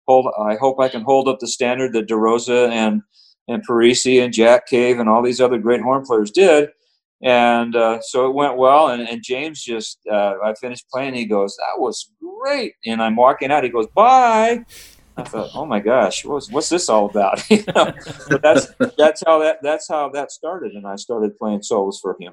[0.07, 3.03] Hold, I hope I can hold up the standard that DeRosa and
[3.49, 6.71] and Perissi and Jack Cave and all these other great horn players did.
[7.25, 8.89] And uh, so it went well.
[8.89, 11.15] And, and James just, uh, I finished playing.
[11.15, 12.75] He goes, That was great.
[12.85, 13.65] And I'm walking out.
[13.65, 14.65] He goes, Bye.
[15.17, 17.49] I thought, oh my gosh, what's, what's this all about?
[17.51, 17.93] you know?
[18.29, 18.67] But that's
[18.99, 22.33] that's how that that's how that started, and I started playing solos for him.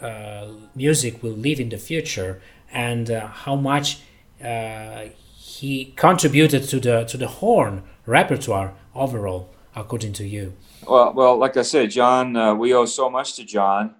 [0.00, 2.40] Uh, music will live in the future,
[2.72, 3.98] and uh, how much
[4.42, 5.06] uh,
[5.36, 10.54] he contributed to the to the horn repertoire overall, according to you?
[10.86, 13.94] Well, well, like I said, John, uh, we owe so much to John.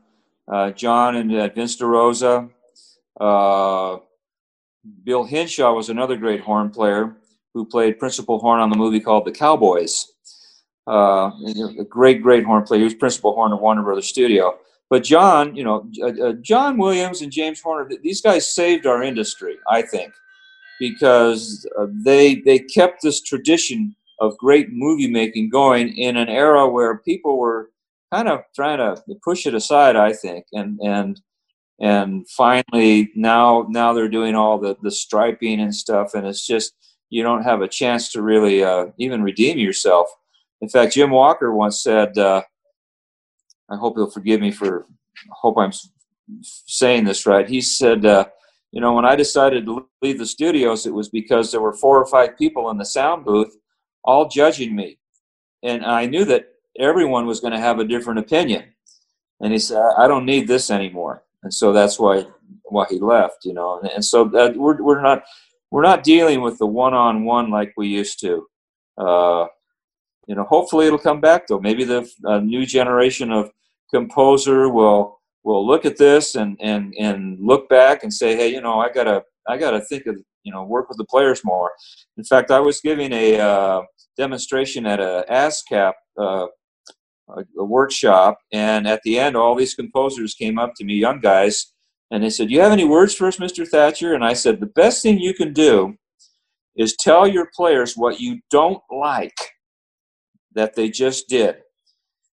[0.49, 2.51] Uh, John and uh, Vince DeRosa.
[5.05, 7.15] Bill Hinshaw was another great horn player
[7.53, 10.07] who played principal horn on the movie called The Cowboys
[10.91, 11.31] uh,
[11.79, 12.81] a great, great horn player.
[12.81, 14.59] He was principal horn of Warner Brothers Studio.
[14.91, 19.03] But John, you know, uh, uh, John Williams and James Horner, these guys saved our
[19.03, 20.13] industry, I think.
[20.79, 26.69] because uh, they they kept this tradition of great movie making going in an era
[26.69, 27.71] where people were
[28.13, 31.21] kind of trying to push it aside i think and and
[31.81, 36.75] and finally now now they're doing all the the striping and stuff and it's just
[37.11, 40.09] you don't have a chance to really uh, even redeem yourself
[40.61, 42.43] in fact jim walker once said uh,
[43.71, 44.87] i hope he'll forgive me for
[45.31, 45.73] hope i'm
[46.43, 48.25] saying this right he said uh,
[48.73, 51.99] you know when i decided to leave the studios it was because there were four
[51.99, 53.57] or five people in the sound booth
[54.05, 54.99] all judging me
[55.63, 56.47] and i knew that
[56.79, 58.65] everyone was going to have a different opinion
[59.41, 62.25] and he said i don't need this anymore and so that's why
[62.65, 63.45] why he left.
[63.45, 65.25] You know, and, and so that we're we're not
[65.71, 68.47] we're not dealing with the one on one like we used to.
[68.99, 69.47] Uh,
[70.27, 71.61] you know, hopefully it'll come back though.
[71.61, 72.09] Maybe the
[72.41, 73.51] new generation of
[73.93, 78.61] composer will will look at this and and and look back and say, hey, you
[78.61, 81.71] know, I gotta I gotta think of you know work with the players more.
[82.17, 83.83] In fact, I was giving a uh,
[84.17, 86.47] demonstration at a ASCAP uh,
[87.37, 91.21] a, a workshop, and at the end, all these composers came up to me, young
[91.21, 91.73] guys,
[92.11, 93.67] and they said, "Do you have any words for us, Mr.
[93.67, 95.97] Thatcher?" And I said, "The best thing you can do
[96.77, 99.37] is tell your players what you don't like
[100.55, 101.57] that they just did,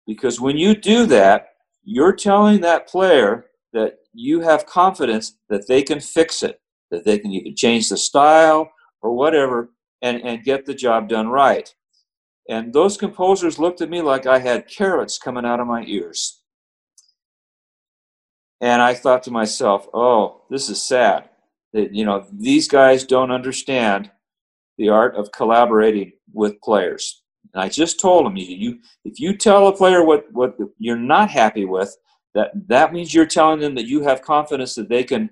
[0.07, 1.49] because when you do that,
[1.84, 6.59] you're telling that player that you have confidence that they can fix it,
[6.89, 8.71] that they can either change the style
[9.01, 9.69] or whatever,
[10.01, 11.73] and, and get the job done right."
[12.49, 16.41] And those composers looked at me like I had carrots coming out of my ears.
[18.61, 21.29] And I thought to myself, oh, this is sad.
[21.73, 24.09] That, you know, these guys don't understand
[24.77, 27.21] the art of collaborating with players.
[27.53, 31.30] And I just told them, you, if you tell a player what, what you're not
[31.30, 31.95] happy with,
[32.34, 35.30] that, that means you're telling them that you have confidence that they can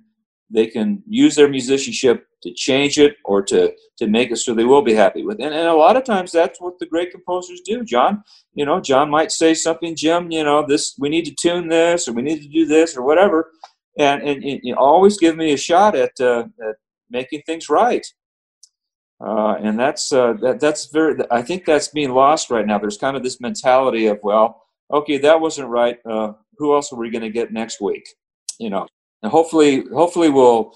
[0.51, 4.63] they can use their musicianship to change it or to to make it so they
[4.63, 7.61] will be happy with and, and a lot of times that's what the great composers
[7.61, 7.83] do.
[7.83, 8.23] John
[8.53, 12.07] you know john might say something jim you know this we need to tune this
[12.07, 13.51] or we need to do this or whatever.
[13.97, 16.75] And and, and you always give me a shot at, uh, at
[17.09, 18.05] making things right
[19.21, 22.97] uh, and that's uh, that, that's very i think that's being lost right now there's
[22.97, 27.09] kind of this mentality of well okay that wasn't right uh, who else are we
[27.09, 28.07] going to get next week
[28.59, 28.87] you know
[29.25, 30.75] and hopefully, hopefully we'll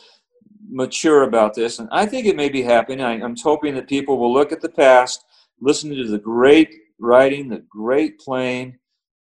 [0.68, 1.78] mature about this.
[1.78, 3.02] And I think it may be happening.
[3.02, 5.24] I, am hoping that people will look at the past,
[5.62, 8.80] listen to the great writing, the great playing,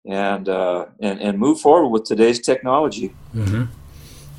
[0.06, 3.14] and uh, and and move forward with today's technology.
[3.36, 3.66] Mm-hmm.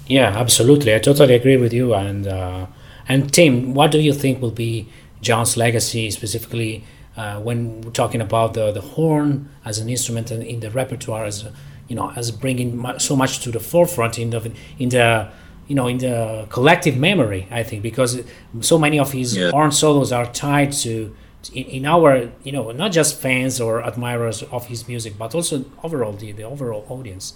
[0.06, 0.94] Yeah, absolutely.
[0.94, 1.92] I totally agree with you.
[1.92, 2.66] And uh,
[3.08, 4.88] and Tim, what do you think will be
[5.20, 6.84] John's legacy specifically
[7.16, 11.44] uh, when we're talking about the the horn as an instrument in the repertoire as
[11.44, 11.52] a,
[11.88, 15.28] you know as bringing so much to the forefront in the in the
[15.66, 18.22] you know in the collective memory i think because
[18.60, 19.50] so many of his yeah.
[19.50, 21.14] horn solos are tied to
[21.54, 25.64] in, in, our you know not just fans or admirers of his music but also
[25.82, 27.34] overall the, the overall audience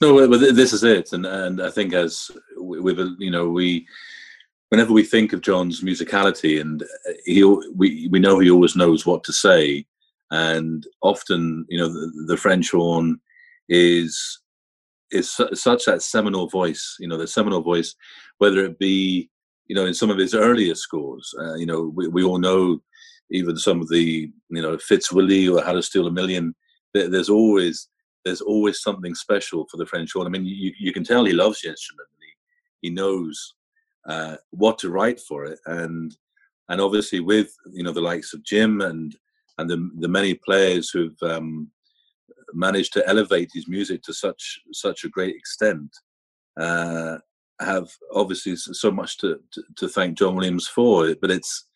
[0.00, 3.86] no but this is it and and i think as with you know we
[4.70, 6.84] whenever we think of john's musicality and
[7.24, 7.42] he
[7.74, 9.84] we we know he always knows what to say
[10.30, 13.20] and often you know the, the French horn
[13.68, 14.40] is
[15.10, 17.94] is su- such that seminal voice you know the seminal voice
[18.38, 19.30] whether it be
[19.66, 22.80] you know in some of his earlier scores uh, you know we, we all know
[23.30, 26.54] even some of the you know Fitzwilly or How to Steal a Million
[26.94, 27.88] there, there's always
[28.24, 30.26] there's always something special for the French horn.
[30.26, 32.08] I mean you, you can tell he loves the instrument
[32.80, 33.54] he, he knows
[34.08, 36.16] uh, what to write for it and
[36.70, 39.14] and obviously with you know the likes of Jim and
[39.58, 41.70] and the, the many players who've um,
[42.54, 45.90] managed to elevate his music to such such a great extent
[46.58, 47.18] uh,
[47.60, 51.14] have obviously so much to, to, to thank John Williams for.
[51.20, 51.66] But it's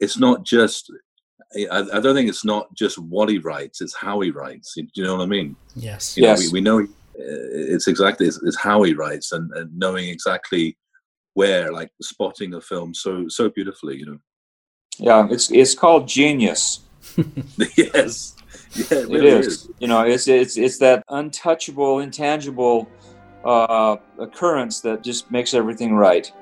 [0.00, 0.92] it's not just
[1.70, 4.74] I, I, don't think it's not just what he writes; it's how he writes.
[4.76, 5.56] Do you know what I mean?
[5.76, 6.16] Yes.
[6.16, 6.40] You yes.
[6.40, 6.86] Know, we, we know uh,
[7.16, 10.76] it's exactly it's, it's how he writes and, and, knowing exactly
[11.34, 13.98] where, like spotting a film so so beautifully.
[13.98, 14.18] You know.
[14.98, 16.80] Yeah, it's it's called genius.
[17.76, 18.34] yes.
[18.74, 19.46] Yeah, it, really is.
[19.46, 19.68] is.
[19.78, 22.88] You know, it's it's it's that untouchable, intangible
[23.44, 26.32] uh, occurrence that just makes everything right.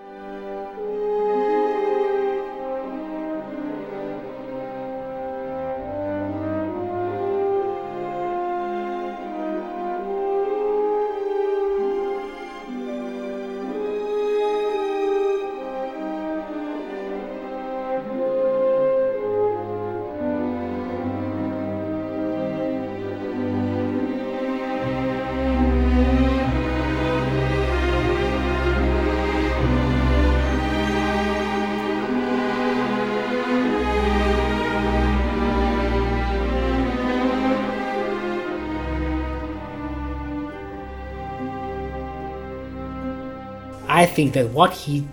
[44.23, 45.05] Think that what he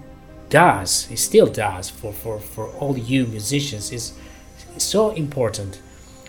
[0.49, 4.13] does, he still does for, for, for all you musicians is
[4.77, 5.81] so important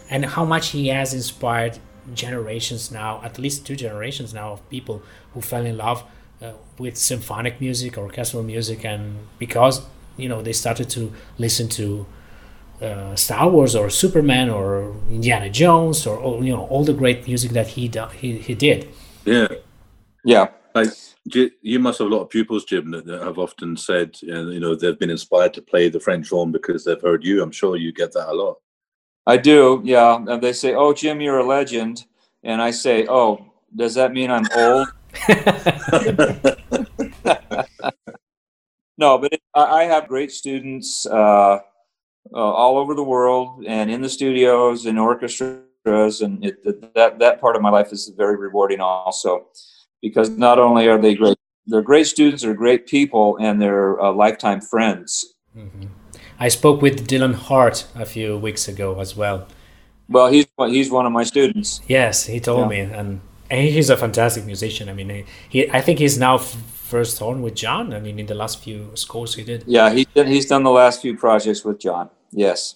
[0.08, 1.78] and how much he has inspired
[2.14, 5.02] generations now, at least two generations now of people
[5.34, 6.02] who fell in love
[6.40, 9.02] uh, with symphonic music, orchestral music, and
[9.38, 9.82] because
[10.16, 12.06] you know they started to listen to
[12.80, 17.50] uh, Star Wars or Superman or Indiana Jones or you know all the great music
[17.52, 18.88] that he do, he he did.
[19.26, 19.48] Yeah,
[20.24, 20.59] Yeah.
[20.74, 20.88] Like
[21.24, 24.46] you you must have a lot of pupils, Jim, that, that have often said, uh,
[24.48, 27.42] you know, they've been inspired to play the French horn because they've heard you.
[27.42, 28.56] I'm sure you get that a lot.
[29.26, 30.16] I do, yeah.
[30.16, 32.04] And they say, "Oh, Jim, you're a legend,"
[32.42, 33.44] and I say, "Oh,
[33.74, 34.88] does that mean I'm old?"
[38.98, 41.58] no, but it, I I have great students uh,
[42.32, 47.18] uh, all over the world, and in the studios, in orchestras, and it, it- that
[47.18, 49.46] that part of my life is very rewarding also,
[50.02, 51.36] because not only are they great,
[51.66, 55.34] they're great students, they're great people, and they're uh, lifetime friends.
[56.38, 59.46] I spoke with Dylan Hart a few weeks ago as well.
[60.08, 61.80] Well, he's he's one of my students.
[61.86, 63.20] Yes, he told me, and,
[63.50, 64.88] and he's a fantastic musician.
[64.88, 67.92] I mean, he, he I think he's now f- first horn with John.
[67.92, 69.64] I mean, in the last few scores he did.
[69.66, 72.10] Yeah, he's done, he's done the last few projects with John.
[72.32, 72.74] Yes,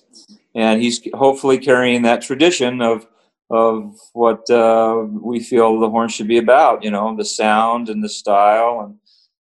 [0.55, 3.07] and he's hopefully carrying that tradition of
[3.51, 6.83] of what uh, we feel the horn should be about.
[6.83, 8.99] You know, the sound and the style, and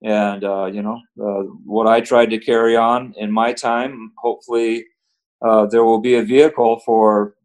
[0.01, 4.11] and uh, you know uh, what I tried to carry on in my time.
[4.17, 4.85] Hopefully,
[5.41, 7.35] uh, there will be a vehicle for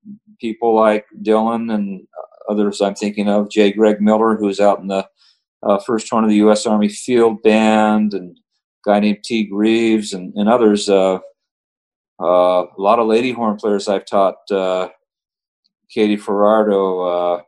[0.40, 2.06] people like Dylan and
[2.48, 2.80] others.
[2.80, 3.72] I'm thinking of J.
[3.72, 5.08] Greg Miller, who's out in the
[5.62, 6.66] uh, first horn of the U.S.
[6.66, 9.44] Army Field Band, and a guy named T.
[9.44, 10.88] Greaves, and, and others.
[10.88, 11.18] Uh,
[12.20, 14.36] a lot of lady horn players I've taught.
[15.94, 17.42] Katie Faraudo, uh,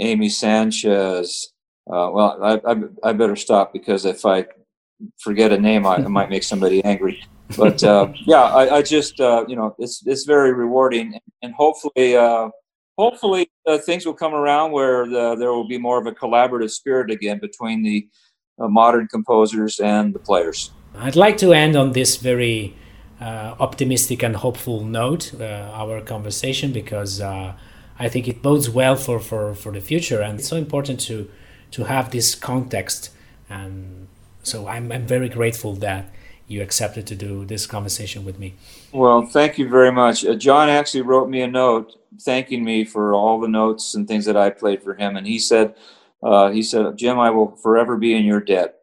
[0.00, 1.52] Amy Sanchez.
[1.86, 4.46] Uh, well, I, I, I better stop because if I
[5.18, 7.22] forget a name, I, I might make somebody angry.
[7.56, 12.16] But uh, yeah, I, I just uh, you know it's it's very rewarding, and hopefully
[12.16, 12.48] uh,
[12.98, 16.70] hopefully uh, things will come around where the, there will be more of a collaborative
[16.70, 18.08] spirit again between the
[18.58, 20.70] uh, modern composers and the players.
[20.96, 22.76] I'd like to end on this very
[23.20, 27.54] uh, optimistic and hopeful note, uh, our conversation, because uh,
[28.02, 31.30] I think it bodes well for, for, for the future, and it's so important to
[31.70, 33.10] to have this context.
[33.48, 34.08] And
[34.42, 36.12] so I'm, I'm very grateful that
[36.46, 38.54] you accepted to do this conversation with me.
[38.92, 40.24] Well, thank you very much.
[40.24, 44.26] Uh, John actually wrote me a note thanking me for all the notes and things
[44.26, 45.74] that I played for him, and he said,
[46.22, 48.80] uh, he said, Jim, I will forever be in your debt.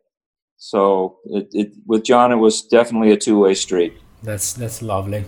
[0.57, 3.93] So it, it with John, it was definitely a two way street.
[4.23, 5.25] That's that's lovely.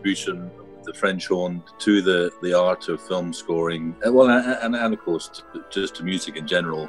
[0.00, 4.58] Contribution of the French horn to the, the art of film scoring, uh, well, and,
[4.62, 6.88] and, and of course, to, just to music in general.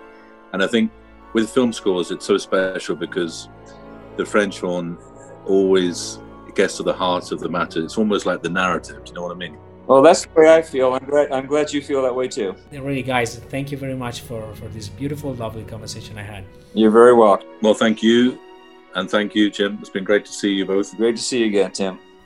[0.54, 0.92] And I think
[1.34, 3.50] with film scores, it's so special because
[4.16, 4.98] the French horn
[5.46, 6.20] always
[6.56, 7.84] gets to the heart of the matter.
[7.84, 9.04] It's almost like the narrative.
[9.04, 9.58] Do you know what I mean?
[9.88, 10.94] Well, that's the way I feel.
[10.94, 11.32] I'm glad.
[11.32, 12.56] I'm glad you feel that way too.
[12.72, 16.46] Really, guys, thank you very much for, for this beautiful, lovely conversation I had.
[16.74, 17.48] You're very welcome.
[17.62, 18.40] Well, thank you.
[18.96, 19.78] And thank you, Jim.
[19.82, 20.96] It's been great to see you both.
[20.96, 22.00] Great to see you again, Tim.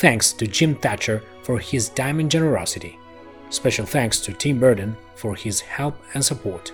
[0.00, 2.98] Thanks to Jim Thatcher for his diamond generosity.
[3.50, 6.72] Special thanks to Tim Burden for his help and support.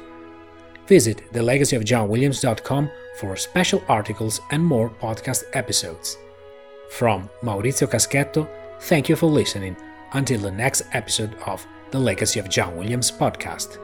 [0.86, 2.89] Visit thelegacyofjohnwilliams.com
[3.19, 6.16] for special articles and more podcast episodes.
[6.93, 8.48] From Maurizio Caschetto,
[8.82, 9.77] thank you for listening.
[10.12, 13.81] Until the next episode of the Legacy of John Williams podcast.